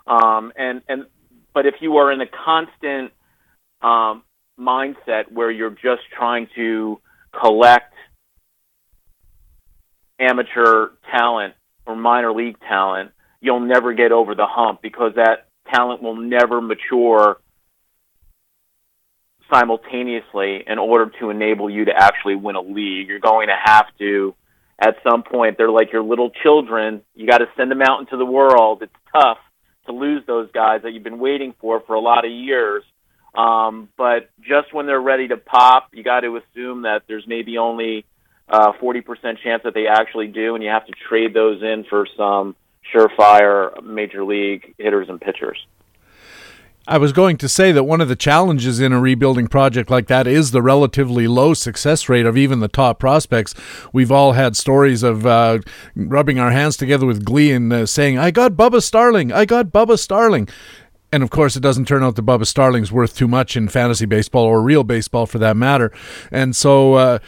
[0.06, 1.06] Um, and and
[1.54, 3.14] but if you are in a constant
[3.82, 4.24] um,
[4.60, 7.00] mindset where you're just trying to
[7.40, 7.94] collect
[10.20, 11.54] amateur talent
[11.86, 13.12] or minor league talent,
[13.42, 17.40] you'll never get over the hump because that talent will never mature
[19.52, 23.08] simultaneously in order to enable you to actually win a league.
[23.08, 24.36] You're going to have to,
[24.80, 27.02] at some point, they're like your little children.
[27.16, 28.84] You got to send them out into the world.
[28.84, 29.38] It's tough
[29.86, 32.84] to lose those guys that you've been waiting for for a lot of years.
[33.36, 37.58] Um, but just when they're ready to pop, you got to assume that there's maybe
[37.58, 38.06] only
[38.48, 42.08] uh, 40% chance that they actually do, and you have to trade those in for
[42.18, 42.56] some
[42.94, 45.66] surefire major league hitters and pitchers.
[46.88, 50.08] I was going to say that one of the challenges in a rebuilding project like
[50.08, 53.54] that is the relatively low success rate of even the top prospects.
[53.94, 55.60] We've all had stories of uh,
[55.96, 59.68] rubbing our hands together with glee and uh, saying, I got Bubba Starling, I got
[59.68, 60.50] Bubba Starling.
[61.12, 64.06] And of course, it doesn't turn out that Bubba Starling's worth too much in fantasy
[64.06, 65.92] baseball or real baseball for that matter.
[66.32, 67.20] And so uh,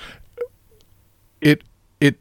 [1.42, 1.64] it
[2.00, 2.20] it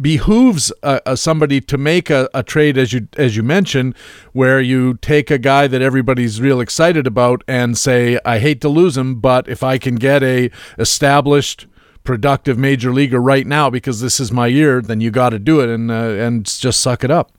[0.00, 3.94] behooves uh, uh, somebody to make a, a, trade, as you as you mentioned,
[4.32, 8.68] where you take a guy that everybody's real excited about and say, "I hate to
[8.68, 11.66] lose him, but if I can get a established."
[12.04, 15.60] productive major leaguer right now because this is my year then you got to do
[15.60, 17.30] it and uh, and just suck it up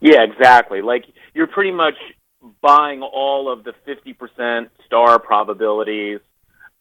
[0.00, 1.94] yeah exactly like you're pretty much
[2.62, 6.20] buying all of the 50% star probabilities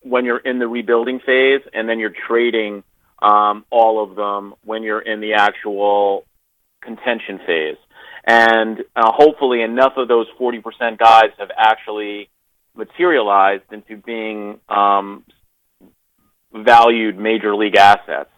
[0.01, 2.83] when you're in the rebuilding phase, and then you're trading
[3.21, 6.25] um, all of them when you're in the actual
[6.81, 7.77] contention phase.
[8.25, 12.29] And uh, hopefully, enough of those 40% guys have actually
[12.75, 15.23] materialized into being um,
[16.53, 18.29] valued major league assets.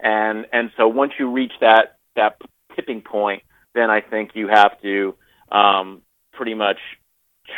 [0.00, 2.36] and and so once you reach that that
[2.74, 3.42] tipping point,
[3.74, 5.14] then I think you have to
[5.52, 6.78] um, pretty much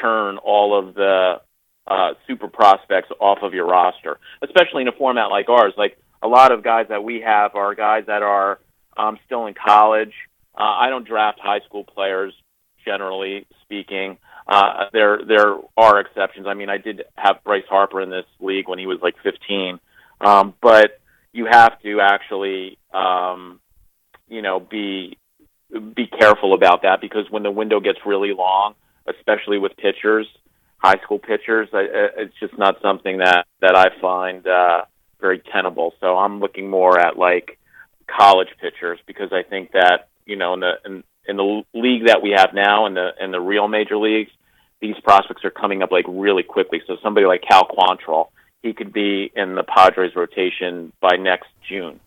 [0.00, 1.40] churn all of the
[1.86, 5.72] uh, super prospects off of your roster, especially in a format like ours.
[5.76, 8.58] Like a lot of guys that we have are guys that are
[8.96, 10.12] um, still in college.
[10.56, 12.32] Uh, I don't draft high school players,
[12.84, 14.18] generally speaking.
[14.46, 16.46] Uh, there there are exceptions.
[16.46, 19.80] I mean, I did have Bryce Harper in this league when he was like 15,
[20.20, 21.00] um, but
[21.32, 23.60] you have to actually, um,
[24.28, 25.18] you know, be
[25.80, 28.74] be careful about that because when the window gets really long,
[29.06, 30.26] especially with pitchers,
[30.78, 34.84] high school pitchers, it's just not something that that I find uh,
[35.20, 35.94] very tenable.
[36.00, 37.58] So I'm looking more at like
[38.06, 42.22] college pitchers because I think that you know in the in, in the league that
[42.22, 44.30] we have now in the in the real major leagues,
[44.80, 46.82] these prospects are coming up like really quickly.
[46.86, 48.28] So somebody like Cal Quantrill,
[48.62, 52.00] he could be in the Padres rotation by next June.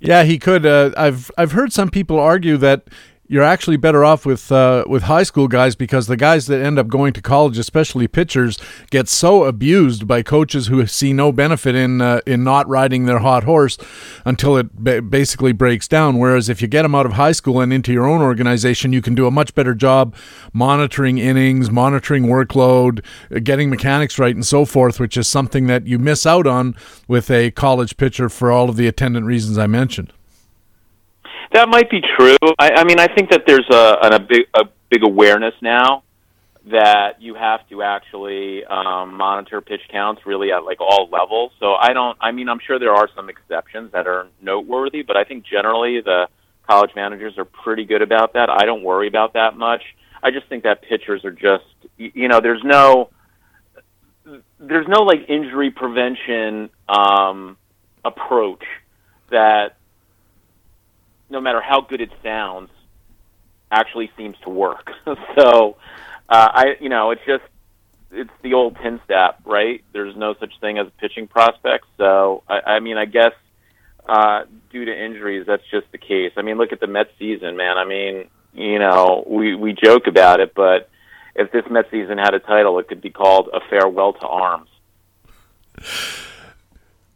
[0.00, 0.64] Yeah, he could.
[0.64, 2.88] Uh, I've I've heard some people argue that
[3.28, 6.78] you're actually better off with uh, with high school guys because the guys that end
[6.78, 8.58] up going to college, especially pitchers,
[8.90, 13.18] get so abused by coaches who see no benefit in uh, in not riding their
[13.18, 13.76] hot horse
[14.24, 16.18] until it ba- basically breaks down.
[16.18, 19.02] Whereas if you get them out of high school and into your own organization, you
[19.02, 20.14] can do a much better job
[20.54, 23.04] monitoring innings, monitoring workload,
[23.44, 26.74] getting mechanics right, and so forth, which is something that you miss out on
[27.06, 30.12] with a college pitcher for all of the attendant reasons I mentioned.
[31.52, 32.36] That might be true.
[32.58, 36.02] I, I mean, I think that there's a, a big a big awareness now
[36.66, 41.52] that you have to actually um, monitor pitch counts really at like all levels.
[41.58, 42.18] So I don't.
[42.20, 46.00] I mean, I'm sure there are some exceptions that are noteworthy, but I think generally
[46.00, 46.28] the
[46.68, 48.50] college managers are pretty good about that.
[48.50, 49.82] I don't worry about that much.
[50.22, 51.64] I just think that pitchers are just
[51.96, 53.10] you know there's no
[54.60, 57.56] there's no like injury prevention um,
[58.04, 58.64] approach
[59.30, 59.77] that
[61.30, 62.70] no matter how good it sounds,
[63.70, 64.90] actually seems to work.
[65.38, 65.76] so,
[66.28, 67.44] uh, I you know it's just
[68.10, 69.84] it's the old tin step, right?
[69.92, 71.86] There's no such thing as pitching prospects.
[71.98, 73.32] So, I, I mean, I guess
[74.08, 76.32] uh, due to injuries, that's just the case.
[76.36, 77.76] I mean, look at the Mets season, man.
[77.76, 80.88] I mean, you know, we we joke about it, but
[81.34, 84.70] if this Mets season had a title, it could be called a farewell to arms.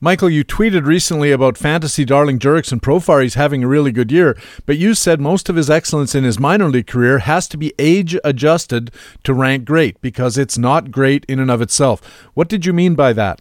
[0.05, 3.23] Michael, you tweeted recently about fantasy darling Jurickson Profar.
[3.23, 4.37] He's having a really good year,
[4.67, 7.73] but you said most of his excellence in his minor league career has to be
[7.79, 8.91] age adjusted
[9.23, 12.01] to rank great because it's not great in and of itself.
[12.35, 13.41] What did you mean by that?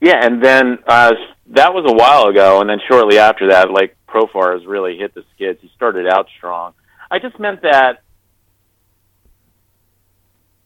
[0.00, 1.12] Yeah, and then uh,
[1.48, 5.12] that was a while ago, and then shortly after that, like Profar has really hit
[5.12, 5.58] the skids.
[5.60, 6.72] He started out strong.
[7.10, 8.00] I just meant that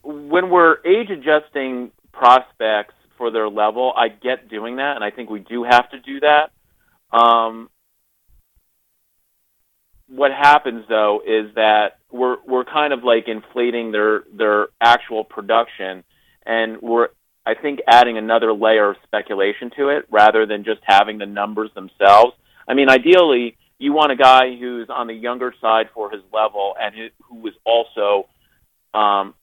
[0.01, 3.93] when we're age adjusting prospects for their level.
[3.95, 6.51] I get doing that, and I think we do have to do that.
[7.11, 7.69] Um,
[10.07, 16.03] what happens though is that we're we're kind of like inflating their their actual production,
[16.45, 17.09] and we're
[17.45, 21.69] I think adding another layer of speculation to it rather than just having the numbers
[21.75, 22.33] themselves.
[22.67, 26.75] I mean, ideally, you want a guy who's on the younger side for his level
[26.79, 28.27] and who, who is also
[28.93, 29.35] um,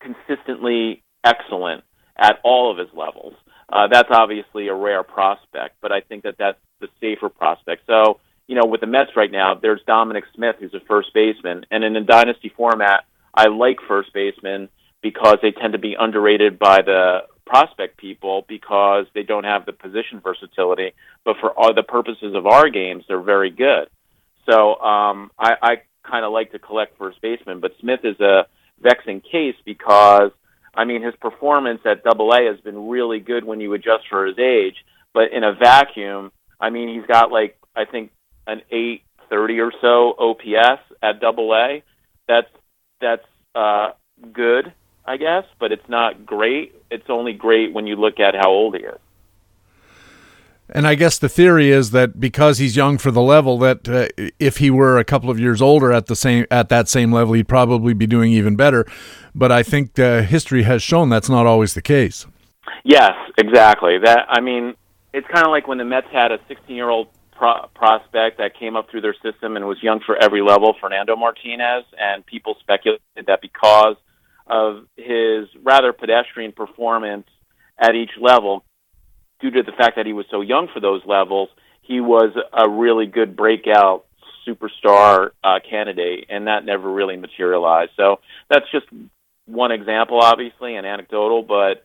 [0.00, 1.84] consistently excellent
[2.22, 3.34] at all of his levels.
[3.68, 7.82] Uh, that's obviously a rare prospect, but I think that that's the safer prospect.
[7.86, 11.66] So, you know, with the Mets right now, there's Dominic Smith, who's a first baseman,
[11.70, 13.04] and in a dynasty format,
[13.34, 14.68] I like first basemen
[15.02, 19.72] because they tend to be underrated by the prospect people because they don't have the
[19.72, 20.92] position versatility.
[21.24, 23.88] But for all the purposes of our games, they're very good.
[24.48, 25.76] So um, I, I
[26.08, 28.46] kind of like to collect first basemen, but Smith is a
[28.80, 30.30] vexing case because
[30.74, 34.26] I mean, his performance at Double A has been really good when you adjust for
[34.26, 34.76] his age.
[35.12, 38.10] But in a vacuum, I mean, he's got like I think
[38.46, 41.82] an eight thirty or so OPS at Double A.
[42.26, 42.48] That's
[43.00, 43.90] that's uh,
[44.32, 44.72] good,
[45.04, 46.74] I guess, but it's not great.
[46.90, 48.98] It's only great when you look at how old he is.
[50.74, 54.08] And I guess the theory is that because he's young for the level, that uh,
[54.38, 57.34] if he were a couple of years older at the same at that same level,
[57.34, 58.86] he'd probably be doing even better.
[59.34, 62.26] But I think uh, history has shown that's not always the case.
[62.84, 63.98] Yes, exactly.
[63.98, 64.74] That I mean,
[65.12, 68.90] it's kind of like when the Mets had a 16-year-old pro- prospect that came up
[68.90, 73.42] through their system and was young for every level, Fernando Martinez, and people speculated that
[73.42, 73.96] because
[74.46, 77.26] of his rather pedestrian performance
[77.78, 78.64] at each level,
[79.42, 81.50] due to the fact that he was so young for those levels,
[81.82, 84.06] he was a really good breakout
[84.46, 87.90] superstar uh, candidate, and that never really materialized.
[87.96, 88.86] So that's just
[89.46, 91.84] one example, obviously, and anecdotal, but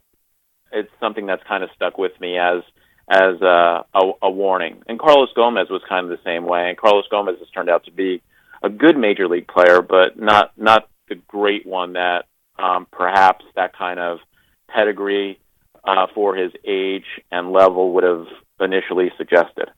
[0.71, 2.63] it's something that's kind of stuck with me as
[3.09, 4.83] as a, a, a warning.
[4.87, 6.67] And Carlos Gomez was kind of the same way.
[6.67, 8.21] And Carlos Gomez has turned out to be
[8.61, 12.25] a good major league player, but not not the great one that
[12.59, 14.19] um, perhaps that kind of
[14.67, 15.39] pedigree
[15.87, 18.27] uh, for his age and level would have
[18.59, 19.69] initially suggested.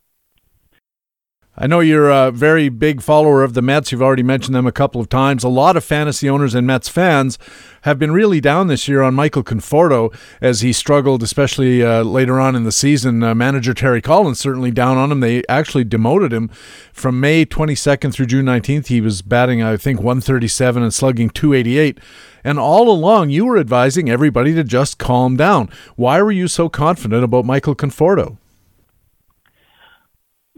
[1.61, 3.91] I know you're a very big follower of the Mets.
[3.91, 5.43] You've already mentioned them a couple of times.
[5.43, 7.37] A lot of fantasy owners and Mets fans
[7.81, 12.39] have been really down this year on Michael Conforto as he struggled, especially uh, later
[12.39, 13.21] on in the season.
[13.21, 15.19] Uh, manager Terry Collins certainly down on him.
[15.19, 16.47] They actually demoted him
[16.93, 18.87] from May 22nd through June 19th.
[18.87, 21.99] He was batting, I think, 137 and slugging 288.
[22.41, 25.69] And all along, you were advising everybody to just calm down.
[25.97, 28.37] Why were you so confident about Michael Conforto?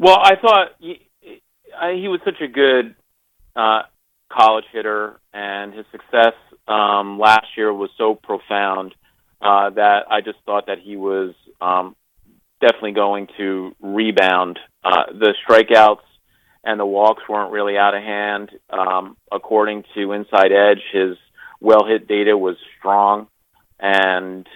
[0.01, 2.95] Well, I thought he, he was such a good
[3.55, 3.83] uh,
[4.31, 6.33] college hitter, and his success
[6.67, 8.95] um, last year was so profound
[9.43, 11.95] uh, that I just thought that he was um,
[12.61, 14.57] definitely going to rebound.
[14.83, 16.01] Uh, the strikeouts
[16.63, 18.49] and the walks weren't really out of hand.
[18.71, 21.15] Um, according to Inside Edge, his
[21.59, 23.27] well hit data was strong,
[23.79, 24.47] and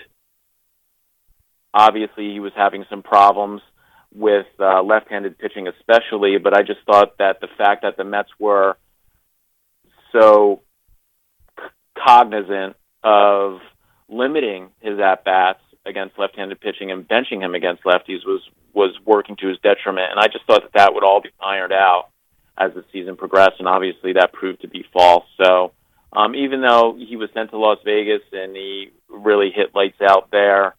[1.71, 3.61] obviously he was having some problems
[4.15, 6.37] with uh, left-handed pitching, especially.
[6.37, 8.77] But I just thought that the fact that the Mets were
[10.11, 10.61] so
[11.59, 11.65] c-
[11.97, 13.59] cognizant of
[14.07, 18.41] limiting his at bats against left-handed pitching and benching him against lefties was
[18.73, 20.11] was working to his detriment.
[20.11, 22.09] And I just thought that that would all be ironed out
[22.57, 25.25] as the season progressed, and obviously that proved to be false.
[25.37, 25.71] So.
[26.17, 30.31] Um, even though he was sent to Las Vegas and he really hit lights out
[30.31, 30.73] there,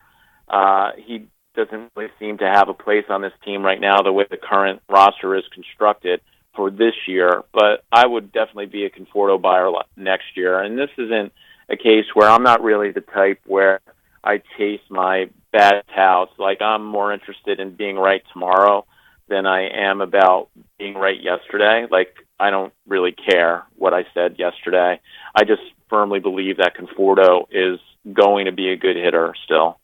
[0.49, 1.27] uh, he
[1.57, 4.37] doesn't really seem to have a place on this team right now, the way the
[4.37, 6.21] current roster is constructed
[6.55, 7.43] for this year.
[7.53, 10.61] But I would definitely be a Conforto buyer next year.
[10.61, 11.33] And this isn't
[11.69, 13.81] a case where I'm not really the type where
[14.23, 16.33] I chase my bad touts.
[16.39, 18.87] Like I'm more interested in being right tomorrow
[19.29, 20.49] than I am about
[20.79, 21.87] being right yesterday.
[21.91, 25.01] Like I don't really care what I said yesterday.
[25.35, 27.81] I just firmly believe that Conforto is
[28.13, 29.79] going to be a good hitter still.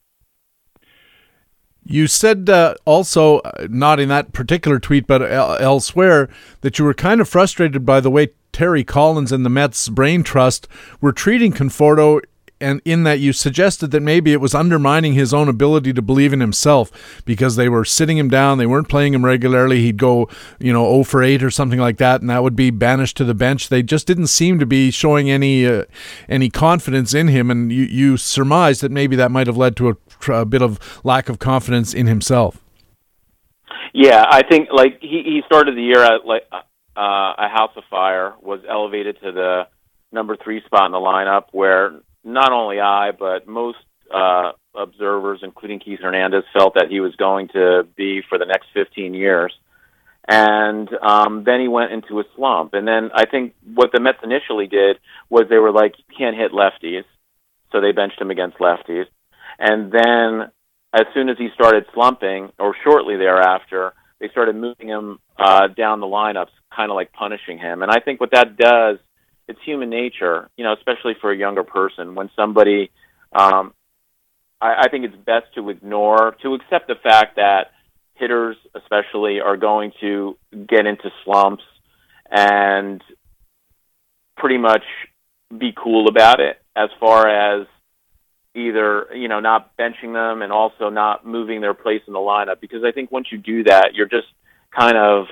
[1.84, 6.28] You said uh, also, uh, not in that particular tweet, but elsewhere,
[6.60, 10.22] that you were kind of frustrated by the way Terry Collins and the Mets Brain
[10.22, 10.68] Trust
[11.00, 12.20] were treating Conforto
[12.62, 16.32] and in that you suggested that maybe it was undermining his own ability to believe
[16.32, 19.80] in himself because they were sitting him down, they weren't playing him regularly.
[19.82, 20.28] He'd go,
[20.60, 23.24] you know, 0 for 8 or something like that, and that would be banished to
[23.24, 23.68] the bench.
[23.68, 25.84] They just didn't seem to be showing any uh,
[26.28, 29.90] any confidence in him, and you you surmised that maybe that might have led to
[29.90, 29.96] a,
[30.28, 32.62] a bit of lack of confidence in himself.
[33.92, 36.60] Yeah, I think like he he started the year at like uh,
[36.96, 39.62] a house of fire, was elevated to the
[40.10, 43.78] number three spot in the lineup, where not only I, but most
[44.12, 48.66] uh, observers, including Keith Hernandez, felt that he was going to be for the next
[48.74, 49.52] 15 years.
[50.28, 52.74] And um, then he went into a slump.
[52.74, 54.98] And then I think what the Mets initially did
[55.28, 57.04] was they were like, you can't hit lefties.
[57.72, 59.06] So they benched him against lefties.
[59.62, 60.50] And then
[60.92, 66.00] as soon as he started slumping, or shortly thereafter, they started moving him uh, down
[66.00, 67.82] the lineups, kind of like punishing him.
[67.82, 68.98] And I think what that does
[69.48, 72.14] it's human nature, you know, especially for a younger person.
[72.14, 72.90] When somebody,
[73.32, 73.72] um,
[74.60, 77.72] I, I think it's best to ignore, to accept the fact that
[78.14, 80.36] hitters, especially, are going to
[80.68, 81.64] get into slumps
[82.30, 83.02] and
[84.36, 84.84] pretty much
[85.56, 87.66] be cool about it as far as
[88.54, 92.60] either you know not benching them and also not moving their place in the lineup
[92.60, 94.28] because I think once you do that you're just
[94.76, 95.26] kind of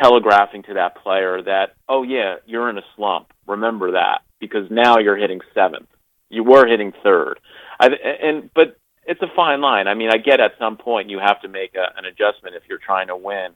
[0.00, 3.32] telegraphing to that player that, oh yeah, you're in a slump.
[3.46, 5.88] Remember that because now you're hitting seventh.
[6.30, 7.38] You were hitting third,
[7.78, 7.88] I,
[8.22, 8.76] and but
[9.06, 9.86] it's a fine line.
[9.86, 12.62] I mean, I get at some point you have to make a, an adjustment if
[12.68, 13.52] you're trying to win,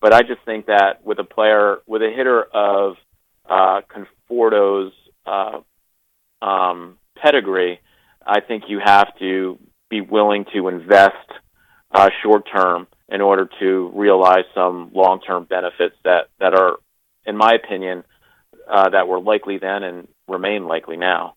[0.00, 2.96] but I just think that with a player with a hitter of
[3.48, 4.92] uh, Conforto's
[5.26, 5.60] uh,
[6.42, 7.80] um, pedigree,
[8.30, 9.58] I think you have to
[9.90, 11.16] be willing to invest
[11.90, 16.76] uh, short term in order to realize some long-term benefits that, that are,
[17.26, 18.04] in my opinion,
[18.70, 21.34] uh, that were likely then and remain likely now.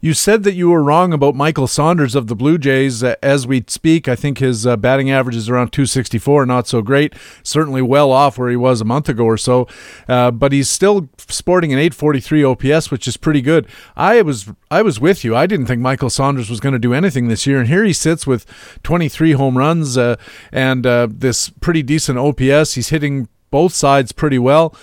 [0.00, 3.02] You said that you were wrong about Michael Saunders of the Blue Jays.
[3.02, 6.82] Uh, as we speak, I think his uh, batting average is around 264, not so
[6.82, 7.14] great.
[7.42, 9.66] Certainly well off where he was a month ago or so,
[10.08, 13.66] uh, but he's still sporting an 843 OPS, which is pretty good.
[13.96, 15.34] I was I was with you.
[15.34, 17.92] I didn't think Michael Saunders was going to do anything this year, and here he
[17.92, 18.46] sits with
[18.84, 20.14] 23 home runs uh,
[20.52, 22.74] and uh, this pretty decent OPS.
[22.74, 24.76] He's hitting both sides pretty well.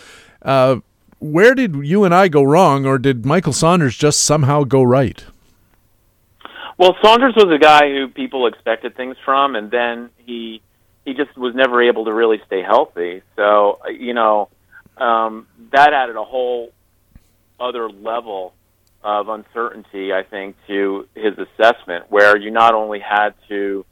[1.31, 5.23] Where did you and I go wrong, or did Michael Saunders just somehow go right?
[6.77, 10.61] Well, Saunders was a guy who people expected things from, and then he
[11.05, 13.21] he just was never able to really stay healthy.
[13.35, 14.49] So you know
[14.97, 16.71] um, that added a whole
[17.59, 18.53] other level
[19.03, 23.85] of uncertainty, I think, to his assessment, where you not only had to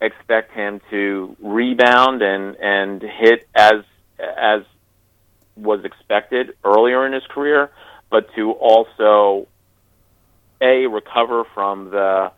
[0.00, 3.82] expect him to rebound and and hit as
[4.18, 4.62] as
[5.60, 7.70] was expected earlier in his career,
[8.10, 9.46] but to also
[10.60, 12.32] a recover from the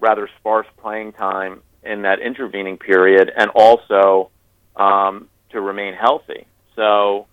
[0.00, 4.30] rather sparse playing time in that intervening period, and also
[4.76, 6.46] um, to remain healthy.
[6.76, 7.26] So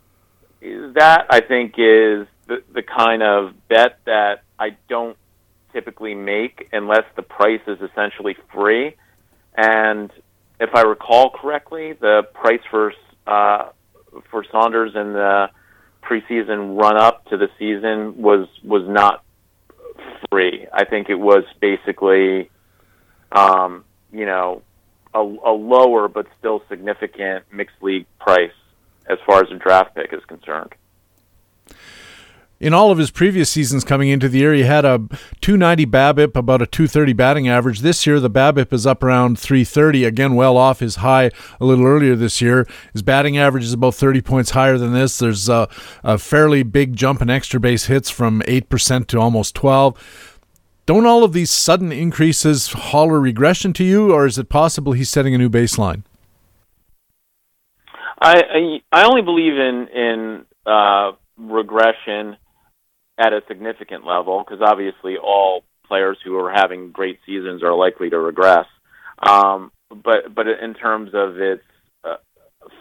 [0.62, 5.18] that I think is the, the kind of bet that I don't
[5.74, 8.96] typically make unless the price is essentially free.
[9.56, 10.12] And
[10.60, 12.94] if I recall correctly, the price for
[13.28, 13.70] uh,
[14.30, 15.50] for Saunders in the
[16.04, 19.24] preseason run up to the season was was not
[20.30, 20.68] free.
[20.72, 22.50] I think it was basically,
[23.32, 24.62] um, you know,
[25.14, 28.52] a, a lower but still significant mixed league price
[29.08, 30.74] as far as a draft pick is concerned
[32.60, 35.00] in all of his previous seasons coming into the year, he had a
[35.42, 37.82] 290 BABIP, about a 230 batting average.
[37.82, 41.86] This year, the BABIP is up around 330, again, well off his high a little
[41.86, 42.66] earlier this year.
[42.94, 45.18] His batting average is about 30 points higher than this.
[45.18, 45.68] There's a,
[46.04, 50.40] a fairly big jump in extra base hits from 8% to almost 12.
[50.86, 55.10] Don't all of these sudden increases holler regression to you, or is it possible he's
[55.10, 56.04] setting a new baseline?
[58.22, 62.38] I I, I only believe in in uh, regression
[63.18, 68.10] at a significant level because obviously all players who are having great seasons are likely
[68.10, 68.66] to regress.
[69.26, 71.64] Um, but but in terms of its
[72.04, 72.18] uh,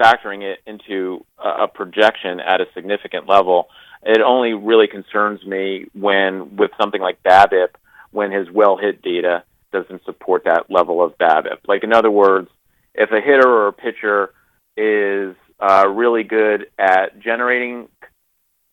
[0.01, 3.69] factoring it into a, projection at a significant level,
[4.03, 7.69] it only really concerns me when with something like BABIP
[8.11, 11.59] when his well hit data doesn't support that level of BABIP.
[11.69, 12.49] Like in other words,
[12.95, 14.33] if a hitter or a pitcher
[14.77, 17.89] is uh, really good at generating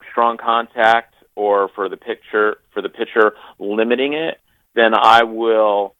[0.09, 4.39] strong contact or for the picture for the pitcher limiting it,
[4.75, 5.95] then I will.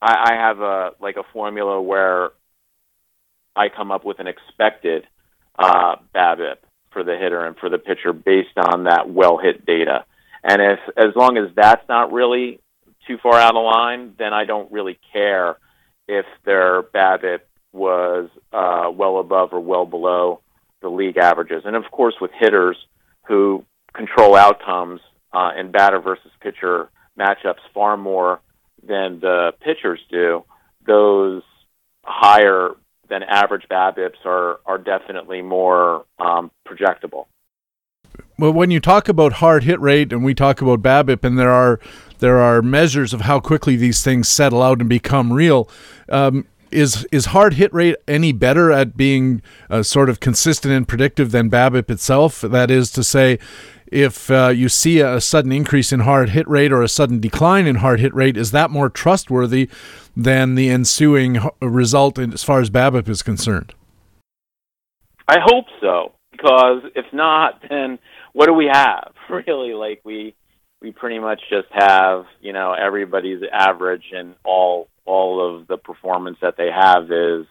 [0.00, 2.30] I, I have a like a formula where
[3.56, 5.06] I come up with an expected
[5.58, 6.56] uh, BABIP
[6.92, 10.04] for the hitter and for the pitcher based on that well hit data.
[10.42, 12.60] And if as long as that's not really
[13.06, 15.56] too far out of line, then I don't really care
[16.08, 17.40] if their BABIP
[17.72, 20.40] was uh, well above or well below
[20.80, 21.62] the league averages.
[21.64, 22.76] And of course, with hitters
[23.26, 23.64] who
[23.94, 25.00] control outcomes
[25.32, 28.40] uh, in batter versus pitcher matchups far more
[28.86, 30.44] than the pitchers do,
[30.86, 31.42] those
[32.04, 32.70] higher
[33.08, 37.26] than average BABIPs are are definitely more um, projectable.
[38.38, 41.52] Well, when you talk about hard hit rate and we talk about BABIP, and there
[41.52, 41.78] are
[42.18, 45.68] there are measures of how quickly these things settle out and become real.
[46.08, 49.40] Um, is is hard hit rate any better at being
[49.70, 52.40] uh, sort of consistent and predictive than BABIP itself?
[52.40, 53.38] That is to say,
[53.86, 57.66] if uh, you see a sudden increase in hard hit rate or a sudden decline
[57.66, 59.68] in hard hit rate, is that more trustworthy
[60.16, 63.74] than the ensuing result as far as BABIP is concerned?
[65.26, 67.98] I hope so, because if not, then
[68.32, 69.12] what do we have?
[69.30, 70.34] Really, like we
[70.82, 76.36] we pretty much just have you know everybody's average and all all of the performance
[76.42, 77.46] that they have is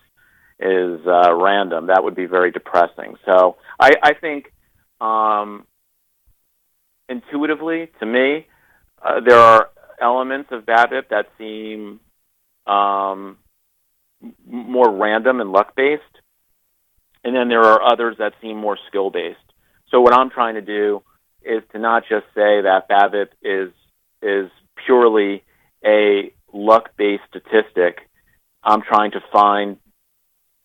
[0.60, 1.88] is uh, random.
[1.88, 3.16] That would be very depressing.
[3.26, 4.54] So I, I think
[5.02, 5.66] um,
[7.10, 8.48] intuitively, to me,
[9.04, 9.70] uh, there are
[10.02, 12.00] elements of BABIP that seem
[12.66, 13.38] um,
[14.48, 16.04] more random and luck based,
[17.24, 19.38] and then there are others that seem more skill based.
[19.90, 21.04] So what I'm trying to do
[21.44, 23.74] is to not just say that BABIP is
[24.22, 24.50] is
[24.86, 25.44] purely
[25.86, 28.10] a luck based statistic.
[28.64, 29.78] I'm trying to find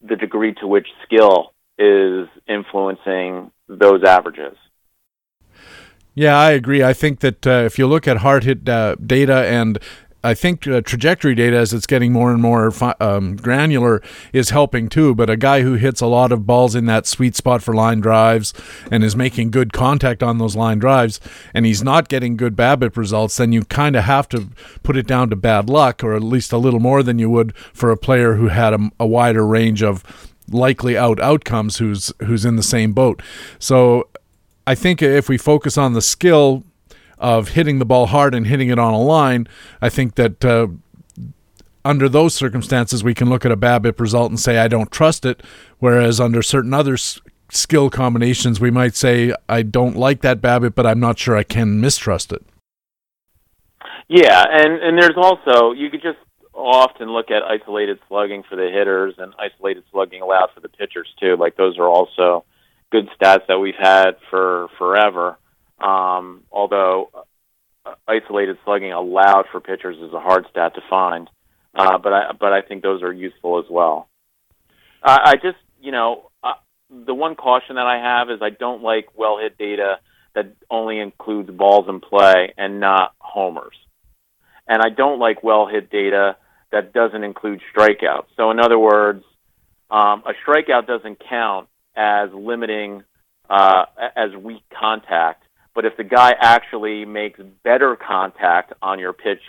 [0.01, 4.57] the degree to which skill is influencing those averages.
[6.18, 6.82] Yeah, I agree.
[6.82, 9.78] I think that uh, if you look at hard hit uh, data and
[10.24, 14.02] I think uh, trajectory data, as it's getting more and more um, granular,
[14.32, 15.14] is helping too.
[15.14, 18.00] But a guy who hits a lot of balls in that sweet spot for line
[18.00, 18.52] drives
[18.90, 21.20] and is making good contact on those line drives,
[21.54, 24.48] and he's not getting good BABIP results, then you kind of have to
[24.82, 27.56] put it down to bad luck, or at least a little more than you would
[27.56, 30.02] for a player who had a, a wider range of
[30.50, 33.22] likely out outcomes who's who's in the same boat.
[33.60, 34.08] So
[34.68, 36.62] I think if we focus on the skill
[37.16, 39.48] of hitting the ball hard and hitting it on a line,
[39.80, 40.68] I think that uh,
[41.86, 45.24] under those circumstances we can look at a BABIP result and say I don't trust
[45.24, 45.42] it.
[45.78, 50.74] Whereas under certain other s- skill combinations, we might say I don't like that BABIP,
[50.74, 52.44] but I'm not sure I can mistrust it.
[54.06, 56.18] Yeah, and and there's also you could just
[56.52, 61.08] often look at isolated slugging for the hitters and isolated slugging allowed for the pitchers
[61.18, 61.36] too.
[61.36, 62.44] Like those are also
[62.91, 65.39] good stats that we've had for forever.
[65.78, 67.11] Um, although
[67.84, 71.28] uh, isolated slugging allowed for pitchers is a hard stat to find,
[71.74, 74.09] uh, but I but I think those are useful as well.
[75.03, 76.55] I, I just you know uh,
[76.91, 80.01] the one caution that I have is I don't like well hit data
[80.34, 83.76] that only includes balls in play and not homers,
[84.66, 86.36] and I don't like well hit data
[86.72, 88.26] that doesn't include strikeouts.
[88.36, 89.24] So in other words,
[89.91, 91.68] um, a strikeout doesn't count
[91.99, 93.03] as limiting
[93.51, 93.84] uh,
[94.16, 95.44] as weak contact.
[95.74, 99.42] But if the guy actually makes better contact on your pitch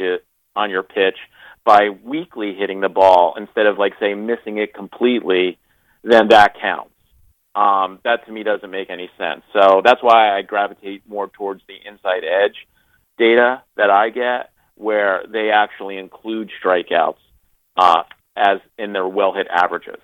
[0.55, 1.17] on your pitch
[1.63, 5.57] by weakly hitting the ball instead of like say missing it completely,
[6.03, 6.93] then that counts.
[7.55, 9.41] Um, that to me doesn't make any sense.
[9.53, 12.55] So that's why I gravitate more towards the inside edge
[13.17, 17.17] data that I get where they actually include strikeouts
[17.75, 18.03] uh,
[18.35, 19.99] as in their well hit averages.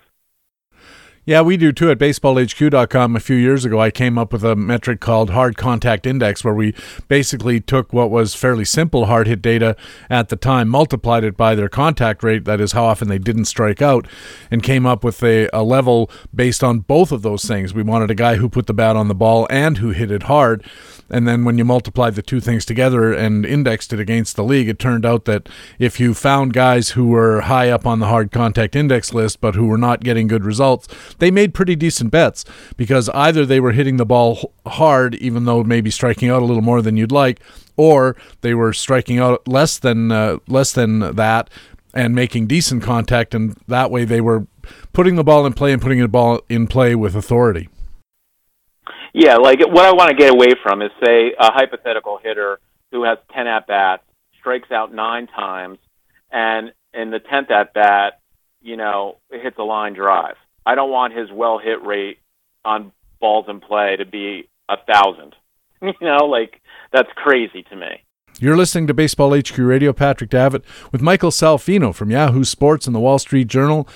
[1.28, 3.16] Yeah, we do too at baseballhq.com.
[3.16, 6.54] A few years ago, I came up with a metric called hard contact index, where
[6.54, 6.72] we
[7.08, 9.74] basically took what was fairly simple hard hit data
[10.08, 13.46] at the time, multiplied it by their contact rate, that is, how often they didn't
[13.46, 14.06] strike out,
[14.52, 17.74] and came up with a, a level based on both of those things.
[17.74, 20.22] We wanted a guy who put the bat on the ball and who hit it
[20.22, 20.64] hard.
[21.08, 24.68] And then when you multiplied the two things together and indexed it against the league,
[24.68, 25.48] it turned out that
[25.78, 29.54] if you found guys who were high up on the hard contact index list but
[29.54, 30.88] who were not getting good results,
[31.18, 32.44] they made pretty decent bets
[32.76, 36.62] because either they were hitting the ball hard, even though maybe striking out a little
[36.62, 37.40] more than you'd like,
[37.76, 41.50] or they were striking out less than uh, less than that
[41.94, 44.46] and making decent contact, and that way they were
[44.92, 47.68] putting the ball in play and putting the ball in play with authority.
[49.18, 52.60] Yeah, like what I want to get away from is say a hypothetical hitter
[52.92, 54.02] who has 10 at bats,
[54.38, 55.78] strikes out nine times,
[56.30, 58.20] and in the 10th at bat,
[58.60, 60.34] you know, hits a line drive.
[60.66, 62.18] I don't want his well hit rate
[62.62, 65.34] on balls in play to be a thousand.
[65.82, 68.02] You know, like that's crazy to me.
[68.40, 69.92] You're listening to Baseball HQ Radio.
[69.92, 73.86] Patrick Davitt with Michael Salfino from Yahoo Sports and the Wall Street Journal.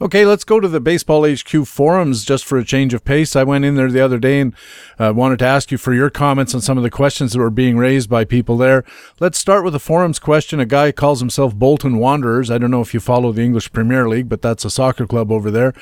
[0.00, 3.36] Okay, let's go to the Baseball HQ forums just for a change of pace.
[3.36, 4.52] I went in there the other day and
[4.98, 7.48] uh, wanted to ask you for your comments on some of the questions that were
[7.48, 8.84] being raised by people there.
[9.20, 10.58] Let's start with a forums question.
[10.58, 12.50] A guy calls himself Bolton Wanderers.
[12.50, 15.30] I don't know if you follow the English Premier League, but that's a soccer club
[15.30, 15.72] over there.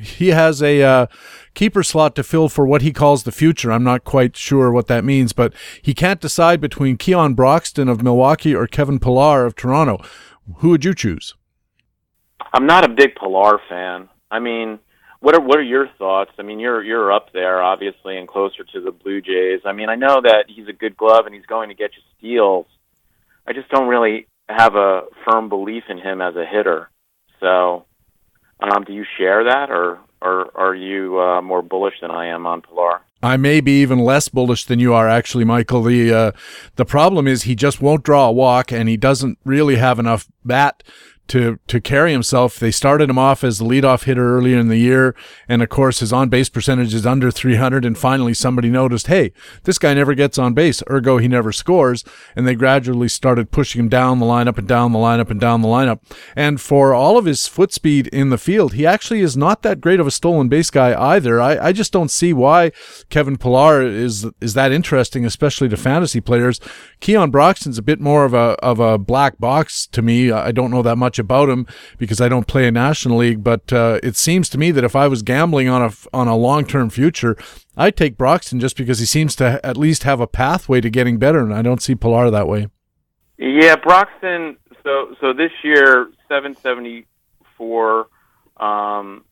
[0.00, 1.06] He has a uh,
[1.54, 3.72] keeper slot to fill for what he calls the future.
[3.72, 5.52] I'm not quite sure what that means, but
[5.82, 10.00] he can't decide between Keon Broxton of Milwaukee or Kevin Pillar of Toronto.
[10.58, 11.34] Who would you choose?
[12.52, 14.08] I'm not a big Pillar fan.
[14.30, 14.78] I mean,
[15.20, 16.30] what are what are your thoughts?
[16.38, 19.60] I mean, you're you're up there obviously and closer to the Blue Jays.
[19.64, 22.02] I mean, I know that he's a good glove and he's going to get you
[22.16, 22.66] steals.
[23.46, 26.90] I just don't really have a firm belief in him as a hitter.
[27.40, 27.84] So,
[28.60, 32.46] um, do you share that, or or are you uh, more bullish than I am
[32.46, 33.00] on Pillar?
[33.22, 35.82] I may be even less bullish than you are, actually, Michael.
[35.82, 36.32] The uh,
[36.76, 40.28] the problem is he just won't draw a walk, and he doesn't really have enough
[40.44, 40.82] bat
[41.28, 42.58] to to carry himself.
[42.58, 45.14] They started him off as the leadoff hitter earlier in the year,
[45.48, 47.84] and of course his on base percentage is under 300.
[47.84, 49.32] And finally, somebody noticed, hey,
[49.64, 52.04] this guy never gets on base, ergo he never scores.
[52.34, 55.62] And they gradually started pushing him down the lineup and down the lineup and down
[55.62, 56.00] the lineup.
[56.34, 59.80] And for all of his foot speed in the field, he actually is not that
[59.80, 61.40] great of a stolen base guy either.
[61.40, 62.72] I, I just don't see why
[63.10, 66.60] Kevin Pillar is is that interesting, especially to fantasy players.
[67.00, 70.30] Keon Broxton's a bit more of a of a black box to me.
[70.30, 71.66] I don't know that much about him
[71.98, 74.96] because I don't play a National League, but uh, it seems to me that if
[74.96, 77.36] I was gambling on a on a long term future,
[77.76, 81.18] I'd take Broxton just because he seems to at least have a pathway to getting
[81.18, 82.68] better, and I don't see Pillar that way.
[83.36, 84.56] Yeah, Broxton.
[84.82, 87.06] So so this year, seven seventy
[87.56, 88.08] four
[88.56, 89.24] um,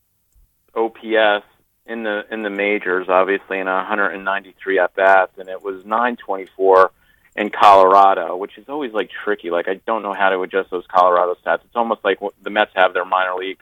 [0.75, 1.45] OPS
[1.87, 6.91] in the in the majors, obviously, in 193 at bats, and it was 924
[7.37, 9.51] in Colorado, which is always like tricky.
[9.51, 11.63] Like I don't know how to adjust those Colorado stats.
[11.65, 13.59] It's almost like the Mets have their minor league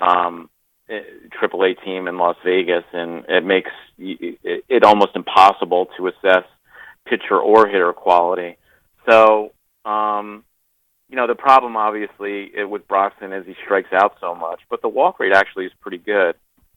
[0.00, 0.48] um,
[0.88, 6.44] AAA eh, team in Las Vegas, and it makes it almost impossible to assess
[7.04, 8.56] pitcher or hitter quality.
[9.08, 9.52] So,
[9.84, 10.44] um,
[11.10, 14.88] you know, the problem obviously with Broxton is he strikes out so much, but the
[14.88, 16.34] walk rate actually is pretty good.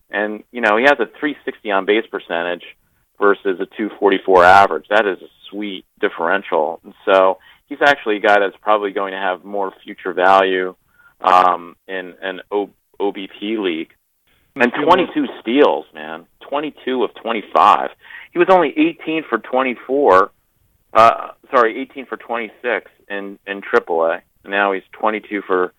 [0.10, 2.64] And you know, he has a 360 on base percentage
[3.20, 4.86] versus a 244 average.
[4.90, 6.80] That is a sweet differential.
[6.84, 10.76] And so he's actually a guy that's probably going to have more future value
[11.22, 12.70] um, in an o-
[13.00, 13.94] OBP league.
[14.56, 16.28] And 22 steals, man.
[16.50, 17.90] 22 of 25.
[18.32, 20.32] He was only 18 for 24
[20.94, 24.22] Uh, sorry, 18 for 26 in in AAA.
[24.46, 25.74] Now he's 22 for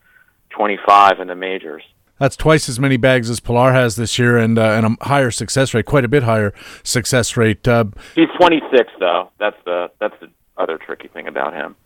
[0.51, 1.83] 25 in the majors.
[2.19, 5.31] That's twice as many bags as Pillar has this year, and uh, and a higher
[5.31, 7.67] success rate, quite a bit higher success rate.
[7.69, 7.85] Uh,
[8.15, 9.31] he's 26 though.
[9.39, 11.77] That's the that's the other tricky thing about him.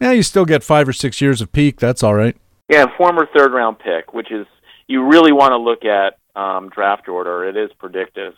[0.00, 1.80] Yeah, you still get five or six years of peak.
[1.80, 2.36] That's all right.
[2.68, 4.46] Yeah, former third round pick, which is
[4.86, 7.48] you really want to look at um, draft order.
[7.48, 8.34] It is predictive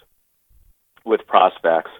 [1.04, 1.90] with prospects.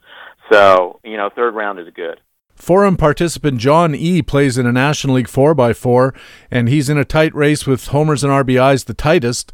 [0.53, 2.21] So you know, third round is good.
[2.61, 6.15] Forum participant John E plays in a National League 4x4,
[6.51, 9.51] and he's in a tight race with homers and RBIs, the tightest.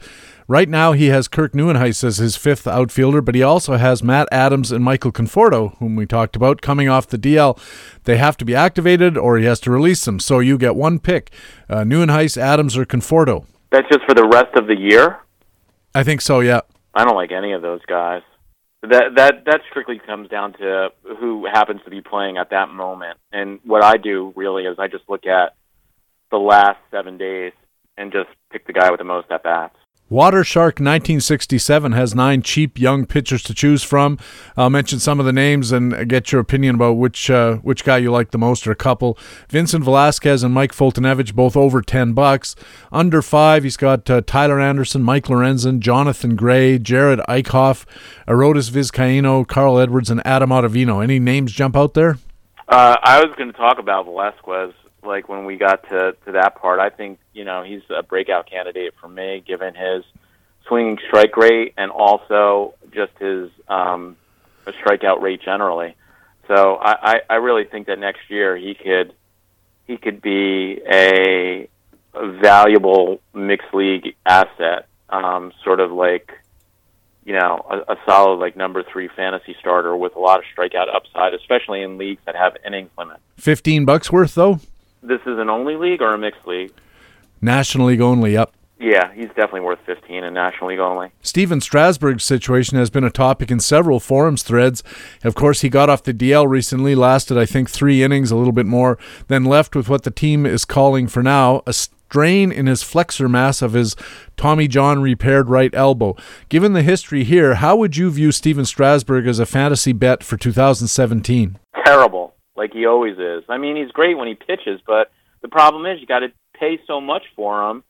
[0.49, 4.29] Right now, he has Kirk Nieuwenhuis as his fifth outfielder, but he also has Matt
[4.33, 7.59] Adams and Michael Conforto, whom we talked about, coming off the DL.
[8.05, 10.19] They have to be activated, or he has to release them.
[10.19, 11.31] So you get one pick:
[11.69, 13.47] uh, Nieuwenhuis, Adams, or Conforto.
[13.71, 15.19] That's just for the rest of the year.
[15.95, 16.41] I think so.
[16.41, 16.63] Yeah.
[16.95, 18.23] I don't like any of those guys
[18.91, 20.89] that that that strictly comes down to
[21.19, 23.19] who happens to be playing at that moment.
[23.33, 25.55] And what I do really is I just look at
[26.31, 27.53] the last seven days
[27.97, 29.77] and just pick the guy with the most at bats.
[30.09, 34.21] Water Shark 1967 has nine cheap young pitchers to choose from.
[34.57, 37.99] I'll mention some of the names and get your opinion about which uh, which guy
[37.99, 39.19] you like the most or a couple.
[39.49, 42.55] Vincent Velasquez and Mike Foltynewicz both over 10 bucks.
[42.93, 47.85] Under 5 he's got uh, Tyler Anderson, Mike Lorenzen, Jonathan Gray, Jerad Eickhoff,
[48.29, 51.03] Arodys Vizcaino, Carl Edwards and Adam Ottavino.
[51.03, 52.19] Any names jump out there?
[52.69, 54.73] Uh, I was going to talk about Velasquez
[55.07, 56.81] like when we got to to that part.
[56.81, 60.05] I think you know he's a breakout candidate for me, given his
[60.67, 64.17] swinging strike rate and also just his um,
[64.67, 65.95] strikeout rate generally.
[66.49, 69.15] So I, I, I really think that next year he could
[69.87, 71.69] he could be a,
[72.15, 76.33] a valuable mixed league asset, um, sort of like
[77.25, 80.95] you know a, a solid like number three fantasy starter with a lot of strikeout
[80.95, 83.19] upside, especially in leagues that have innings limit.
[83.37, 84.61] Fifteen bucks worth though
[85.07, 86.73] this is an only league or a mixed league?
[87.41, 88.53] National League only, yep.
[88.79, 91.11] Yeah, he's definitely worth 15 in National League only.
[91.23, 94.83] Stephen Strasburg's situation has been a topic in several forums threads.
[95.25, 98.53] Of course, he got off the DL recently, lasted, I think, three innings, a little
[98.53, 102.67] bit more, then left with what the team is calling for now a strain in
[102.67, 103.97] his flexor mass of his
[104.37, 106.15] Tommy John repaired right elbow.
[106.51, 110.37] Given the history here, how would you view Stephen Strasburg as a fantasy bet for
[110.37, 111.59] 2017?
[111.85, 113.45] Terrible like he always is.
[113.49, 115.11] I mean, he's great when he pitches, but
[115.43, 116.29] the problem is you got to
[116.59, 117.85] pay so much for him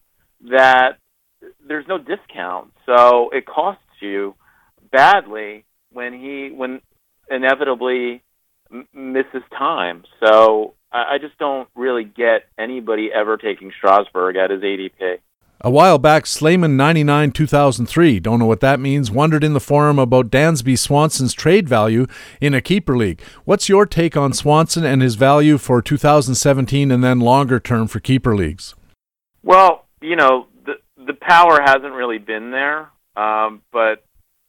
[0.51, 0.99] that
[1.67, 2.73] there's no discount.
[2.85, 4.35] So it costs you
[4.91, 6.81] badly when he when
[7.31, 8.23] inevitably
[8.71, 10.05] m- misses time.
[10.21, 15.19] So I, I just don't really get anybody ever taking Strasburg at his ADP.
[15.67, 20.31] A while back, Slayman99 2003, don't know what that means, wondered in the forum about
[20.31, 22.07] Dansby Swanson's trade value
[22.41, 23.21] in a keeper league.
[23.45, 27.99] What's your take on Swanson and his value for 2017 and then longer term for
[27.99, 28.77] keeper leagues?
[29.43, 30.75] Well, you know, the
[31.05, 34.05] the power hasn't really been there, um, but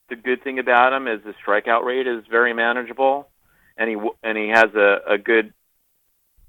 [0.10, 3.28] the good thing about him is his strikeout rate is very manageable,
[3.76, 5.52] and he and he has a, a good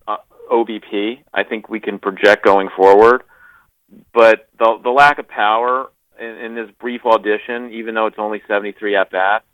[0.06, 0.18] uh,
[0.52, 1.20] OBP.
[1.32, 3.22] I think we can project going forward
[4.12, 8.42] but the the lack of power in, in this brief audition, even though it's only
[8.46, 9.44] 73 at bats,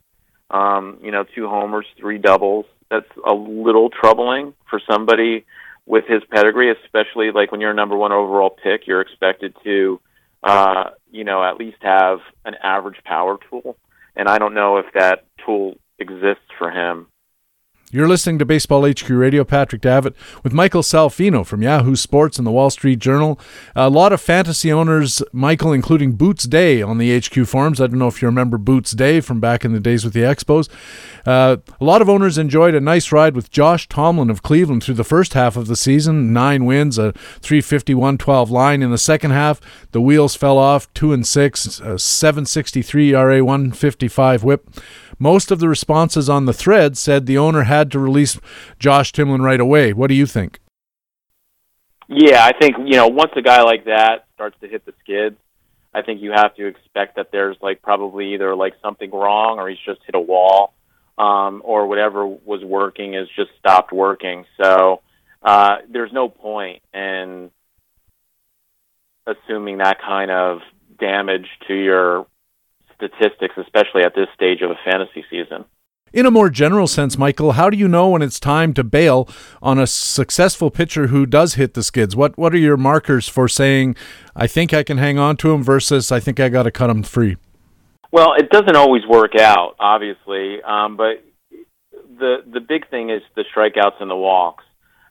[0.51, 5.45] um, you know, two homers, three doubles, that's a little troubling for somebody
[5.87, 10.01] with his pedigree, especially like when you're a number one overall pick, you're expected to,
[10.43, 13.77] uh, you know, at least have an average power tool.
[14.17, 17.09] And I don't know if that tool exists for him
[17.95, 19.45] you're listening to Baseball HQ Radio.
[19.45, 23.39] Patrick Davitt with Michael Salfino from Yahoo Sports and the Wall Street Journal.
[23.77, 27.81] A lot of fantasy owners, Michael, including Boots Day on the HQ forums.
[27.81, 30.23] I don't know if you remember Boots Day from back in the days with the
[30.23, 30.69] Expos.
[31.25, 34.97] Uh, a lot of owners enjoyed a nice ride with Josh Tomlin of Cleveland through
[34.97, 36.33] the first half of the season.
[36.33, 37.13] Nine wins, a
[37.43, 38.83] 351-12 line.
[38.83, 39.61] In the second half,
[39.93, 40.93] the wheels fell off.
[40.95, 44.69] Two and six, 763 RA, 155 WHIP.
[45.19, 48.39] Most of the responses on the thread said the owner had to release
[48.79, 49.93] Josh Tomlin right away.
[49.93, 50.61] What do you think?
[52.09, 55.37] Yeah, I think you know once a guy like that starts to hit the skids,
[55.95, 59.69] I think you have to expect that there's like probably either like something wrong or
[59.69, 60.75] he's just hit a wall,
[61.17, 64.45] um, or whatever was working has just stopped working.
[64.61, 65.01] So
[65.43, 67.51] uh, there's no point in
[69.27, 70.61] assuming that kind of
[70.99, 72.27] damage to your
[73.05, 75.65] statistics, especially at this stage of a fantasy season.
[76.13, 79.29] In a more general sense, Michael, how do you know when it's time to bail
[79.61, 82.15] on a successful pitcher who does hit the skids?
[82.15, 83.97] What what are your markers for saying
[84.37, 86.89] I think I can hang on to him versus I think I got to cut
[86.89, 87.37] him free?
[88.13, 91.25] Well, it doesn't always work out, obviously, um, but
[92.17, 94.63] the the big thing is the strikeouts and the walks.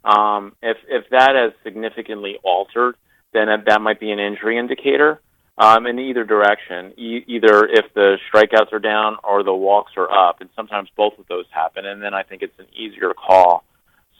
[0.06, 2.96] Um, if if that has significantly altered,
[3.34, 5.20] then that might be an injury indicator.
[5.56, 10.12] Um, in either direction, e- either if the strikeouts are down or the walks are
[10.12, 13.64] up, and sometimes both of those happen, and then I think it's an easier call.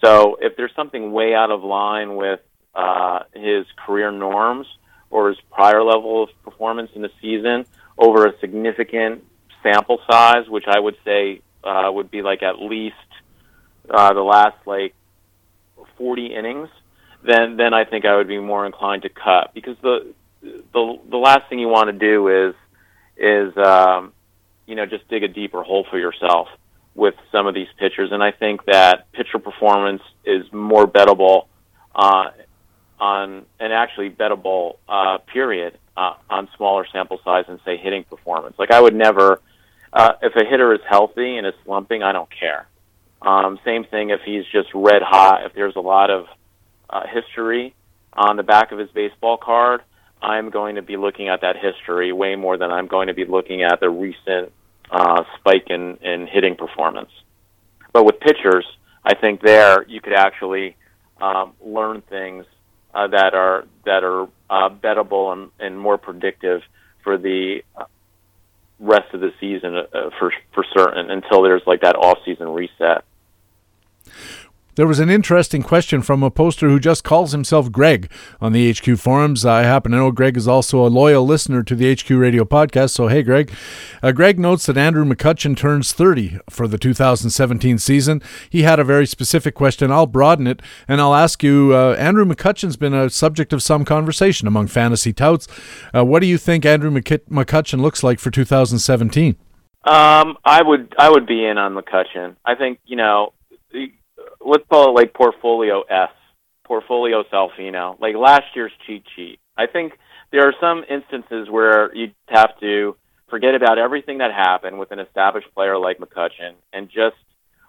[0.02, 2.40] So if there's something way out of line with
[2.74, 4.66] uh, his career norms
[5.10, 7.66] or his prior level of performance in the season
[7.98, 9.24] over a significant
[9.62, 12.94] sample size, which I would say uh, would be like at least
[13.90, 14.94] uh, the last like
[15.98, 16.68] 40 innings,
[17.24, 20.12] then then I think I would be more inclined to cut because the
[20.44, 22.54] the the last thing you want to do is
[23.16, 24.12] is um,
[24.66, 26.48] you know just dig a deeper hole for yourself
[26.94, 31.46] with some of these pitchers, and I think that pitcher performance is more bettable
[31.94, 32.30] uh,
[33.00, 38.56] on and actually bettable uh, period uh, on smaller sample size than say hitting performance.
[38.58, 39.40] Like I would never,
[39.92, 42.68] uh, if a hitter is healthy and is slumping, I don't care.
[43.22, 45.44] Um, same thing if he's just red hot.
[45.46, 46.26] If there's a lot of
[46.90, 47.74] uh, history
[48.12, 49.80] on the back of his baseball card,
[50.22, 53.24] I'm going to be looking at that history way more than I'm going to be
[53.24, 54.52] looking at the recent
[54.90, 57.10] uh, spike in, in hitting performance.
[57.92, 58.66] But with pitchers,
[59.04, 60.76] I think there you could actually
[61.20, 62.46] um, learn things
[62.94, 66.62] uh, that are that are uh, bettable and, and more predictive
[67.02, 67.84] for the uh,
[68.80, 73.04] rest of the season uh, for for certain until there's like that off season reset.
[74.76, 78.10] There was an interesting question from a poster who just calls himself Greg
[78.40, 79.46] on the HQ forums.
[79.46, 82.90] I happen to know Greg is also a loyal listener to the HQ Radio podcast.
[82.90, 83.52] So, hey, Greg.
[84.02, 88.20] Uh, Greg notes that Andrew McCutchen turns 30 for the 2017 season.
[88.50, 89.92] He had a very specific question.
[89.92, 93.84] I'll broaden it and I'll ask you uh, Andrew McCutchen's been a subject of some
[93.84, 95.46] conversation among fantasy touts.
[95.94, 99.36] Uh, what do you think Andrew McCutchen looks like for 2017?
[99.84, 102.36] Um, I would I would be in on McCutchen.
[102.44, 103.34] I think you know
[104.44, 106.10] let's call it like portfolio S,
[106.64, 109.38] portfolio Salfino, like last year's cheat sheet.
[109.56, 109.92] I think
[110.32, 112.96] there are some instances where you have to
[113.28, 117.16] forget about everything that happened with an established player like McCutchen and just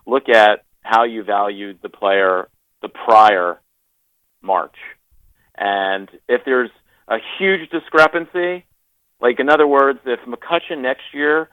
[0.06, 2.48] look at how you valued the player
[2.82, 3.60] the prior
[4.42, 4.76] March.
[5.58, 6.70] And if there's
[7.08, 8.66] a huge discrepancy,
[9.20, 11.50] like in other words, if McCutchen next year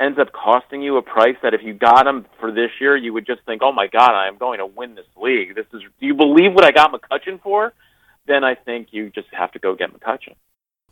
[0.00, 3.12] ends up costing you a price that if you got him for this year, you
[3.12, 5.82] would just think, "Oh my God, I am going to win this league." This is.
[6.00, 7.72] Do you believe what I got McCutchen for?
[8.26, 10.34] Then I think you just have to go get McCutchen.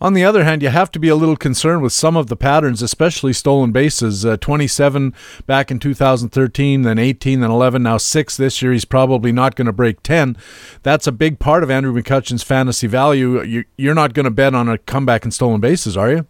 [0.00, 2.36] On the other hand, you have to be a little concerned with some of the
[2.36, 4.24] patterns, especially stolen bases.
[4.24, 5.12] Uh, 27
[5.44, 8.72] back in 2013, then 18, then 11, now 6 this year.
[8.72, 10.36] He's probably not going to break 10.
[10.84, 13.64] That's a big part of Andrew McCutchen's fantasy value.
[13.76, 16.26] You're not going to bet on a comeback in stolen bases, are you?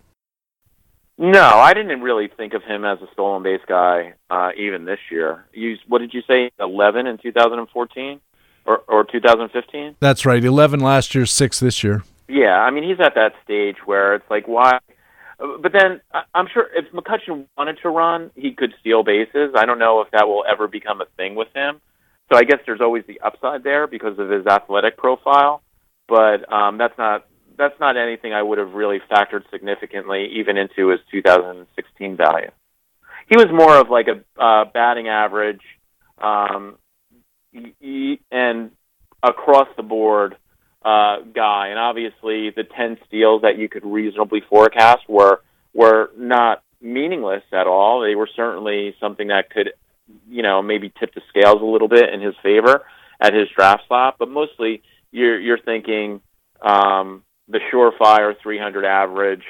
[1.18, 5.00] No, I didn't really think of him as a stolen base guy uh, even this
[5.10, 5.44] year.
[5.52, 6.52] You, what did you say?
[6.60, 8.20] Eleven in 2014
[8.64, 9.96] or or 2015?
[9.98, 10.44] That's right.
[10.44, 12.04] Eleven last year, six this year.
[12.28, 14.78] Yeah, I mean he's at that stage where it's like why.
[15.38, 16.00] But then
[16.34, 19.54] I'm sure if McCutchen wanted to run, he could steal bases.
[19.56, 21.80] I don't know if that will ever become a thing with him.
[22.30, 25.62] So I guess there's always the upside there because of his athletic profile.
[26.08, 27.26] But um, that's not
[27.59, 32.51] that's not anything I would have really factored significantly even into his 2016 value.
[33.28, 35.60] He was more of like a uh, batting average
[36.18, 36.76] um,
[38.30, 38.70] and
[39.22, 40.36] across the board
[40.85, 45.43] uh, guy, and obviously the 10 steals that you could reasonably forecast were
[45.74, 48.01] were not meaningless at all.
[48.01, 49.72] They were certainly something that could,
[50.28, 52.85] you know, maybe tip the scales a little bit in his favor
[53.20, 56.20] at his draft slot, but mostly you're you're thinking
[56.62, 59.44] um, the surefire 300 average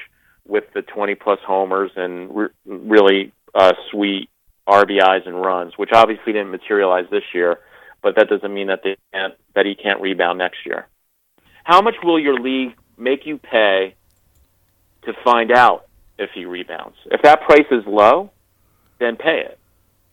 [0.47, 4.29] with the 20 plus homers and re- really uh, sweet
[4.67, 7.59] RBIs and runs, which obviously didn't materialize this year,
[8.01, 10.87] but that doesn't mean that they can't that he can't rebound next year.
[11.63, 13.95] How much will your league make you pay
[15.03, 16.97] to find out if he rebounds?
[17.05, 18.31] If that price is low,
[18.99, 19.59] then pay it.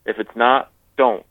[0.04, 1.24] If it's not, don't.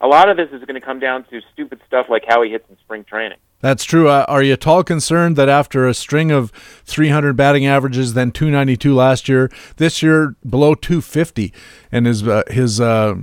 [0.00, 2.50] A lot of this is going to come down to stupid stuff like how he
[2.50, 3.38] hits in spring training.
[3.60, 4.08] That's true.
[4.08, 6.52] Uh, are you at all concerned that after a string of
[6.84, 11.52] 300 batting averages, then 292 last year, this year below 250,
[11.90, 13.16] and his uh, his uh,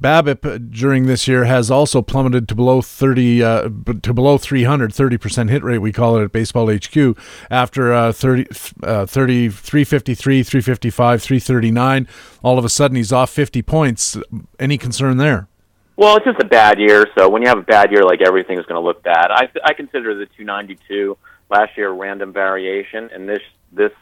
[0.00, 3.62] BABIP during this year has also plummeted to below 30 uh,
[4.02, 7.18] to below 300, 30% hit rate we call it at Baseball HQ
[7.50, 8.46] after uh, 30,
[8.82, 12.08] uh, 30 353, 355, 339.
[12.42, 14.16] All of a sudden he's off 50 points.
[14.58, 15.48] Any concern there?
[15.96, 17.06] Well, it's just a bad year.
[17.16, 19.28] So when you have a bad year, like everything is going to look bad.
[19.30, 21.16] I I consider the 292
[21.50, 23.42] last year random variation, and this
[23.72, 23.92] this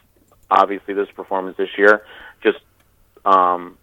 [0.50, 2.02] obviously this performance this year
[2.42, 2.58] just
[3.24, 3.78] um,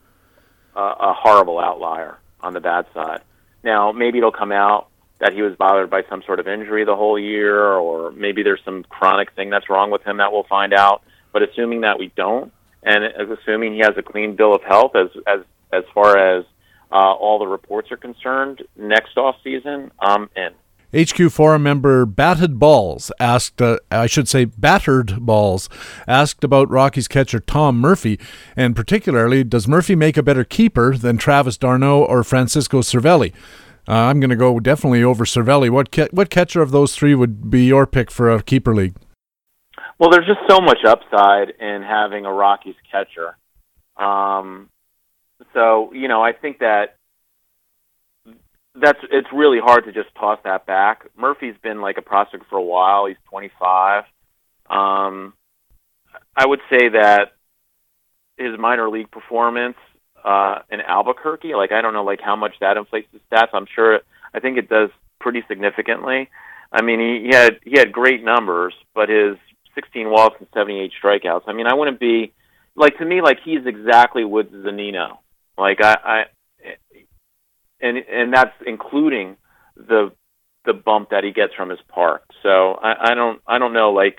[0.75, 2.17] a, a horrible outlier.
[2.41, 3.21] on the bad side.
[3.63, 4.87] Now, maybe it'll come out
[5.19, 8.61] that he was bothered by some sort of injury the whole year, or maybe there's
[8.63, 11.03] some chronic thing that's wrong with him that we'll find out.
[11.33, 12.53] But assuming that we don't,
[12.83, 15.41] and assuming he has a clean bill of health as as
[15.71, 16.45] as far as
[16.91, 20.53] uh, all the reports are concerned, next off season, I'm in.
[20.91, 25.69] HQ forum member Batted Balls asked, uh, I should say Battered Balls,
[26.07, 28.19] asked about Rockies catcher Tom Murphy,
[28.55, 33.33] and particularly, does Murphy make a better keeper than Travis d'Arnaud or Francisco Cervelli?
[33.87, 35.69] Uh, I'm going to go definitely over Cervelli.
[35.69, 38.95] What ca- what catcher of those three would be your pick for a keeper league?
[39.99, 43.37] Well, there's just so much upside in having a Rockies catcher.
[43.97, 44.69] Um,
[45.53, 46.95] so you know, I think that
[48.75, 51.05] that's it's really hard to just toss that back.
[51.17, 53.05] Murphy's been like a prospect for a while.
[53.07, 54.03] He's 25.
[54.69, 55.33] Um,
[56.35, 57.33] I would say that
[58.37, 59.77] his minor league performance
[60.23, 63.49] uh, in Albuquerque, like I don't know, like how much that inflates his stats.
[63.53, 63.99] I'm sure.
[64.33, 64.89] I think it does
[65.19, 66.29] pretty significantly.
[66.71, 69.37] I mean, he, he had he had great numbers, but his
[69.75, 71.43] 16 walks and 78 strikeouts.
[71.47, 72.33] I mean, I wouldn't be
[72.75, 75.17] like to me like he's exactly Woods Zunino.
[75.59, 76.23] Like I, I
[77.81, 79.37] and and that's including
[79.75, 80.11] the
[80.65, 82.23] the bump that he gets from his park.
[82.43, 84.17] So I, I don't I don't know like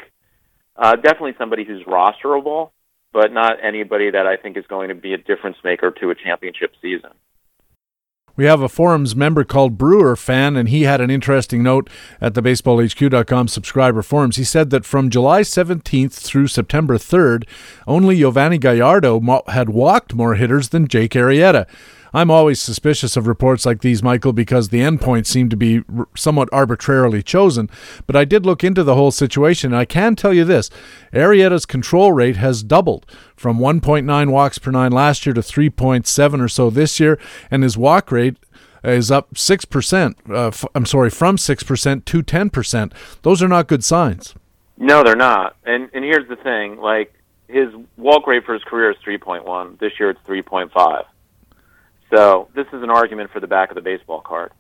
[0.77, 2.71] uh, definitely somebody who's rosterable,
[3.13, 6.15] but not anybody that I think is going to be a difference maker to a
[6.15, 7.11] championship season.
[8.41, 11.91] We have a forums member called Brewer Fan, and he had an interesting note
[12.23, 14.37] at the baseballhq.com subscriber forums.
[14.37, 17.47] He said that from July 17th through September 3rd,
[17.87, 21.67] only Yovani Gallardo had walked more hitters than Jake Arrieta.
[22.13, 26.09] I'm always suspicious of reports like these, Michael, because the endpoints seem to be r-
[26.17, 27.71] somewhat arbitrarily chosen.
[28.07, 30.71] But I did look into the whole situation, and I can tell you this
[31.13, 33.07] Arrieta's control rate has doubled
[33.37, 37.19] from 1.9 walks per nine last year to 3.7 or so this year,
[37.51, 38.37] and his walk rate
[38.83, 40.15] is up 6%.
[40.29, 42.93] Uh, f- I'm sorry, from 6% to 10%.
[43.23, 44.35] Those are not good signs.
[44.79, 45.57] No, they're not.
[45.65, 47.13] And and here's the thing, like
[47.49, 47.69] his
[47.99, 49.79] walk rate for his career is 3.1.
[49.79, 51.05] This year it's 3.5.
[52.15, 54.53] So this is an argument for the back of the baseball card.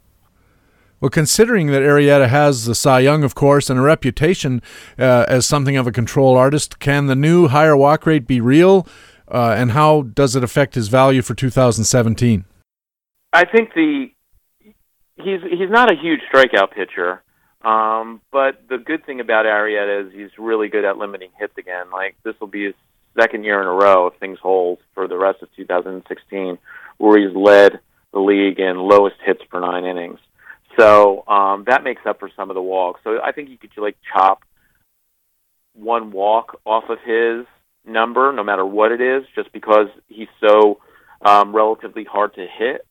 [1.01, 4.61] Well, considering that Arrieta has the Cy Young, of course, and a reputation
[4.99, 8.87] uh, as something of a control artist, can the new higher walk rate be real?
[9.27, 12.45] Uh, and how does it affect his value for 2017?
[13.33, 14.11] I think the
[15.17, 17.23] he's he's not a huge strikeout pitcher,
[17.63, 21.87] um, but the good thing about Arrieta is he's really good at limiting hits again.
[21.91, 22.75] Like this will be his
[23.19, 26.59] second year in a row if things hold for the rest of 2016
[27.01, 27.81] where he's led
[28.13, 30.19] the league in lowest hits per nine innings.
[30.79, 33.01] So um, that makes up for some of the walks.
[33.05, 34.45] So I think you could like chop
[35.75, 37.47] one walk off of his
[37.87, 40.81] number, no matter what it is, just because he's so
[41.23, 42.87] um, relatively hard to hit.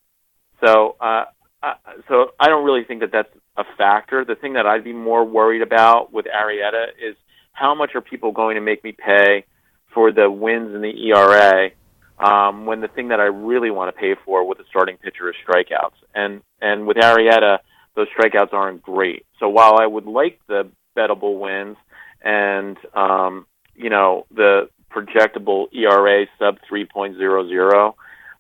[0.66, 1.26] So, uh,
[1.62, 1.74] uh,
[2.08, 4.26] so I don't really think that that's a factor.
[4.26, 7.16] The thing that I'd be more worried about with Arrieta is
[7.52, 9.46] how much are people going to make me pay
[9.94, 11.72] for the wins in the ERA
[12.20, 15.30] um, when the thing that I really want to pay for with a starting pitcher
[15.30, 15.96] is strikeouts.
[16.14, 17.60] And and with Arrieta,
[17.96, 19.26] those strikeouts aren't great.
[19.40, 21.78] So while I would like the bettable wins
[22.22, 27.94] and um, you know the projectable ERA sub 3.00,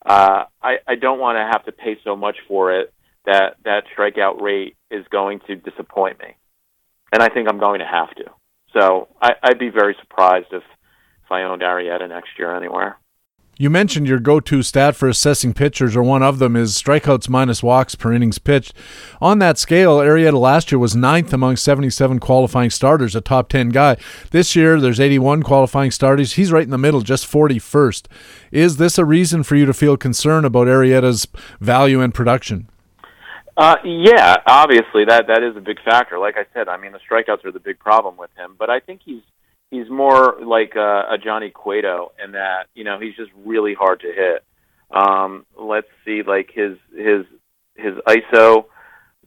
[0.06, 2.94] uh, I, I don't want to have to pay so much for it
[3.26, 6.36] that that strikeout rate is going to disappoint me.
[7.14, 8.26] And I think I'm going to have to.
[8.74, 10.64] So I, I'd be very surprised if,
[11.26, 12.98] if I owned Arrieta next year anywhere.
[13.62, 17.28] You mentioned your go to stat for assessing pitchers, or one of them is strikeouts
[17.28, 18.74] minus walks per innings pitched.
[19.20, 23.68] On that scale, Arrieta last year was ninth among 77 qualifying starters, a top 10
[23.68, 23.98] guy.
[24.32, 26.36] This year, there's 81 qualifying starters.
[26.36, 28.06] He's right in the middle, just 41st.
[28.54, 31.28] Is this a reason for you to feel concerned about Arrieta's
[31.60, 32.70] value and production?
[33.58, 36.18] Uh, yeah, obviously that that is a big factor.
[36.18, 38.80] Like I said, I mean the strikeouts are the big problem with him, but I
[38.80, 39.22] think he's
[39.72, 44.02] he's more like a, a Johnny Cueto in that you know he's just really hard
[44.02, 44.44] to hit.
[44.92, 47.26] Um, let's see, like his his
[47.76, 48.66] his ISO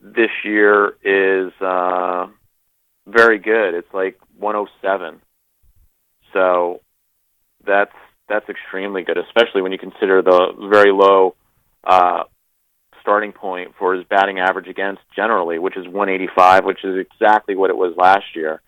[0.01, 2.27] this year is uh,
[3.07, 3.73] very good.
[3.73, 5.21] It's like 107.
[6.33, 6.81] So
[7.65, 7.93] that's
[8.27, 11.35] that's extremely good, especially when you consider the very low
[11.83, 12.23] uh,
[13.01, 17.69] starting point for his batting average against generally, which is 185, which is exactly what
[17.69, 18.61] it was last year.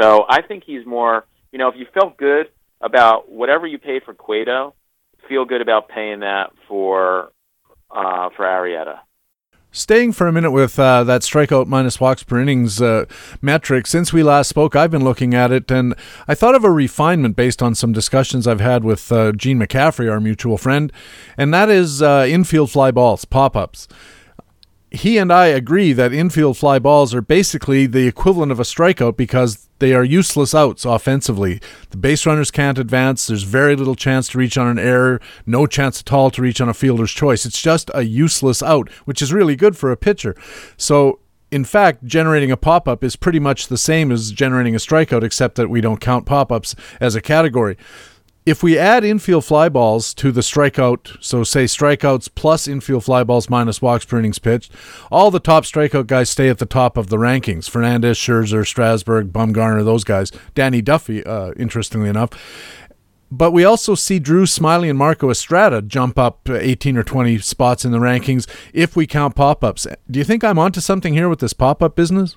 [0.00, 2.46] So I think he's more, you know, if you felt good
[2.80, 4.74] about whatever you paid for Cueto,
[5.28, 7.32] feel good about paying that for
[7.90, 9.00] uh, for Arrieta.
[9.70, 13.04] Staying for a minute with uh, that strikeout minus walks per innings uh,
[13.42, 15.94] metric, since we last spoke, I've been looking at it and
[16.26, 20.10] I thought of a refinement based on some discussions I've had with uh, Gene McCaffrey,
[20.10, 20.90] our mutual friend,
[21.36, 23.88] and that is uh, infield fly balls, pop ups
[24.90, 29.16] he and I agree that infield fly balls are basically the equivalent of a strikeout
[29.16, 31.60] because they are useless outs offensively.
[31.90, 33.26] The base runners can't advance.
[33.26, 36.60] There's very little chance to reach on an error, no chance at all to reach
[36.60, 37.44] on a fielder's choice.
[37.44, 40.34] It's just a useless out, which is really good for a pitcher.
[40.76, 41.20] So,
[41.50, 45.22] in fact, generating a pop up is pretty much the same as generating a strikeout,
[45.22, 47.76] except that we don't count pop ups as a category
[48.46, 53.22] if we add infield fly balls to the strikeout, so say strikeouts plus infield fly
[53.22, 54.72] balls minus walks per innings pitched,
[55.10, 57.68] all the top strikeout guys stay at the top of the rankings.
[57.68, 60.32] Fernandez, Scherzer, Strasburg, Bumgarner, those guys.
[60.54, 62.30] Danny Duffy, uh, interestingly enough.
[63.30, 67.84] But we also see Drew Smyly and Marco Estrada jump up 18 or 20 spots
[67.84, 69.86] in the rankings if we count pop ups.
[70.10, 72.36] Do you think I'm onto something here with this pop up business?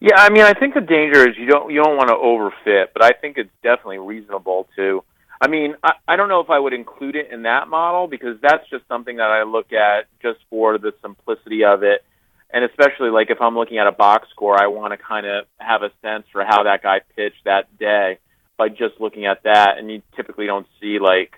[0.00, 2.86] Yeah, I mean, I think the danger is you don't you don't want to overfit,
[2.94, 5.04] but I think it's definitely reasonable to
[5.40, 8.36] I mean, I, I don't know if I would include it in that model because
[8.42, 12.04] that's just something that I look at just for the simplicity of it.
[12.52, 15.46] And especially like if I'm looking at a box score, I want to kind of
[15.58, 18.18] have a sense for how that guy pitched that day
[18.58, 19.78] by just looking at that.
[19.78, 21.32] And you typically don't see like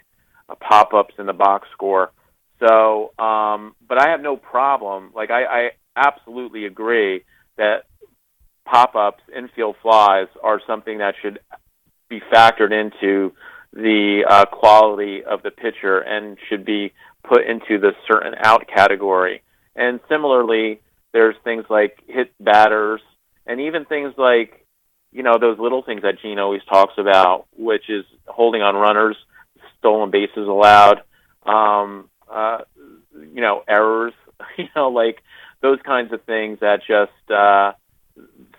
[0.60, 2.10] pop ups in the box score.
[2.58, 5.10] So, um, but I have no problem.
[5.14, 7.24] Like I, I absolutely agree
[7.56, 7.84] that
[8.64, 11.40] pop ups, infield flies are something that should
[12.08, 13.32] be factored into
[13.72, 16.92] the uh, quality of the pitcher and should be
[17.24, 19.42] put into the certain out category.
[19.74, 20.80] And similarly,
[21.12, 23.00] there's things like hit batters
[23.46, 24.66] and even things like,
[25.10, 29.16] you know, those little things that Gene always talks about, which is holding on runners,
[29.78, 31.02] stolen bases allowed,
[31.44, 32.58] um, uh,
[33.14, 34.14] you know, errors,
[34.58, 35.22] you know, like
[35.60, 37.72] those kinds of things that just uh,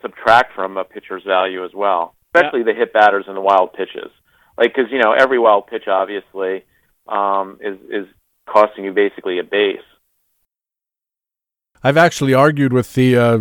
[0.01, 2.65] subtract from a pitcher's value as well, especially yeah.
[2.65, 4.11] the hit batters and the wild pitches
[4.57, 6.63] like because you know every wild pitch obviously
[7.07, 8.07] um, is is
[8.47, 9.79] costing you basically a base.
[11.83, 13.39] I've actually argued with the uh,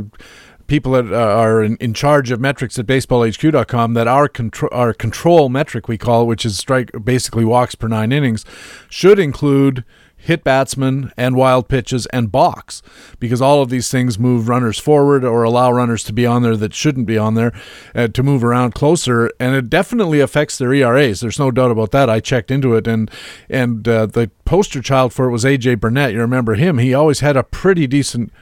[0.67, 4.93] people that uh, are in, in, charge of metrics at baseballhq.com that our control our
[4.93, 8.45] control metric we call which is strike basically walks per nine innings,
[8.89, 9.85] should include
[10.23, 12.83] hit batsmen and wild pitches and balks
[13.19, 16.57] because all of these things move runners forward or allow runners to be on there
[16.57, 17.53] that shouldn't be on there
[17.95, 21.91] uh, to move around closer and it definitely affects their ERAs there's no doubt about
[21.93, 22.11] that.
[22.11, 23.11] I checked into it and
[23.49, 26.13] and uh, the poster child for it was AJ Burnett.
[26.13, 26.79] You remember him?
[26.79, 28.33] He always had a pretty decent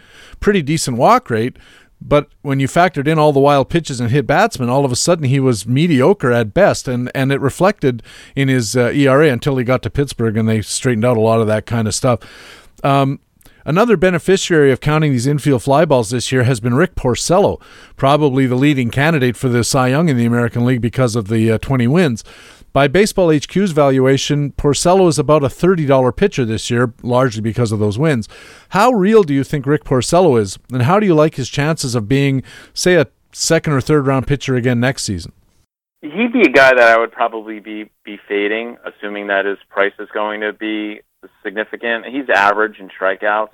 [0.40, 1.57] pretty decent walk rate
[2.01, 4.97] but when you factored in all the wild pitches and hit batsmen, all of a
[4.97, 8.02] sudden he was mediocre at best, and, and it reflected
[8.35, 11.40] in his uh, ERA until he got to Pittsburgh and they straightened out a lot
[11.40, 12.20] of that kind of stuff.
[12.82, 13.20] Um,
[13.64, 17.60] Another beneficiary of counting these infield fly balls this year has been Rick Porcello,
[17.97, 21.52] probably the leading candidate for the Cy Young in the American League because of the
[21.52, 22.24] uh, 20 wins.
[22.72, 27.80] By Baseball HQ's valuation, Porcello is about a $30 pitcher this year, largely because of
[27.80, 28.28] those wins.
[28.70, 31.97] How real do you think Rick Porcello is, and how do you like his chances
[31.97, 35.32] of being, say, a second or third round pitcher again next season?
[36.01, 39.92] He'd be a guy that I would probably be be fading, assuming that his price
[39.98, 41.01] is going to be
[41.42, 42.06] significant.
[42.06, 43.51] He's average in strikeouts,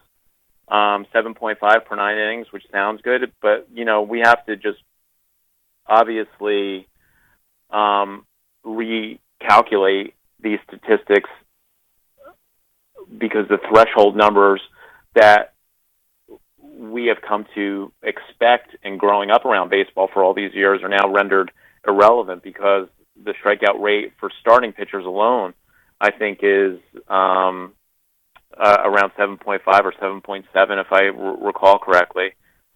[0.68, 4.78] um, 7.5 per nine innings, which sounds good, but you know we have to just
[5.86, 6.86] obviously
[7.70, 8.26] um,
[8.66, 11.30] recalculate these statistics
[13.16, 14.60] because the threshold numbers
[15.14, 15.54] that
[16.78, 20.88] we have come to expect and growing up around baseball for all these years are
[20.88, 21.50] now rendered
[21.86, 22.88] irrelevant because
[23.24, 25.54] the strikeout rate for starting pitchers alone,
[26.00, 26.78] I think, is
[27.08, 27.72] um,
[28.56, 32.30] uh, around 7.5 or 7.7, if I r- recall correctly.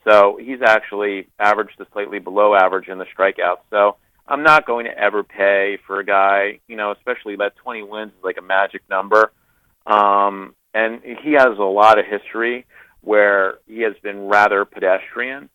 [0.09, 3.61] So he's actually averaged to slightly below average in the strikeouts.
[3.69, 3.97] So
[4.31, 8.13] I'm not going to ever pay for a guy, you know, especially that 20 wins
[8.17, 9.33] is like a magic number.
[9.87, 12.65] Um, and he has a lot of history
[13.01, 15.49] where he has been rather pedestrian,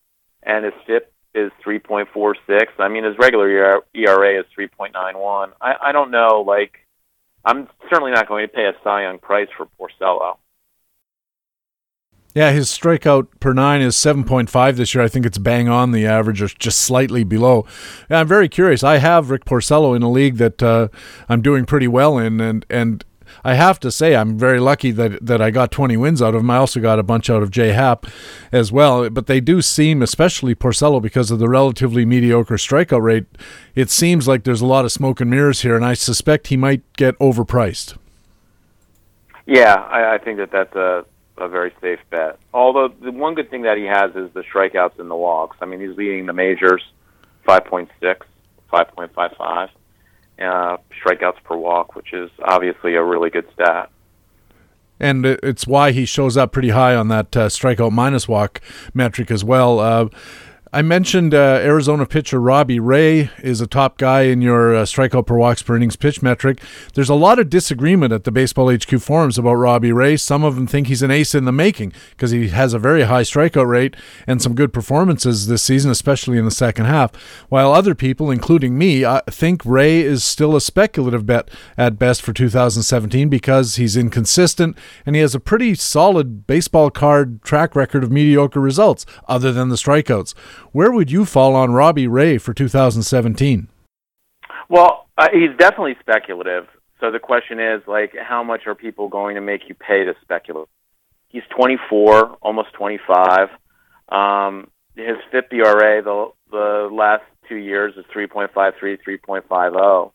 [0.43, 2.65] and his FIP is 3.46.
[2.80, 5.52] I mean, his regular ERA is 3.91.
[5.61, 6.73] I, I don't know, like,
[7.45, 10.38] I'm certainly not going to pay a Cy Young price for Porcello.
[12.35, 15.01] Yeah, his strikeout per nine is 7.5 this year.
[15.01, 17.65] I think it's bang on the average or just slightly below.
[18.09, 18.83] And I'm very curious.
[18.83, 20.89] I have Rick Porcello in a league that uh,
[21.29, 23.05] I'm doing pretty well in, and, and
[23.45, 26.41] I have to say I'm very lucky that, that I got 20 wins out of
[26.41, 26.49] him.
[26.49, 28.05] I also got a bunch out of J Happ
[28.51, 29.09] as well.
[29.09, 33.27] But they do seem, especially Porcello, because of the relatively mediocre strikeout rate,
[33.75, 36.57] it seems like there's a lot of smoke and mirrors here, and I suspect he
[36.57, 37.97] might get overpriced.
[39.45, 40.75] Yeah, I, I think that that's
[41.37, 42.39] a very safe bet.
[42.53, 45.57] Although the one good thing that he has is the strikeouts and the walks.
[45.61, 46.81] I mean, he's leading the majors,
[47.47, 47.89] 5.6,
[48.71, 49.69] 5.55
[50.39, 53.89] uh, strikeouts per walk, which is obviously a really good stat.
[54.99, 58.61] And it's why he shows up pretty high on that uh, strikeout minus walk
[58.93, 59.79] metric as well.
[59.79, 60.07] Uh,
[60.76, 65.26] I mentioned uh, Arizona pitcher Robbie Ray is a top guy in your uh, strikeout
[65.26, 66.61] per walks per innings pitch metric.
[66.95, 70.18] There's a lot of disagreement at the Baseball HQ forums about Robbie Ray.
[70.18, 73.03] Some of them think he's an ace in the making because he has a very
[73.03, 73.95] high strikeout rate
[74.27, 77.15] and some good performances this season, especially in the second half.
[77.47, 82.22] While other people, including me, uh, think Ray is still a speculative bet at best
[82.22, 88.03] for 2017 because he's inconsistent and he has a pretty solid baseball card track record
[88.03, 90.34] of mediocre results, other than the strikeouts.
[90.76, 93.69] Where would you fall on Robbie Ray for 2017?
[94.68, 96.68] Well, uh, he's definitely speculative.
[96.99, 100.14] So the question is, like, how much are people going to make you pay to
[100.22, 100.68] speculate?
[101.30, 103.47] He's 24, almost 25.
[104.10, 110.11] Um, his FIP ERA the the last two years is 3.53, 3.50.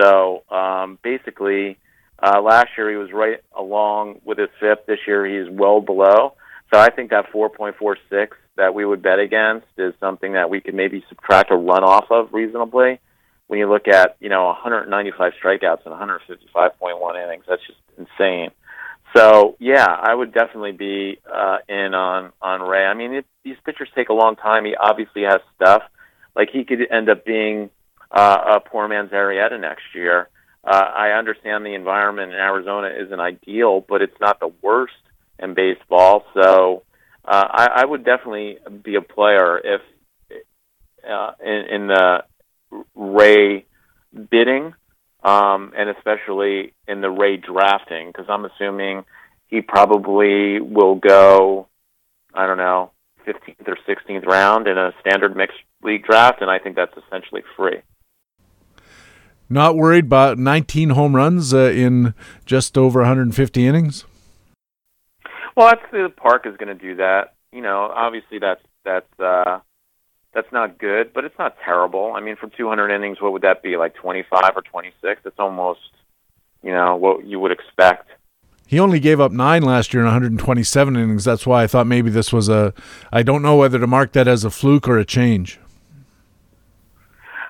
[0.00, 1.78] So um, basically,
[2.22, 4.86] uh, last year he was right along with his FIP.
[4.86, 6.36] This year he's well below.
[6.72, 8.28] So I think that 4.46
[8.60, 12.10] that we would bet against is something that we could maybe subtract a run off
[12.10, 13.00] of reasonably.
[13.46, 18.50] When you look at you know 195 strikeouts and 155.1 innings, that's just insane.
[19.16, 22.84] So yeah, I would definitely be uh, in on on Ray.
[22.84, 24.66] I mean, it, these pitchers take a long time.
[24.66, 25.82] He obviously has stuff.
[26.36, 27.70] Like he could end up being
[28.10, 30.28] uh, a poor man's Arrieta next year.
[30.62, 34.92] Uh, I understand the environment in Arizona isn't ideal, but it's not the worst
[35.38, 36.26] in baseball.
[36.34, 36.82] So
[37.30, 39.80] uh, I, I would definitely be a player if
[41.08, 42.24] uh, in, in the
[42.96, 43.66] Ray
[44.30, 44.74] bidding,
[45.22, 49.04] um, and especially in the Ray drafting, because I'm assuming
[49.46, 51.68] he probably will go,
[52.34, 52.90] I don't know,
[53.26, 57.42] 15th or 16th round in a standard mixed league draft, and I think that's essentially
[57.56, 57.82] free.
[59.48, 64.04] Not worried about 19 home runs uh, in just over 150 innings.
[65.56, 67.34] Well, that's the park is going to do that.
[67.52, 69.60] You know, obviously that's that's uh,
[70.32, 72.12] that's not good, but it's not terrible.
[72.14, 73.76] I mean, for 200 innings, what would that be?
[73.76, 75.22] Like 25 or 26?
[75.24, 75.80] It's almost,
[76.62, 78.10] you know, what you would expect.
[78.66, 81.24] He only gave up nine last year in 127 innings.
[81.24, 82.72] That's why I thought maybe this was a.
[83.12, 85.58] I don't know whether to mark that as a fluke or a change.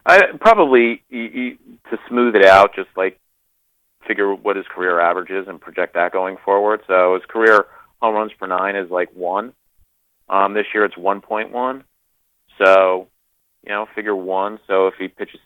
[0.06, 1.58] I probably you, you,
[1.90, 3.20] to smooth it out, just like
[4.08, 6.80] figure what his career average is and project that going forward.
[6.86, 7.66] So his career
[8.00, 9.52] home runs per nine is like one.
[10.28, 11.82] Um, this year it's 1.1.
[12.58, 13.08] So,
[13.64, 14.58] you know, figure one.
[14.66, 15.40] So if he pitches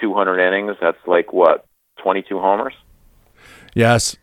[0.00, 1.66] 200 innings, that's like what,
[2.02, 2.74] 22 homers?
[3.74, 4.16] Yes,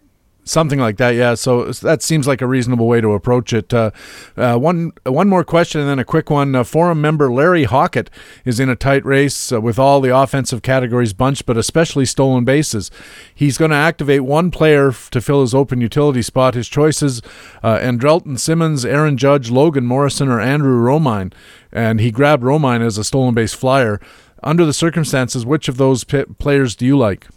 [0.48, 1.36] Something like that, yeah.
[1.36, 3.74] So that seems like a reasonable way to approach it.
[3.74, 3.92] Uh,
[4.36, 6.56] uh, one one more question, and then a quick one.
[6.56, 8.10] Uh, forum member Larry Hockett
[8.46, 12.46] is in a tight race uh, with all the offensive categories bunched, but especially stolen
[12.46, 12.90] bases.
[13.34, 16.54] He's going to activate one player f- to fill his open utility spot.
[16.54, 17.22] His choices:
[17.62, 21.34] uh, Andrelton Simmons, Aaron Judge, Logan Morrison, or Andrew Romine.
[21.72, 24.00] And he grabbed Romine as a stolen base flyer.
[24.44, 27.28] Under the circumstances, which of those p- players do you like?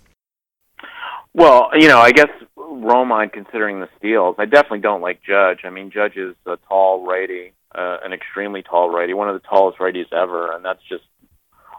[1.33, 2.29] Well, you know, I guess
[2.71, 4.37] Romine considering the steals.
[4.39, 5.61] I definitely don't like Judge.
[5.65, 9.47] I mean, Judge is a tall righty, uh, an extremely tall righty, one of the
[9.49, 11.05] tallest righties ever, and that's just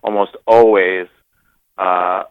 [0.04, 1.08] almost always
[1.78, 2.24] uh,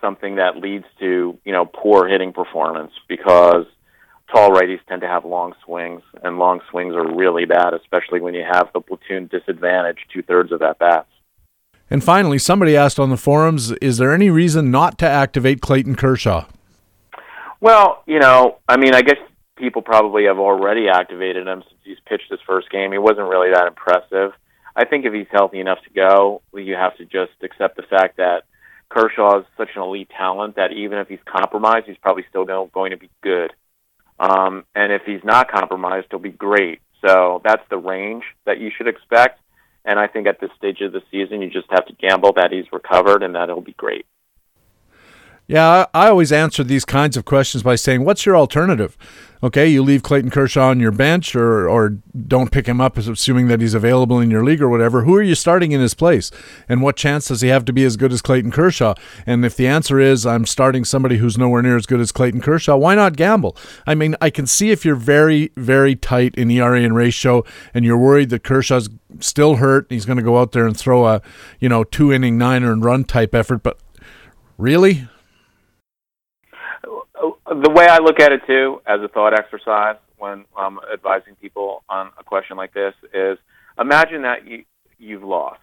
[0.00, 3.66] something that leads to you know poor hitting performance because
[4.32, 8.34] tall righties tend to have long swings, and long swings are really bad, especially when
[8.34, 11.08] you have the platoon disadvantage two thirds of at bats.
[11.90, 15.96] And finally, somebody asked on the forums, is there any reason not to activate Clayton
[15.96, 16.46] Kershaw?
[17.60, 19.18] Well, you know, I mean, I guess
[19.56, 22.92] people probably have already activated him since he's pitched his first game.
[22.92, 24.32] He wasn't really that impressive.
[24.76, 28.16] I think if he's healthy enough to go, you have to just accept the fact
[28.16, 28.44] that
[28.88, 32.90] Kershaw is such an elite talent that even if he's compromised, he's probably still going
[32.90, 33.52] to be good.
[34.18, 36.80] Um, and if he's not compromised, he'll be great.
[37.06, 39.40] So that's the range that you should expect.
[39.84, 42.52] And I think at this stage of the season, you just have to gamble that
[42.52, 44.06] he's recovered and that it'll be great.
[45.46, 48.96] Yeah, I always answer these kinds of questions by saying, "What's your alternative?"
[49.42, 53.48] Okay, you leave Clayton Kershaw on your bench, or or don't pick him up, assuming
[53.48, 55.04] that he's available in your league or whatever.
[55.04, 56.30] Who are you starting in his place,
[56.66, 58.94] and what chance does he have to be as good as Clayton Kershaw?
[59.26, 62.40] And if the answer is I'm starting somebody who's nowhere near as good as Clayton
[62.40, 63.54] Kershaw, why not gamble?
[63.86, 67.44] I mean, I can see if you're very very tight in the ERA and ratio,
[67.74, 68.88] and you're worried that Kershaw's
[69.20, 71.20] still hurt, and he's going to go out there and throw a
[71.60, 73.78] you know two inning nine and run type effort, but
[74.56, 75.06] really
[77.62, 81.82] the way I look at it too, as a thought exercise when I'm advising people
[81.88, 83.38] on a question like this, is
[83.78, 84.64] imagine that you
[84.98, 85.60] you've lost.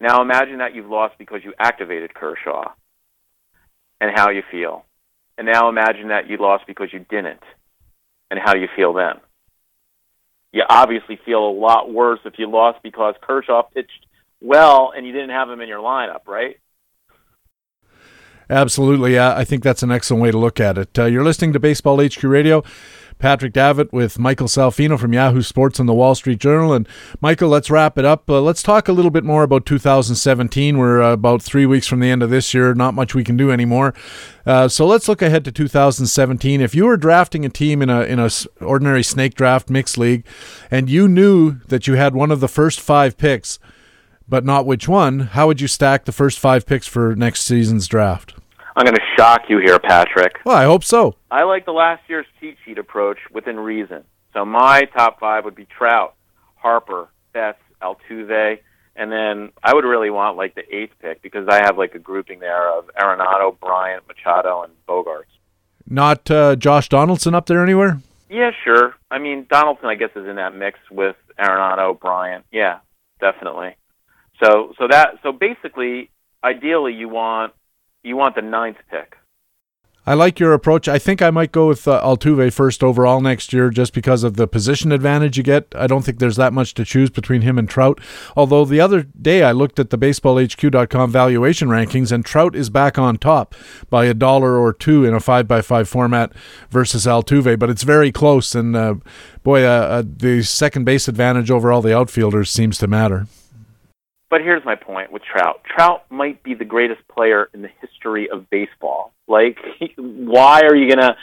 [0.00, 2.72] Now imagine that you've lost because you activated Kershaw,
[4.00, 4.84] and how you feel.
[5.36, 7.42] And now imagine that you lost because you didn't,
[8.30, 9.14] and how you feel then.
[10.52, 14.06] You obviously feel a lot worse if you lost because Kershaw pitched
[14.40, 16.58] well and you didn't have him in your lineup, right?
[18.54, 19.18] Absolutely.
[19.18, 20.96] I think that's an excellent way to look at it.
[20.96, 22.62] Uh, you're listening to Baseball HQ Radio.
[23.18, 26.72] Patrick Davitt with Michael Salfino from Yahoo Sports and the Wall Street Journal.
[26.72, 26.88] And
[27.20, 28.30] Michael, let's wrap it up.
[28.30, 30.78] Uh, let's talk a little bit more about 2017.
[30.78, 32.74] We're uh, about three weeks from the end of this year.
[32.74, 33.92] Not much we can do anymore.
[34.46, 36.60] Uh, so let's look ahead to 2017.
[36.60, 40.24] If you were drafting a team in a in a ordinary snake draft mixed league,
[40.70, 43.58] and you knew that you had one of the first five picks,
[44.28, 47.86] but not which one, how would you stack the first five picks for next season's
[47.86, 48.33] draft?
[48.76, 50.40] I'm going to shock you here, Patrick.
[50.44, 51.14] Well, I hope so.
[51.30, 54.04] I like the last year's cheat sheet approach within reason.
[54.32, 56.14] So my top five would be Trout,
[56.56, 58.58] Harper, Betts, Altuve,
[58.96, 61.98] and then I would really want like the eighth pick because I have like a
[61.98, 65.24] grouping there of Arenado, Bryant, Machado, and Bogaerts.
[65.88, 68.00] Not uh, Josh Donaldson up there anywhere?
[68.28, 68.94] Yeah, sure.
[69.10, 72.44] I mean, Donaldson, I guess, is in that mix with Arenado, Bryant.
[72.50, 72.78] Yeah,
[73.20, 73.76] definitely.
[74.42, 76.10] So, so that, so basically,
[76.42, 77.52] ideally, you want
[78.04, 79.16] you want the ninth pick.
[80.06, 80.86] I like your approach.
[80.86, 84.36] I think I might go with uh, Altuve first overall next year just because of
[84.36, 85.72] the position advantage you get.
[85.74, 87.98] I don't think there's that much to choose between him and Trout.
[88.36, 92.98] Although the other day I looked at the baseballhq.com valuation rankings and Trout is back
[92.98, 93.54] on top
[93.88, 96.32] by a dollar or two in a 5x5 format
[96.68, 98.54] versus Altuve, but it's very close.
[98.54, 98.96] And uh,
[99.42, 103.26] boy, uh, uh the second base advantage over all the outfielders seems to matter.
[104.30, 105.62] But here's my point with Trout.
[105.64, 109.12] Trout might be the greatest player in the history of baseball.
[109.28, 109.58] Like,
[109.96, 111.16] why are you gonna?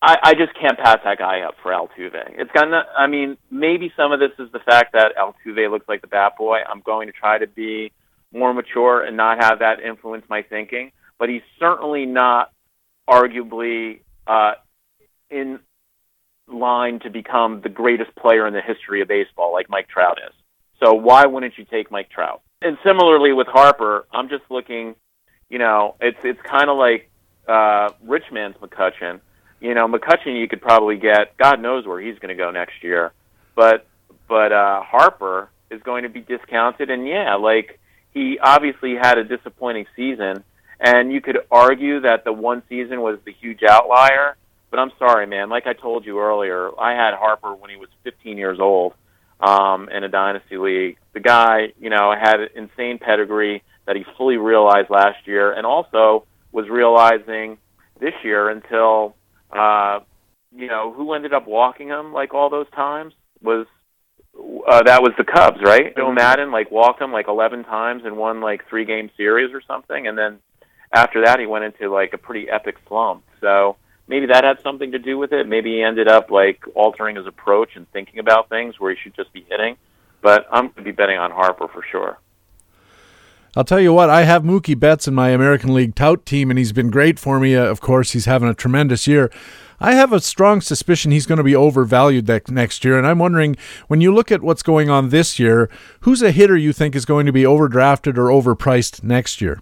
[0.00, 2.38] I, I just can't pass that guy up for Altuve.
[2.38, 2.84] It's gonna.
[2.96, 6.32] I mean, maybe some of this is the fact that Altuve looks like the bat
[6.36, 6.58] boy.
[6.68, 7.92] I'm going to try to be
[8.32, 10.92] more mature and not have that influence my thinking.
[11.18, 12.50] But he's certainly not,
[13.08, 14.54] arguably, uh,
[15.30, 15.60] in
[16.48, 20.34] line to become the greatest player in the history of baseball, like Mike Trout is.
[20.82, 22.42] So why wouldn't you take Mike Trout?
[22.60, 24.96] And similarly with Harper, I'm just looking.
[25.48, 27.10] You know, it's it's kind of like
[27.46, 29.20] uh, rich man's McCutchen.
[29.60, 31.36] You know, McCutchen you could probably get.
[31.36, 33.12] God knows where he's going to go next year,
[33.54, 33.86] but
[34.28, 36.90] but uh, Harper is going to be discounted.
[36.90, 37.78] And yeah, like
[38.12, 40.42] he obviously had a disappointing season,
[40.80, 44.36] and you could argue that the one season was the huge outlier.
[44.70, 45.48] But I'm sorry, man.
[45.50, 48.94] Like I told you earlier, I had Harper when he was 15 years old
[49.42, 50.96] um, in a dynasty league.
[51.12, 55.66] The guy, you know, had an insane pedigree that he fully realized last year, and
[55.66, 57.58] also was realizing
[58.00, 59.16] this year until,
[59.50, 60.00] uh,
[60.54, 63.12] you know, who ended up walking him like all those times
[63.42, 63.66] was
[64.34, 65.94] uh, that was the Cubs, right?
[65.96, 69.60] Joe Maddon like walked him like 11 times and won like three game series or
[69.66, 70.38] something, and then
[70.94, 73.24] after that he went into like a pretty epic slump.
[73.40, 73.76] So
[74.12, 75.48] maybe that had something to do with it.
[75.48, 79.16] Maybe he ended up like altering his approach and thinking about things where he should
[79.16, 79.76] just be hitting.
[80.20, 82.18] But I'm going to be betting on Harper for sure.
[83.56, 86.58] I'll tell you what, I have Mookie Betts in my American League tout team, and
[86.58, 87.56] he's been great for me.
[87.56, 89.30] Uh, of course, he's having a tremendous year.
[89.80, 93.18] I have a strong suspicion he's going to be overvalued that next year, and I'm
[93.18, 93.56] wondering
[93.88, 95.68] when you look at what's going on this year,
[96.00, 99.60] who's a hitter you think is going to be overdrafted or overpriced next year?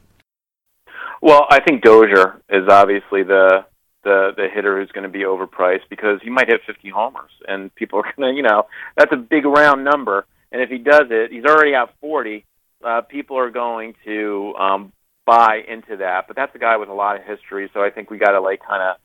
[1.22, 3.64] Well, I think Dozier is obviously the
[4.02, 7.74] the the hitter who's going to be overpriced because he might hit 50 homers, and
[7.74, 8.66] people are going to, you know,
[8.96, 10.26] that's a big round number.
[10.52, 12.44] And if he does it, he's already at 40.
[12.84, 14.92] Uh, people are going to um,
[15.26, 16.26] buy into that.
[16.26, 18.40] But that's a guy with a lot of history, so I think we got to
[18.40, 18.96] like kind of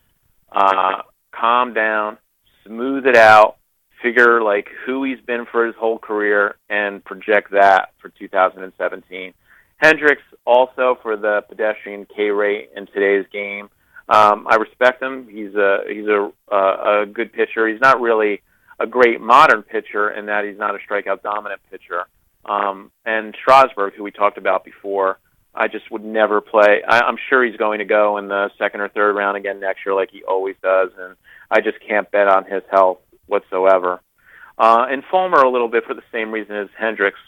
[0.51, 1.01] uh,
[1.31, 2.17] calm down,
[2.65, 3.57] smooth it out,
[4.01, 9.33] figure like who he's been for his whole career, and project that for 2017.
[9.77, 13.69] Hendricks also for the pedestrian K rate in today's game
[14.07, 15.27] um, I respect him.
[15.27, 17.67] He's a he's a uh, a good pitcher.
[17.67, 18.41] He's not really
[18.79, 22.05] a great modern pitcher in that he's not a strikeout dominant pitcher.
[22.45, 25.17] Um, and Strasburg, who we talked about before,
[25.55, 26.83] I just would never play.
[26.87, 29.85] I, I'm sure he's going to go in the second or third round again next
[29.85, 31.15] year, like he always does, and
[31.49, 34.01] I just can't bet on his health whatsoever.
[34.57, 37.19] Uh, and Fulmer a little bit for the same reason as Hendricks.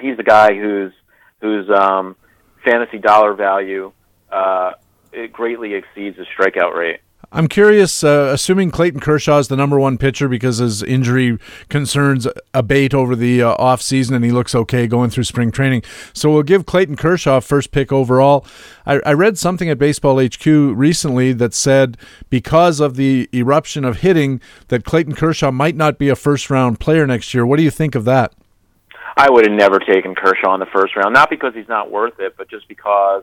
[0.00, 0.92] He's the guy who's
[1.40, 2.16] whose um,
[2.64, 3.92] fantasy dollar value
[4.30, 4.72] uh,
[5.12, 7.00] it greatly exceeds the strikeout rate.
[7.32, 11.38] I'm curious, uh, assuming Clayton Kershaw is the number one pitcher because his injury
[11.68, 15.84] concerns abate over the uh, offseason and he looks okay going through spring training.
[16.12, 18.44] So we'll give Clayton Kershaw first pick overall.
[18.84, 21.96] I, I read something at Baseball HQ recently that said
[22.30, 26.80] because of the eruption of hitting, that Clayton Kershaw might not be a first round
[26.80, 27.46] player next year.
[27.46, 28.34] What do you think of that?
[29.16, 32.18] I would have never taken Kershaw in the first round, not because he's not worth
[32.18, 33.22] it, but just because,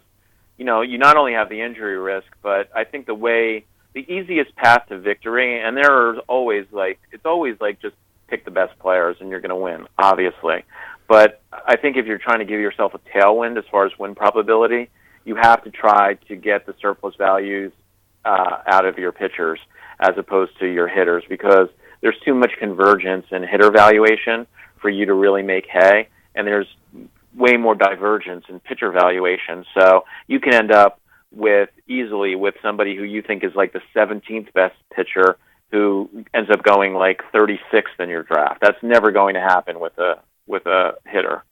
[0.57, 4.01] you know, you not only have the injury risk, but I think the way the
[4.11, 7.95] easiest path to victory, and there are always like it's always like just
[8.27, 10.63] pick the best players and you're going to win, obviously.
[11.07, 14.15] But I think if you're trying to give yourself a tailwind as far as win
[14.15, 14.89] probability,
[15.23, 17.71] you have to try to get the surplus values
[18.25, 19.59] uh, out of your pitchers
[19.99, 21.69] as opposed to your hitters because
[22.01, 24.45] there's too much convergence in hitter valuation
[24.79, 26.67] for you to really make hay, and there's
[27.37, 29.63] way more divergence in pitcher valuation.
[29.79, 30.99] So you can end up
[31.31, 35.37] with easily with somebody who you think is like the 17th best pitcher
[35.71, 38.59] who ends up going like 36th in your draft.
[38.61, 40.15] That's never going to happen with a
[40.47, 41.43] with a hitter.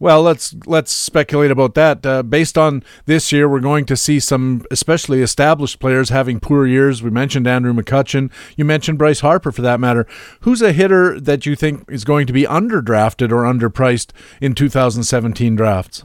[0.00, 2.04] Well, let's let's speculate about that.
[2.04, 6.66] Uh, based on this year, we're going to see some, especially established players, having poor
[6.66, 7.00] years.
[7.00, 8.32] We mentioned Andrew McCutchen.
[8.56, 10.04] You mentioned Bryce Harper, for that matter.
[10.40, 14.10] Who's a hitter that you think is going to be underdrafted or underpriced
[14.40, 16.02] in 2017 drafts?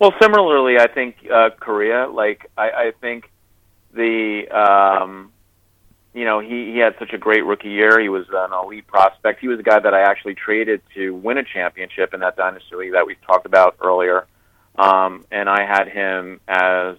[0.00, 2.08] Well, similarly, I think uh, Correa.
[2.08, 3.30] Like I, I think
[3.92, 5.32] the um,
[6.18, 8.00] you know he he had such a great rookie year.
[8.00, 9.40] He was an elite prospect.
[9.40, 12.74] He was a guy that I actually traded to win a championship in that dynasty
[12.76, 14.26] league that we talked about earlier.
[14.76, 16.96] Um, and I had him as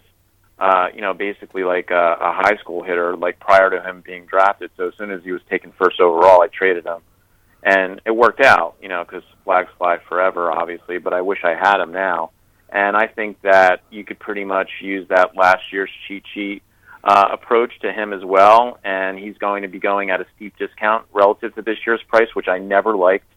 [0.57, 4.25] uh, you know basically like a, a high school hitter, like prior to him being
[4.25, 4.71] drafted.
[4.77, 7.01] So as soon as he was taken first overall, I traded him.
[7.61, 10.97] And it worked out, you know, because flags fly forever, obviously.
[10.97, 12.31] But I wish I had him now
[12.71, 16.61] and I think that you could pretty much use that last year's cheat sheet
[17.03, 18.79] uh, approach to him as well.
[18.83, 22.29] And he's going to be going at a steep discount relative to this year's price,
[22.33, 23.27] which I never liked.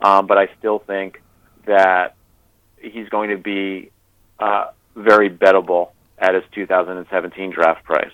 [0.00, 1.22] Um, but I still think
[1.66, 2.16] that
[2.78, 3.90] he's going to be
[4.38, 8.12] uh, very bettable at his 2017 draft price.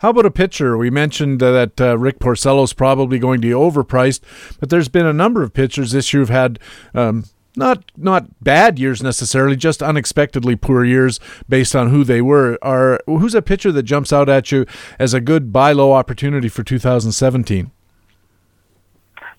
[0.00, 0.76] How about a pitcher?
[0.76, 4.20] We mentioned uh, that uh, Rick Porcello is probably going to be overpriced,
[4.60, 6.58] but there's been a number of pitchers this year who've had
[6.94, 7.24] um,
[7.56, 11.18] not not bad years necessarily, just unexpectedly poor years
[11.48, 12.58] based on who they were.
[12.62, 14.66] Are who's a pitcher that jumps out at you
[14.98, 17.70] as a good buy low opportunity for 2017?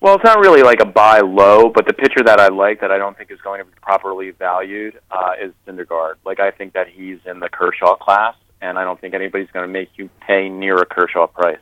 [0.00, 2.92] Well, it's not really like a buy low, but the pitcher that I like that
[2.92, 6.14] I don't think is going to be properly valued uh, is Syndergaard.
[6.24, 9.66] Like I think that he's in the Kershaw class, and I don't think anybody's going
[9.66, 11.58] to make you pay near a Kershaw price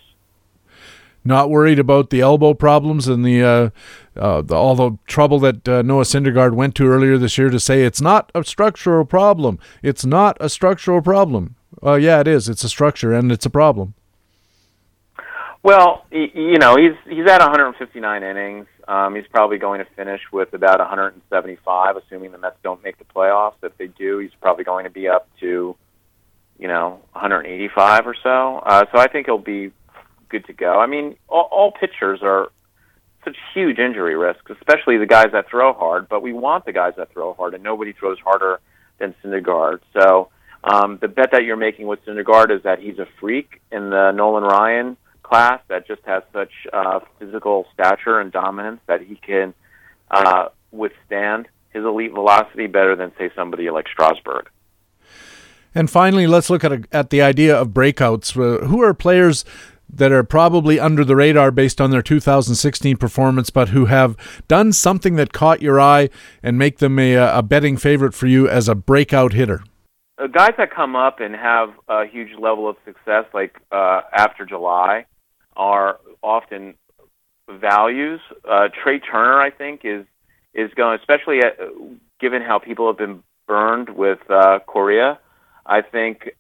[1.27, 3.71] not worried about the elbow problems and the, uh,
[4.19, 7.61] uh, the all the trouble that uh, Noah Syndergaard went to earlier this year to
[7.61, 9.59] say it's not a structural problem.
[9.83, 11.57] It's not a structural problem.
[11.81, 12.49] Well, yeah, it is.
[12.49, 13.95] It's a structure and it's a problem.
[15.63, 18.67] Well, you know, he's he's at 159 innings.
[18.87, 23.05] Um, he's probably going to finish with about 175, assuming the Mets don't make the
[23.05, 23.55] playoffs.
[23.65, 25.75] If they do, he's probably going to be up to,
[26.59, 28.59] you know, 185 or so.
[28.59, 29.73] Uh, so I think he'll be
[30.29, 30.79] good to go.
[30.79, 32.51] I mean, all, all pitchers are
[33.25, 36.09] such huge injury risks, especially the guys that throw hard.
[36.09, 38.61] But we want the guys that throw hard, and nobody throws harder
[38.99, 39.81] than Syndergaard.
[39.93, 40.31] So
[40.65, 44.13] um, the bet that you're making with Syndergaard is that he's a freak in the
[44.13, 49.55] Nolan Ryan class that just has such uh, physical stature and dominance that he can
[50.11, 54.49] uh, withstand his elite velocity better than say somebody like Strasburg.
[55.75, 58.35] And finally, let's look at a, at the idea of breakouts.
[58.35, 59.45] Uh, who are players
[59.97, 64.17] that are probably under the radar based on their 2016 performance, but who have
[64.49, 66.09] done something that caught your eye
[66.43, 69.63] and make them a, a betting favorite for you as a breakout hitter?
[70.19, 74.47] Uh, guys that come up and have a huge level of success, like uh, after
[74.47, 75.05] July,
[75.57, 76.75] are often
[77.49, 78.21] values.
[78.49, 80.05] Uh, Trea Turner, I think, is
[80.55, 81.59] is going, especially at,
[82.19, 85.19] given how people have been burned with uh, Correa.
[85.67, 86.31] I think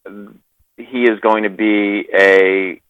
[0.77, 2.81] he is going to be a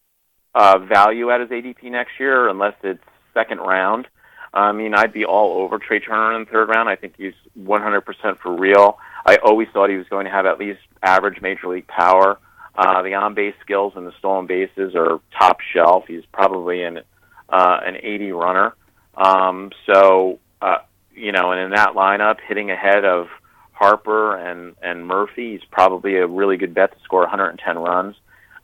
[0.56, 3.02] uh, value at his ADP next year, unless it's
[3.34, 4.08] second round.
[4.54, 6.88] I mean, I'd be all over Trea Turner in the third round.
[6.88, 8.98] I think he's 100% for real.
[9.26, 12.38] I always thought he was going to have at least average major league power.
[12.74, 16.04] Uh, the on-base skills and the stolen bases are top shelf.
[16.08, 17.00] He's probably an
[17.48, 18.74] uh, an 80 runner.
[19.14, 20.78] Um, so uh,
[21.14, 23.28] you know, and in that lineup, hitting ahead of
[23.72, 28.16] Harper and and Murphy, he's probably a really good bet to score 110 runs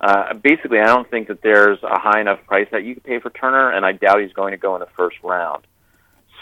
[0.03, 3.21] uh, basically, I don't think that there's a high enough price that you could pay
[3.21, 5.65] for Turner, and I doubt he's going to go in the first round.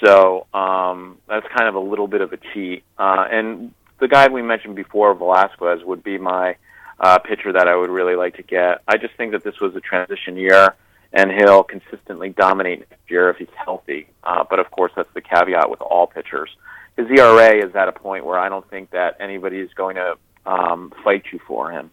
[0.03, 2.85] So um, that's kind of a little bit of a cheat.
[2.99, 6.57] Uh, and the guy we mentioned before, Velasquez, would be my
[6.99, 8.83] uh, pitcher that I would really like to get.
[8.89, 10.75] I just think that this was a transition year,
[11.13, 14.07] and he'll consistently dominate next year if he's healthy.
[14.25, 16.51] Uh, but of course, that's the caveat with all pitchers.
[16.97, 20.17] His ERA is at a point where I don't think that anybody is going to
[20.47, 21.91] um, fight you for him,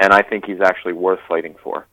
[0.00, 1.86] and I think he's actually worth fighting for.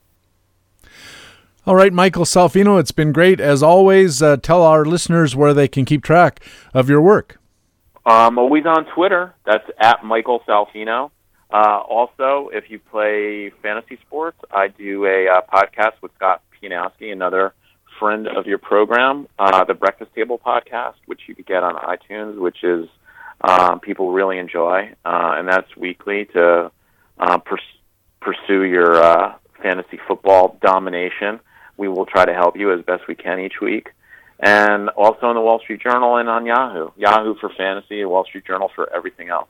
[1.66, 4.22] All right, Michael Salfino, it's been great as always.
[4.22, 7.38] Uh, tell our listeners where they can keep track of your work.
[8.06, 9.34] I'm always on Twitter.
[9.44, 11.10] That's at Michael Salfino.
[11.52, 17.12] Uh, also, if you play fantasy sports, I do a uh, podcast with Scott Pianowski,
[17.12, 17.52] another
[17.98, 22.38] friend of your program, uh, the Breakfast Table podcast, which you can get on iTunes,
[22.38, 22.88] which is
[23.42, 26.70] um, people really enjoy, uh, and that's weekly to
[27.18, 27.60] uh, pers-
[28.20, 31.40] pursue your uh, fantasy football domination.
[31.76, 33.90] We will try to help you as best we can each week.
[34.40, 36.90] And also in the Wall Street Journal and on Yahoo.
[36.96, 39.48] Yahoo for fantasy, Wall Street Journal for everything else.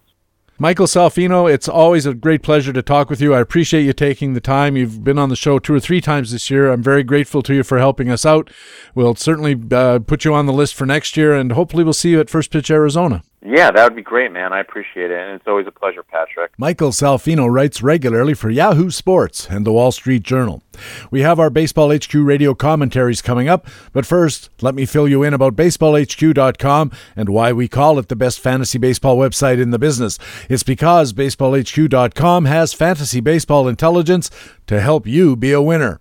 [0.61, 3.33] Michael Salfino, it's always a great pleasure to talk with you.
[3.33, 4.77] I appreciate you taking the time.
[4.77, 6.73] You've been on the show two or three times this year.
[6.73, 8.51] I'm very grateful to you for helping us out.
[8.93, 12.11] We'll certainly uh, put you on the list for next year, and hopefully we'll see
[12.11, 13.23] you at First Pitch Arizona.
[13.41, 14.53] Yeah, that would be great, man.
[14.53, 15.19] I appreciate it.
[15.19, 16.51] And it's always a pleasure, Patrick.
[16.59, 20.63] Michael Salfino writes regularly for Yahoo Sports and the Wall Street Journal.
[21.11, 25.23] We have our Baseball HQ radio commentaries coming up, but first, let me fill you
[25.23, 29.79] in about BaseballHQ.com and why we call it the best fantasy baseball website in the
[29.79, 30.19] business.
[30.49, 34.31] It's because BaseballHQ.com has fantasy baseball intelligence
[34.67, 36.01] to help you be a winner.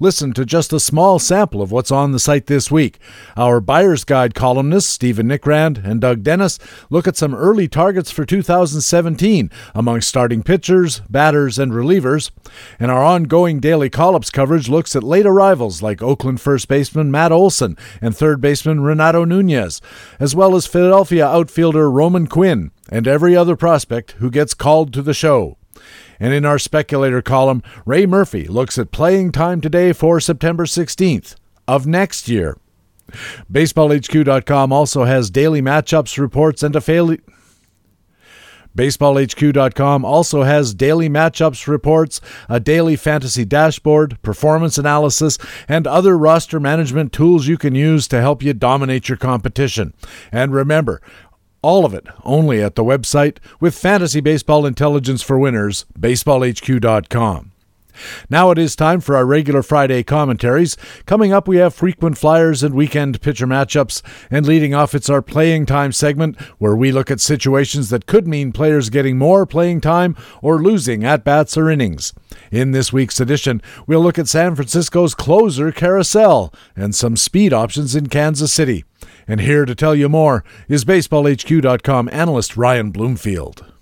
[0.00, 2.98] Listen to just a small sample of what's on the site this week.
[3.36, 6.58] Our Buyer's Guide columnists, Stephen Nickrand and Doug Dennis,
[6.90, 12.30] look at some early targets for 2017 among starting pitchers, batters, and relievers.
[12.78, 17.10] And our ongoing daily call ups coverage looks at late arrivals like Oakland first baseman
[17.10, 19.80] Matt Olson and third baseman Renato Nunez,
[20.18, 25.02] as well as Philadelphia outfielder Roman Quinn and every other prospect who gets called to
[25.02, 25.56] the show.
[26.18, 31.36] And in our speculator column, Ray Murphy looks at playing time today for September 16th
[31.68, 32.58] of next year.
[33.52, 37.20] BaseballHQ.com also has daily matchups reports and a fairly.
[38.76, 46.60] BaseballHQ.com also has daily matchups reports, a daily fantasy dashboard, performance analysis, and other roster
[46.60, 49.94] management tools you can use to help you dominate your competition.
[50.30, 51.00] And remember,
[51.66, 57.50] all of it only at the website with fantasy baseball intelligence for winners, baseballhq.com.
[58.30, 60.76] Now it is time for our regular Friday commentaries.
[61.06, 64.00] Coming up, we have frequent flyers and weekend pitcher matchups.
[64.30, 68.28] And leading off, it's our playing time segment where we look at situations that could
[68.28, 72.12] mean players getting more playing time or losing at bats or innings.
[72.52, 77.96] In this week's edition, we'll look at San Francisco's closer carousel and some speed options
[77.96, 78.84] in Kansas City.
[79.28, 83.75] And here to tell you more is BaseballHQ.com analyst Ryan Bloomfield.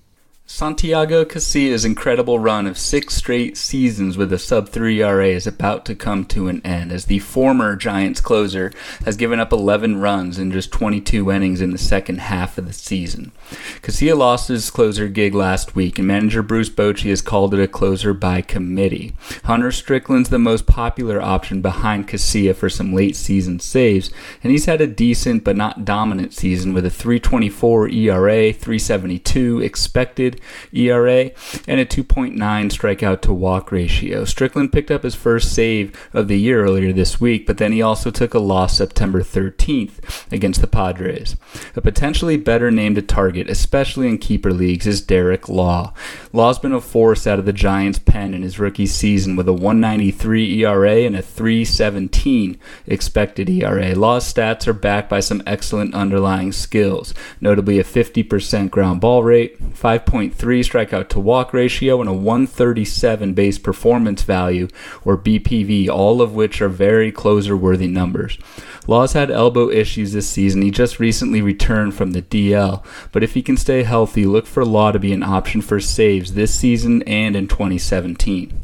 [0.47, 5.87] Santiago Casilla's incredible run of six straight seasons with a sub 3 ERA is about
[5.87, 8.71] to come to an end as the former Giants closer
[9.07, 12.75] has given up 11 runs in just 22 innings in the second half of the
[12.75, 13.33] season.
[13.81, 17.67] Casilla lost his closer gig last week, and manager Bruce Bochy has called it a
[17.67, 19.15] closer by committee.
[19.45, 24.11] Hunter Strickland's the most popular option behind Casilla for some late season saves,
[24.43, 30.34] and he's had a decent but not dominant season with a 324 ERA, 372 expected
[30.73, 31.31] ERA,
[31.67, 34.25] and a 2.9 strikeout to walk ratio.
[34.25, 37.83] Strickland picked up his first save of the year earlier this week, but then he
[37.83, 41.37] also took a loss September 13th against the Padres.
[41.77, 45.93] A potentially better name to target, especially in keeper leagues, is Derek Law.
[46.33, 49.53] Law's been a force out of the Giants' pen in his rookie season with a
[49.53, 53.95] 193 ERA and a 317 expected ERA.
[53.95, 59.57] Law's stats are backed by some excellent underlying skills, notably a 50% ground ball rate,
[59.75, 60.05] 5.
[60.31, 64.69] 1.3 strikeout to walk ratio, and a 137 base performance value,
[65.05, 68.39] or BPV, all of which are very closer worthy numbers.
[68.87, 70.63] Law's had elbow issues this season.
[70.63, 74.65] He just recently returned from the DL, but if he can stay healthy, look for
[74.65, 78.64] Law to be an option for saves this season and in 2017.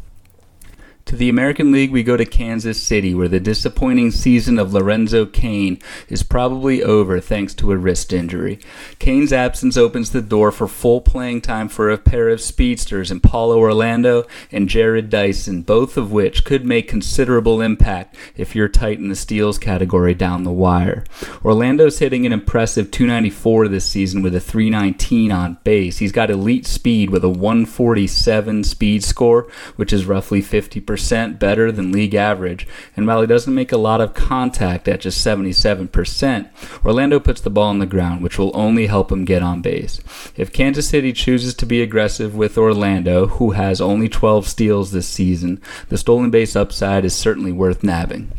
[1.11, 5.27] To the American League, we go to Kansas City, where the disappointing season of Lorenzo
[5.27, 8.61] Cain is probably over thanks to a wrist injury.
[9.01, 13.19] Cain's absence opens the door for full playing time for a pair of speedsters in
[13.19, 14.23] Paulo Orlando
[14.53, 19.17] and Jarrod Dyson, both of which could make considerable impact if you're tight in the
[19.17, 21.03] steals category down the wire.
[21.45, 25.99] Orlando's hitting an impressive 294 this season with a 319 on base.
[25.99, 31.73] He's got elite speed with a 147 speed score, which is roughly 50% 50% better
[31.73, 32.67] than league average,
[32.97, 36.49] and while he doesn't make a lot of contact at just 77%,
[36.85, 40.01] Orlando puts the ball on the ground, which will only help him get on base.
[40.37, 45.09] If Kansas City chooses to be aggressive with Orlando, who has only 12 steals this
[45.09, 48.33] season, the stolen base upside is certainly worth nabbing.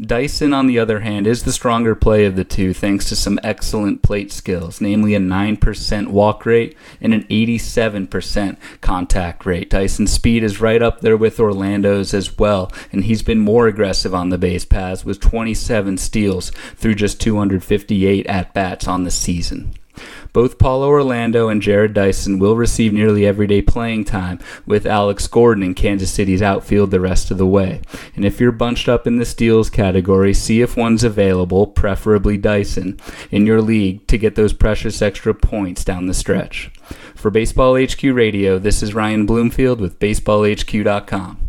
[0.00, 3.38] Dyson, on the other hand, is the stronger play of the two thanks to some
[3.42, 9.70] excellent plate skills, namely a 9% walk rate and an 87% contact rate.
[9.70, 14.14] Dyson's speed is right up there with Orlando's as well, and he's been more aggressive
[14.14, 19.74] on the base paths with 27 steals through just 258 at bats on the season.
[20.34, 25.62] Both Paulo Orlando and Jarrod Dyson will receive nearly everyday playing time, with Alex Gordon
[25.62, 27.80] in Kansas City's outfield the rest of the way.
[28.16, 32.98] And if you're bunched up in the steals category, see if one's available, preferably Dyson,
[33.30, 36.68] in your league to get those precious extra points down the stretch.
[37.14, 41.43] For Baseball HQ Radio, this is Ryan Bloomfield with BaseballHQ.com.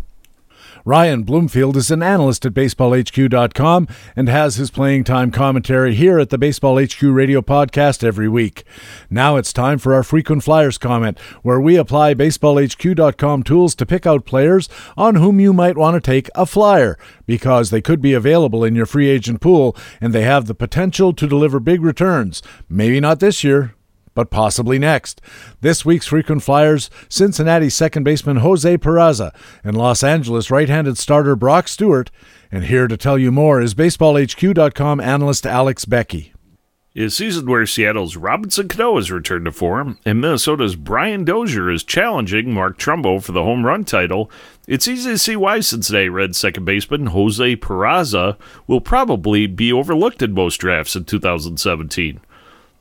[0.88, 6.30] Ryan Bloomfield is an analyst at baseballhq.com and has his playing time commentary here at
[6.30, 8.64] the Baseball HQ radio podcast every week.
[9.10, 14.06] Now it's time for our frequent flyers comment, where we apply baseballhq.com tools to pick
[14.06, 18.14] out players on whom you might want to take a flyer because they could be
[18.14, 22.44] available in your free agent pool and they have the potential to deliver big returns.
[22.70, 23.75] Maybe not this year,
[24.16, 25.22] but possibly next.
[25.62, 31.36] This week's frequent flyers Cincinnati second baseman Jose Peraza and Los Angeles right handed starter
[31.36, 32.10] Brock Stewart.
[32.52, 36.34] And here to tell you more is BaseballHQ.com analyst Alex Becky.
[36.98, 41.84] A season where Seattle's Robinson Cano has returned to form and Minnesota's Brian Dozier is
[41.84, 44.32] challenging Mark Trumbo for the home run title,
[44.66, 50.22] it's easy to see why Cincinnati Red second baseman Jose Peraza will probably be overlooked
[50.22, 52.22] in most drafts in 2017.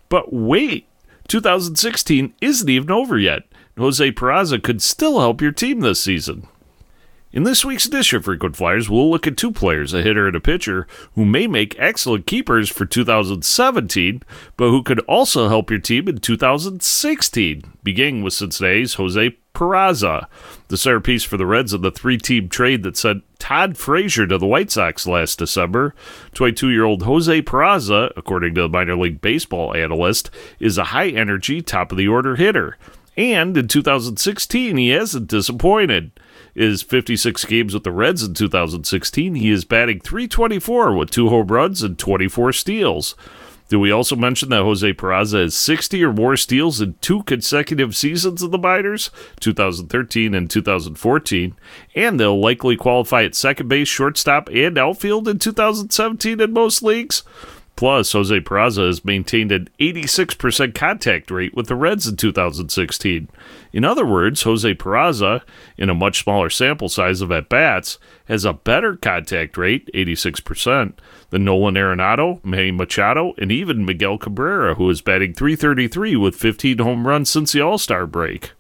[0.09, 0.87] But wait,
[1.29, 3.45] 2016 isn't even over yet.
[3.77, 6.47] Jose Peraza could still help your team this season.
[7.33, 10.37] In this week's edition of Frequent Flyers, we'll look at two players, a hitter and
[10.37, 10.87] a pitcher,
[11.17, 14.23] who may make excellent keepers for 2017,
[14.57, 20.27] but who could also help your team in 2016, beginning with Cincinnati's Jose Peraza,
[20.69, 24.37] the centerpiece for the Reds of the three team trade that sent Todd Frazier to
[24.37, 25.95] the White Sox last December.
[26.35, 31.09] 22 year old Jose Peraza, according to the minor league baseball analyst, is a high
[31.09, 32.77] energy, top of the order hitter.
[33.17, 36.11] And in 2016, he hasn't disappointed
[36.55, 39.35] is 56 games with the Reds in 2016.
[39.35, 43.15] He is batting 324 with two home runs and 24 steals.
[43.75, 47.97] Did we also mention that Jose Peraza has 60 or more steals in two consecutive
[47.97, 49.11] seasons of the minors,
[49.41, 51.57] 2013 and 2014,
[51.97, 57.25] and they'll likely qualify at second base, shortstop, and outfield in 2017 in most leagues?
[57.77, 63.29] Plus, Jose Peraza has maintained an 86% contact rate with the Reds in 2016.
[63.73, 65.43] In other words, Jose Peraza,
[65.77, 70.95] in a much smaller sample size of at bats, has a better contact rate, 86%,
[71.31, 76.79] than Nolan Arenado, Manny Machado, and even Miguel Cabrera, who is batting 333 with 15
[76.79, 78.53] home runs since the All Star break.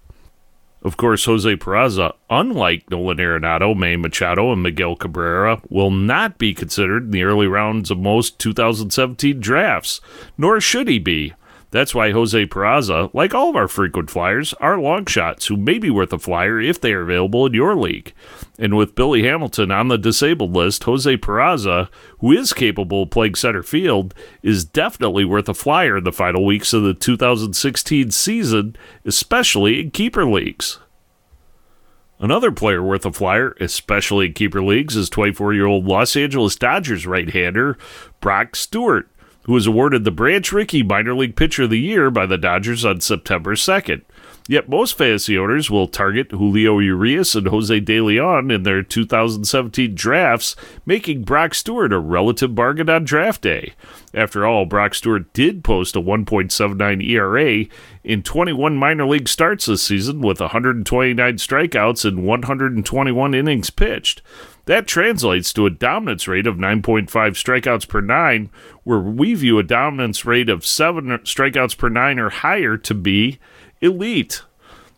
[0.85, 6.52] Of course, Jose Peraza, unlike Nolan Arenado, Manny Machado, and Miguel Cabrera, will not be
[6.52, 10.02] considered in the early rounds of most 2017 drafts,
[10.36, 11.32] nor should he be.
[11.75, 15.81] That's why Jose Peraza, like all of our frequent flyers, are long shots who may
[15.81, 18.13] be worth a flyer if they are available in your league.
[18.61, 21.89] And with Billy Hamilton on the disabled list, Jose Peraza,
[22.21, 26.47] who is capable of playing center field, is definitely worth a flyer in the final
[26.47, 30.79] weeks of the 2016 season, especially in keeper leagues.
[32.21, 36.55] Another player worth a flyer, especially in keeper leagues, is 24 year old Los Angeles
[36.55, 37.77] Dodgers right hander
[38.21, 39.09] Brock Stewart
[39.45, 42.85] who was awarded the Branch Rickey Minor League Pitcher of the Year by the Dodgers
[42.85, 44.03] on September 2nd.
[44.47, 49.95] Yet most fantasy owners will target Julio Urias and Jose De Leon in their 2017
[49.95, 50.55] drafts,
[50.85, 53.73] making Brock Stewart a relative bargain on draft day.
[54.12, 57.65] After all, Brock Stewart did post a 1.79 ERA
[58.05, 64.21] in 21 minor league starts this season with 129 strikeouts and 121 innings pitched.
[64.66, 68.51] That translates to a dominance rate of 9.5 strikeouts per nine,
[68.82, 73.39] where we view a dominance rate of 7 strikeouts per nine or higher to be
[73.81, 74.43] elite.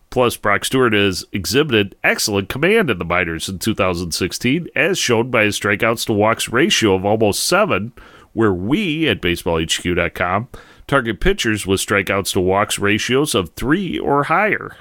[0.09, 5.45] Plus, Brock Stewart has exhibited excellent command in the minors in 2016, as shown by
[5.45, 7.93] his strikeouts to walks ratio of almost 7,
[8.33, 10.49] where we at BaseballHQ.com
[10.87, 14.77] target pitchers with strikeouts to walks ratios of 3 or higher.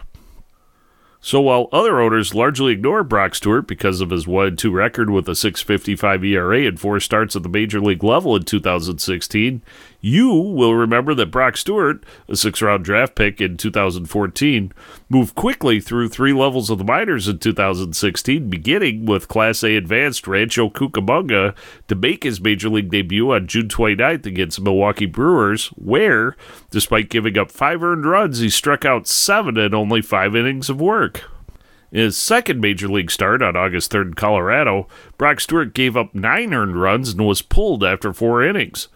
[1.26, 5.28] So while other owners largely ignore Brock Stewart because of his 1 2 record with
[5.28, 9.64] a 6.55 ERA and four starts at the major league level in 2016,
[10.06, 14.72] You will remember that Brock Stewart, a six round draft pick in 2014,
[15.10, 20.28] moved quickly through three levels of the minors in 2016, beginning with Class A advanced
[20.28, 21.56] Rancho Cucamonga
[21.88, 26.36] to make his major league debut on June 29th against Milwaukee Brewers, where,
[26.70, 30.80] despite giving up five earned runs, he struck out seven in only five innings of
[30.80, 31.24] work.
[31.92, 34.88] In his second major league start on August 3rd in Colorado,
[35.18, 38.88] Brock Stewart gave up nine earned runs and was pulled after four innings.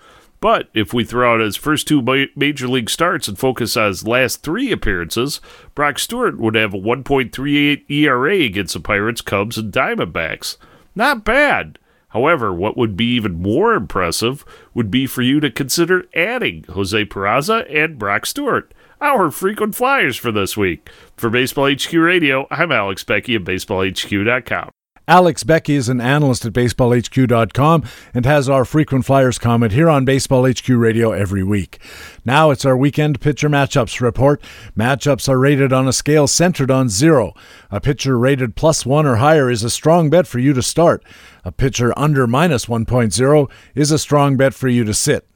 [0.41, 2.01] But if we throw out his first two
[2.35, 5.41] major league starts and focus on his last three appearances,
[5.75, 10.57] Brock Stewart would have a 1.38 ERA against the Pirates, Cubs, and Diamondbacks.
[10.95, 11.77] Not bad.
[12.09, 14.43] However, what would be even more impressive
[14.73, 20.17] would be for you to consider adding Jose Peraza and Brock Stewart, our frequent flyers
[20.17, 20.89] for this week.
[21.17, 24.71] For Baseball HQ Radio, I'm Alex Becky of BaseballHQ.com.
[25.09, 27.83] Alex Becky is an analyst at baseballhq.com
[28.13, 31.79] and has our frequent flyers comment here on Baseball HQ Radio every week.
[32.23, 34.39] Now it's our weekend pitcher matchups report.
[34.77, 37.33] Matchups are rated on a scale centered on zero.
[37.71, 41.03] A pitcher rated plus one or higher is a strong bet for you to start.
[41.43, 45.27] A pitcher under minus 1.0 is a strong bet for you to sit.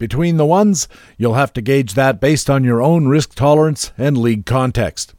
[0.00, 0.88] Between the ones,
[1.18, 5.14] you'll have to gauge that based on your own risk tolerance and league context.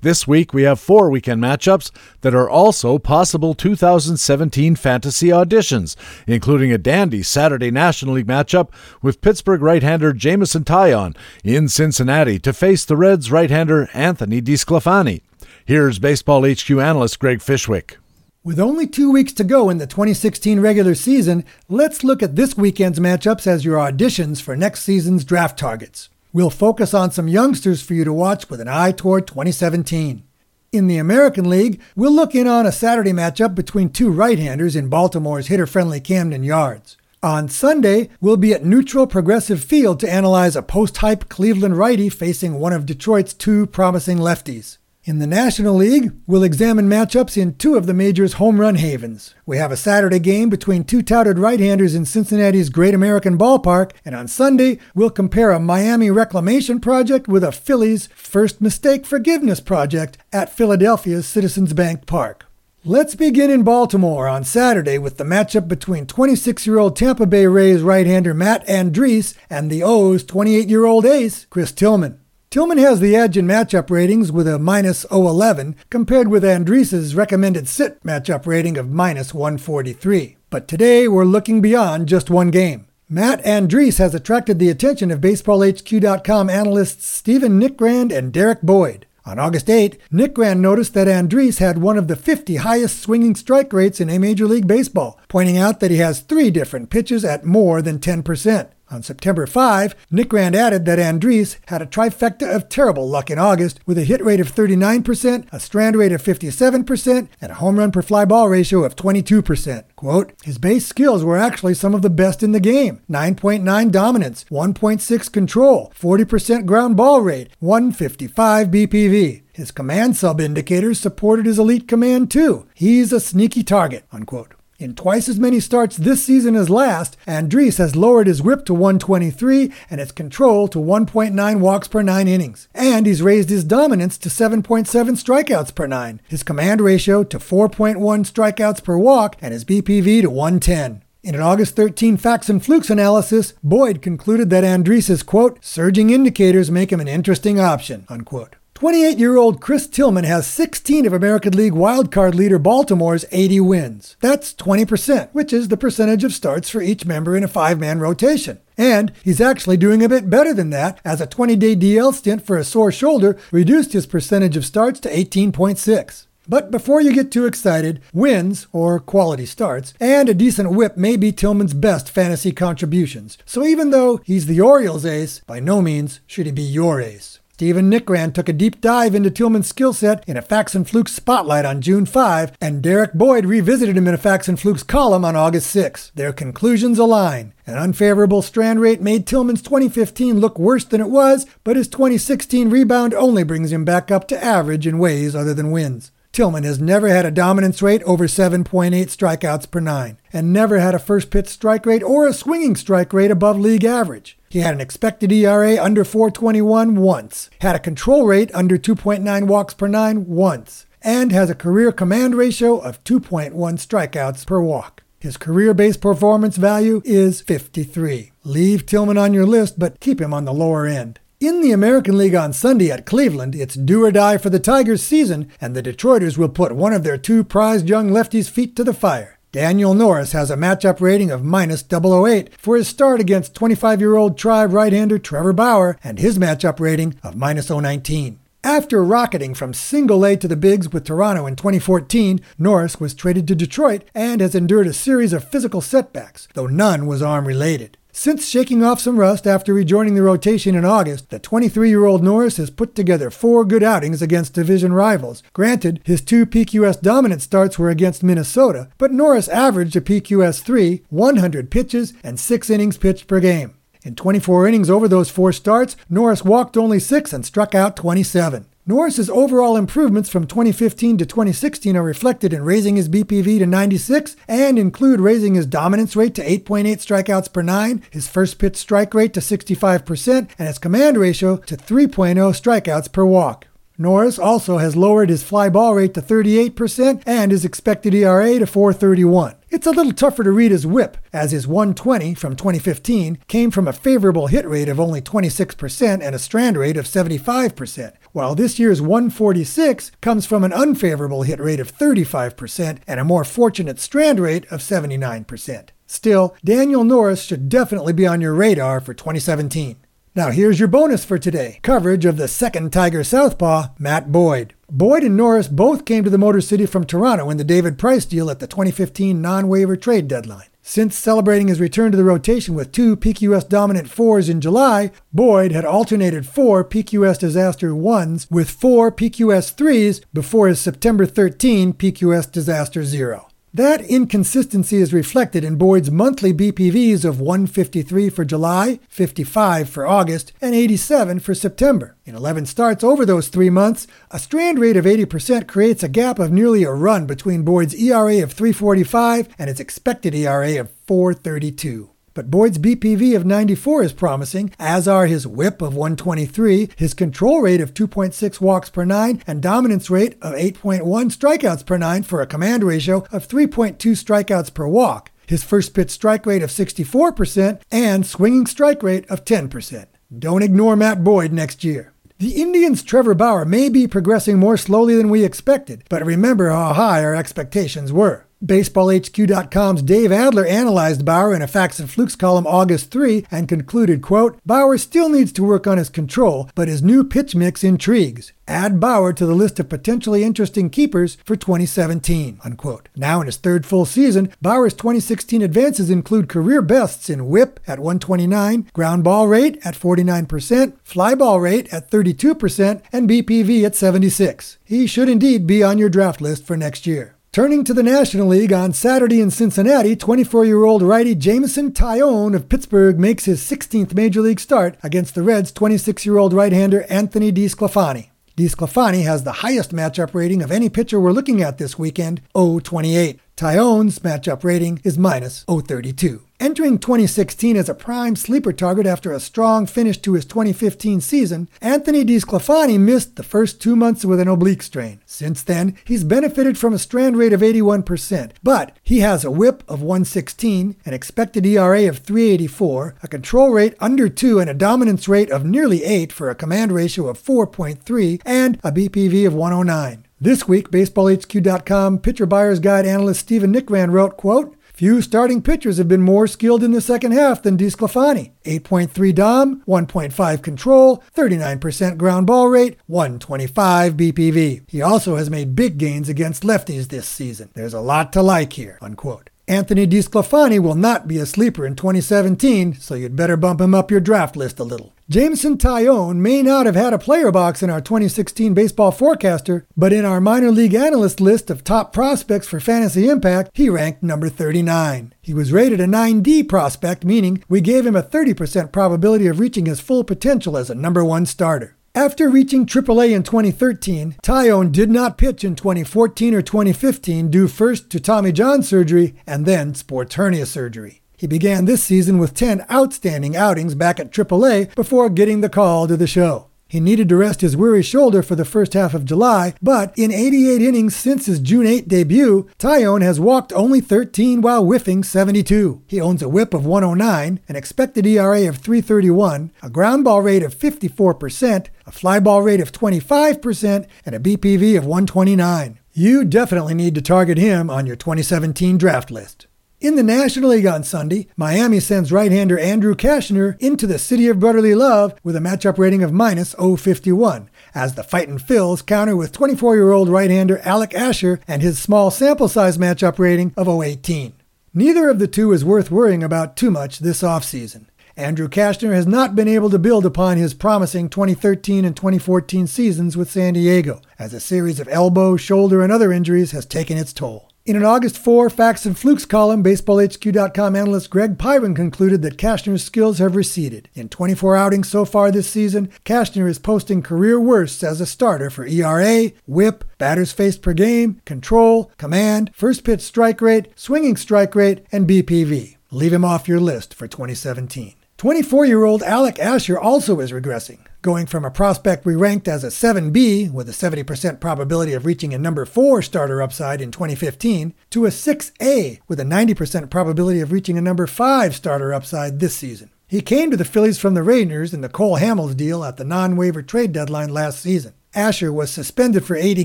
[0.00, 5.96] This week we have four weekend matchups that are also possible 2017 fantasy auditions,
[6.26, 8.70] including a dandy Saturday National League matchup
[9.02, 15.22] with Pittsburgh right-hander Jameson Taillon in Cincinnati to face the Reds right-hander Anthony DeSclafani.
[15.64, 17.96] Here's Baseball HQ analyst Greg Fishwick.
[18.44, 22.58] With only two weeks to go in the 2016 regular season, let's look at this
[22.58, 26.10] weekend's matchups as your auditions for next season's draft targets.
[26.34, 30.24] We'll focus on some youngsters for you to watch with an eye toward 2017.
[30.72, 34.74] In the American League, we'll look in on a Saturday matchup between two right handers
[34.74, 36.96] in Baltimore's hitter friendly Camden Yards.
[37.22, 42.08] On Sunday, we'll be at neutral progressive field to analyze a post hype Cleveland righty
[42.08, 44.78] facing one of Detroit's two promising lefties.
[45.06, 49.34] In the National League, we'll examine matchups in two of the major's home run havens.
[49.44, 53.90] We have a Saturday game between two touted right handers in Cincinnati's Great American Ballpark,
[54.02, 59.60] and on Sunday, we'll compare a Miami reclamation project with a Phillies first mistake forgiveness
[59.60, 62.46] project at Philadelphia's Citizens Bank Park.
[62.82, 67.46] Let's begin in Baltimore on Saturday with the matchup between 26 year old Tampa Bay
[67.46, 72.20] Rays right hander Matt Andriese and the O's 28 year old ace Chris Tillman.
[72.54, 77.66] Tillman has the edge in matchup ratings with a minus 011 compared with Andriese's recommended
[77.66, 80.36] sit matchup rating of minus 143.
[80.50, 82.86] But today we're looking beyond just one game.
[83.08, 89.06] Matt Andriese has attracted the attention of BaseballHQ.com analysts Stephen Nickrand and Derek Boyd.
[89.26, 93.72] On August 8, Nickrand noticed that Andriese had one of the 50 highest swinging strike
[93.72, 97.44] rates in a Major League Baseball, pointing out that he has three different pitches at
[97.44, 98.68] more than 10%.
[98.90, 103.80] On September 5, Nickrand added that Andriese had a trifecta of terrible luck in August
[103.86, 107.90] with a hit rate of 39%, a strand rate of 57%, and a home run
[107.90, 109.84] per fly ball ratio of 22%.
[109.96, 114.44] Quote, his base skills were actually some of the best in the game 9.9 dominance,
[114.50, 119.42] 1.6 control, 40% ground ball rate, 155 BPV.
[119.52, 122.66] His command sub indicators supported his elite command too.
[122.74, 124.54] He's a sneaky target, unquote.
[124.84, 128.74] In twice as many starts this season as last, Andriese has lowered his whip to
[128.74, 132.68] 123 and his control to 1.9 walks per 9 innings.
[132.74, 137.96] And he's raised his dominance to 7.7 strikeouts per 9, his command ratio to 4.1
[137.96, 141.02] strikeouts per walk, and his BPV to 110.
[141.22, 146.70] In an August 13 facts and flukes analysis, Boyd concluded that Andriese's quote, surging indicators
[146.70, 148.56] make him an interesting option, unquote.
[148.84, 154.14] 28 year old Chris Tillman has 16 of American League wildcard leader Baltimore's 80 wins.
[154.20, 157.98] That's 20%, which is the percentage of starts for each member in a five man
[157.98, 158.60] rotation.
[158.76, 162.46] And he's actually doing a bit better than that, as a 20 day DL stint
[162.46, 166.26] for a sore shoulder reduced his percentage of starts to 18.6.
[166.46, 171.16] But before you get too excited, wins, or quality starts, and a decent whip may
[171.16, 173.38] be Tillman's best fantasy contributions.
[173.46, 177.40] So even though he's the Orioles ace, by no means should he be your ace.
[177.54, 181.12] Stephen Nickrand took a deep dive into Tillman's skill set in a Facts and Flukes
[181.12, 185.24] spotlight on June 5, and Derek Boyd revisited him in a Facts and Flukes column
[185.24, 186.10] on August 6.
[186.16, 187.54] Their conclusions align.
[187.64, 192.70] An unfavorable strand rate made Tillman's 2015 look worse than it was, but his 2016
[192.70, 196.10] rebound only brings him back up to average in ways other than wins.
[196.32, 200.96] Tillman has never had a dominance rate over 7.8 strikeouts per nine, and never had
[200.96, 204.36] a first pitch strike rate or a swinging strike rate above league average.
[204.54, 209.74] He had an expected ERA under 421 once, had a control rate under 2.9 walks
[209.74, 215.02] per nine once, and has a career command ratio of 2.1 strikeouts per walk.
[215.18, 218.30] His career base performance value is 53.
[218.44, 221.18] Leave Tillman on your list, but keep him on the lower end.
[221.40, 225.02] In the American League on Sunday at Cleveland, it's do or die for the Tigers
[225.02, 228.84] season, and the Detroiters will put one of their two prized young lefties' feet to
[228.84, 229.40] the fire.
[229.54, 234.16] Daniel Norris has a matchup rating of minus 008 for his start against 25 year
[234.16, 238.40] old Tribe right hander Trevor Bauer and his matchup rating of minus 019.
[238.64, 243.46] After rocketing from single A to the bigs with Toronto in 2014, Norris was traded
[243.46, 247.96] to Detroit and has endured a series of physical setbacks, though none was arm related.
[248.16, 252.22] Since shaking off some rust after rejoining the rotation in August, the 23 year old
[252.22, 255.42] Norris has put together four good outings against division rivals.
[255.52, 261.02] Granted, his two PQS dominant starts were against Minnesota, but Norris averaged a PQS 3,
[261.08, 263.74] 100 pitches, and 6 innings pitched per game.
[264.04, 268.66] In 24 innings over those four starts, Norris walked only six and struck out 27.
[268.86, 274.36] Norris's overall improvements from 2015 to 2016 are reflected in raising his BPV to 96
[274.46, 279.14] and include raising his dominance rate to 8.8 strikeouts per nine, his first pitch strike
[279.14, 283.68] rate to 65%, and his command ratio to 3.0 strikeouts per walk.
[283.96, 288.66] Norris also has lowered his fly ball rate to 38% and his expected ERA to
[288.66, 289.54] 431.
[289.70, 293.86] It's a little tougher to read his whip, as his 120 from 2015 came from
[293.86, 298.80] a favorable hit rate of only 26% and a strand rate of 75%, while this
[298.80, 304.40] year's 146 comes from an unfavorable hit rate of 35% and a more fortunate strand
[304.40, 305.88] rate of 79%.
[306.06, 310.03] Still, Daniel Norris should definitely be on your radar for 2017.
[310.36, 314.74] Now, here's your bonus for today coverage of the second Tiger Southpaw, Matt Boyd.
[314.90, 318.24] Boyd and Norris both came to the Motor City from Toronto in the David Price
[318.24, 320.66] deal at the 2015 non waiver trade deadline.
[320.82, 325.70] Since celebrating his return to the rotation with two PQS dominant fours in July, Boyd
[325.70, 332.50] had alternated four PQS disaster ones with four PQS threes before his September 13 PQS
[332.50, 333.46] disaster zero.
[333.74, 340.52] That inconsistency is reflected in Boyd's monthly BPVs of 153 for July, 55 for August,
[340.60, 342.16] and 87 for September.
[342.24, 346.38] In 11 starts over those three months, a strand rate of 80% creates a gap
[346.38, 352.13] of nearly a run between Boyd's ERA of 345 and its expected ERA of 432.
[352.34, 357.60] But Boyd's BPV of 94 is promising, as are his whip of 123, his control
[357.60, 362.42] rate of 2.6 walks per nine, and dominance rate of 8.1 strikeouts per nine for
[362.42, 367.80] a command ratio of 3.2 strikeouts per walk, his first pitch strike rate of 64%,
[367.92, 370.06] and swinging strike rate of 10%.
[370.36, 372.14] Don't ignore Matt Boyd next year.
[372.38, 376.94] The Indians' Trevor Bauer may be progressing more slowly than we expected, but remember how
[376.94, 378.48] high our expectations were.
[378.64, 384.22] BaseballHQ.com's Dave Adler analyzed Bauer in a Facts and Flukes column August 3 and concluded,
[384.22, 388.52] quote, Bauer still needs to work on his control, but his new pitch mix intrigues.
[388.66, 393.10] Add Bauer to the list of potentially interesting keepers for 2017, unquote.
[393.14, 397.98] Now in his third full season, Bauer's 2016 advances include career bests in whip at
[397.98, 404.78] 129, ground ball rate at 49%, fly ball rate at 32%, and BPV at 76.
[404.82, 407.33] He should indeed be on your draft list for next year.
[407.54, 412.52] Turning to the National League on Saturday in Cincinnati, 24 year old righty Jameson Taillon
[412.52, 416.72] of Pittsburgh makes his 16th Major League start against the Reds' 26 year old right
[416.72, 418.30] hander Anthony DeSclafani.
[418.56, 423.38] DeSclafani has the highest matchup rating of any pitcher we're looking at this weekend, 028.
[423.56, 426.42] Taillon's matchup rating is minus 032.
[426.64, 431.68] Entering 2016 as a prime sleeper target after a strong finish to his 2015 season,
[431.82, 435.20] Anthony DeSclafani missed the first two months with an oblique strain.
[435.26, 439.82] Since then, he's benefited from a strand rate of 81%, but he has a whip
[439.86, 445.28] of 116, an expected ERA of 384, a control rate under 2, and a dominance
[445.28, 450.24] rate of nearly 8 for a command ratio of 4.3 and a BPV of 109.
[450.40, 456.06] This week, BaseballHQ.com pitcher buyer's guide analyst Stephen Nickrand wrote, quote, Few starting pitchers have
[456.06, 458.52] been more skilled in the second half than DeSclafani.
[458.64, 464.82] 8.3 Dom, 1.5 control, 39% ground ball rate, 125 BPV.
[464.86, 467.70] He also has made big gains against lefties this season.
[467.74, 469.50] There's a lot to like here, unquote.
[469.66, 474.10] Anthony DeSclafani will not be a sleeper in 2017, so you'd better bump him up
[474.10, 475.14] your draft list a little.
[475.30, 480.12] Jameson Taillon may not have had a player box in our 2016 baseball forecaster, but
[480.12, 484.50] in our minor league analyst list of top prospects for fantasy impact, he ranked number
[484.50, 485.32] 39.
[485.40, 489.86] He was rated a 9D prospect, meaning we gave him a 30% probability of reaching
[489.86, 491.96] his full potential as a number one starter.
[492.16, 498.08] After reaching AAA in 2013, Taillon did not pitch in 2014 or 2015 due first
[498.10, 501.22] to Tommy John surgery and then sports hernia surgery.
[501.36, 506.06] He began this season with 10 outstanding outings back at AAA before getting the call
[506.06, 506.68] to the show.
[506.94, 510.30] He needed to rest his weary shoulder for the first half of July, but in
[510.30, 516.02] 88 innings since his June 8 debut, Taillon has walked only 13 while whiffing 72.
[516.06, 520.62] He owns a whip of 109, an expected ERA of 331, a ground ball rate
[520.62, 525.98] of 54%, a fly ball rate of 25%, and a BPV of 129.
[526.12, 529.66] You definitely need to target him on your 2017 draft list.
[530.04, 534.60] In the National League on Sunday, Miami sends right-hander Andrew Cashner into the city of
[534.60, 539.52] brotherly love with a matchup rating of minus 051, as the Fightin' Phils counter with
[539.52, 544.52] 24-year-old right-hander Alec Asher and his small sample size matchup rating of 018.
[544.92, 548.04] Neither of the two is worth worrying about too much this offseason.
[548.36, 553.38] Andrew Cashner has not been able to build upon his promising 2013 and 2014 seasons
[553.38, 557.32] with San Diego, as a series of elbow, shoulder, and other injuries has taken its
[557.32, 557.70] toll.
[557.86, 563.04] In an August 4 Facts and Flukes column, BaseballHQ.com analyst Greg Pyron concluded that Cashner's
[563.04, 564.08] skills have receded.
[564.14, 568.70] In 24 outings so far this season, Cashner is posting career worsts as a starter
[568.70, 574.74] for ERA, whip, batters faced per game, control, command, first pitch strike rate, swinging strike
[574.74, 575.98] rate, and BPV.
[576.10, 578.14] Leave him off your list for 2017.
[578.38, 582.84] 24 year old Alec Asher also is regressing, going from a prospect we ranked as
[582.84, 587.94] a 7B with a 70% probability of reaching a number 4 starter upside in 2015
[588.10, 592.76] to a 6A with a 90% probability of reaching a number 5 starter upside this
[592.76, 593.10] season.
[593.26, 596.24] He came to the Phillies from the Rangers in the Cole Hamels deal at the
[596.24, 598.12] non waiver trade deadline last season.
[598.34, 599.84] Asher was suspended for 80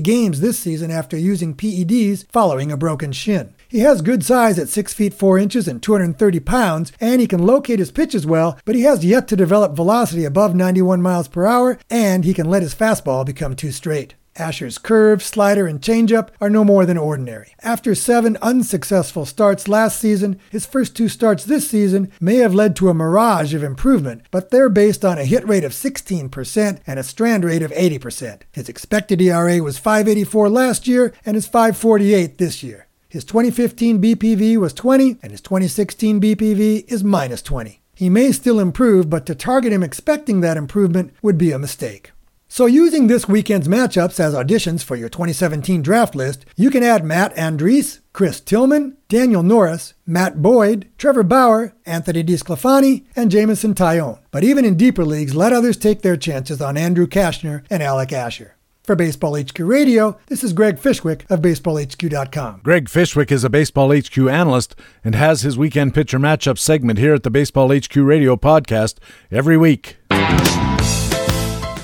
[0.00, 3.54] games this season after using PEDs following a broken shin.
[3.70, 7.46] He has good size at 6 feet 4 inches and 230 pounds, and he can
[7.46, 11.46] locate his pitches well, but he has yet to develop velocity above 91 miles per
[11.46, 14.16] hour, and he can let his fastball become too straight.
[14.34, 17.54] Asher's curve, slider, and changeup are no more than ordinary.
[17.62, 22.74] After seven unsuccessful starts last season, his first two starts this season may have led
[22.76, 26.98] to a mirage of improvement, but they're based on a hit rate of 16% and
[26.98, 28.42] a strand rate of 80%.
[28.50, 32.88] His expected ERA was 584 last year and is 548 this year.
[33.10, 37.82] His 2015 BPV was 20, and his 2016 BPV is minus 20.
[37.96, 42.12] He may still improve, but to target him expecting that improvement would be a mistake.
[42.46, 47.04] So, using this weekend's matchups as auditions for your 2017 draft list, you can add
[47.04, 54.20] Matt Andriese, Chris Tillman, Daniel Norris, Matt Boyd, Trevor Bauer, Anthony DeSclafani, and Jameson Taillon.
[54.30, 58.12] But even in deeper leagues, let others take their chances on Andrew Cashner and Alec
[58.12, 58.54] Asher.
[58.82, 62.60] For Baseball HQ Radio, this is Greg Fishwick of BaseballHQ.com.
[62.64, 64.74] Greg Fishwick is a Baseball HQ analyst
[65.04, 68.96] and has his weekend pitcher matchup segment here at the Baseball HQ Radio podcast
[69.30, 69.98] every week.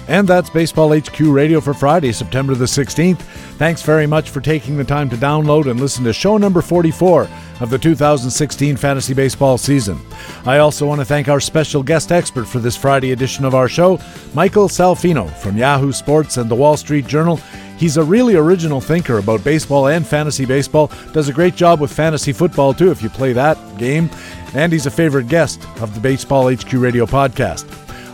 [0.09, 3.19] And that's Baseball HQ Radio for Friday, September the 16th.
[3.59, 7.29] Thanks very much for taking the time to download and listen to show number 44
[7.61, 9.99] of the 2016 fantasy baseball season.
[10.45, 13.69] I also want to thank our special guest expert for this Friday edition of our
[13.69, 13.99] show,
[14.33, 17.39] Michael Salfino from Yahoo Sports and the Wall Street Journal.
[17.77, 21.93] He's a really original thinker about baseball and fantasy baseball, does a great job with
[21.93, 24.09] fantasy football too if you play that game,
[24.55, 27.67] and he's a favorite guest of the Baseball HQ Radio podcast.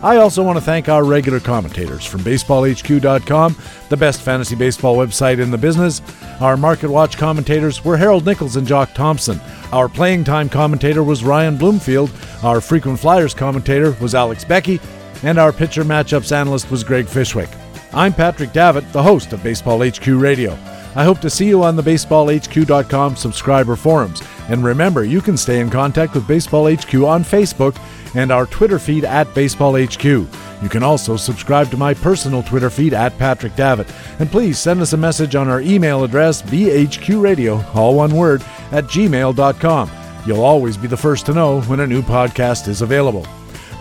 [0.02, 3.56] I also want to thank our regular commentators from BaseballHQ.com,
[3.88, 6.02] the best fantasy baseball website in the business.
[6.40, 9.40] Our Market Watch commentators were Harold Nichols and Jock Thompson.
[9.70, 12.10] Our playing time commentator was Ryan Bloomfield.
[12.42, 14.80] Our frequent flyers commentator was Alex Beckey.
[15.22, 17.50] And our pitcher matchups analyst was Greg Fishwick.
[17.94, 20.58] I'm Patrick Davitt, the host of Baseball HQ Radio.
[20.94, 24.22] I hope to see you on the BaseballHQ.com subscriber forums.
[24.48, 27.76] And remember, you can stay in contact with Baseball HQ on Facebook
[28.14, 30.04] and our Twitter feed at Baseball HQ.
[30.04, 33.92] You can also subscribe to my personal Twitter feed at Patrick Davitt.
[34.20, 38.84] And please send us a message on our email address, bhqradio, all one word, at
[38.84, 39.90] gmail.com.
[40.26, 43.26] You'll always be the first to know when a new podcast is available.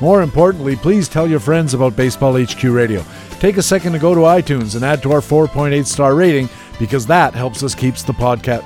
[0.02, 3.06] More importantly, please tell your friends about Baseball HQ Radio.
[3.40, 6.50] Take a second to go to iTunes and add to our 4.8 star rating
[6.82, 8.66] because that helps us keeps the podcast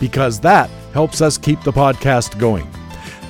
[0.00, 2.66] because that helps us keep the podcast going.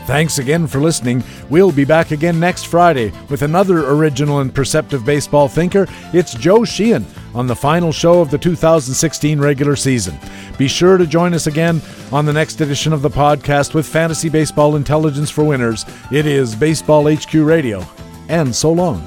[0.06, 1.23] Thanks again for listening.
[1.51, 5.86] We'll be back again next Friday with another original and perceptive baseball thinker.
[6.15, 7.05] It's Joe Sheehan
[7.35, 10.19] on the final show of the 2016 regular season.
[10.56, 14.31] Be sure to join us again on the next edition of the podcast with Fantasy
[14.31, 15.85] Baseball Intelligence for Winners.
[16.11, 17.85] It is Baseball HQ Radio.
[18.28, 19.06] And so long.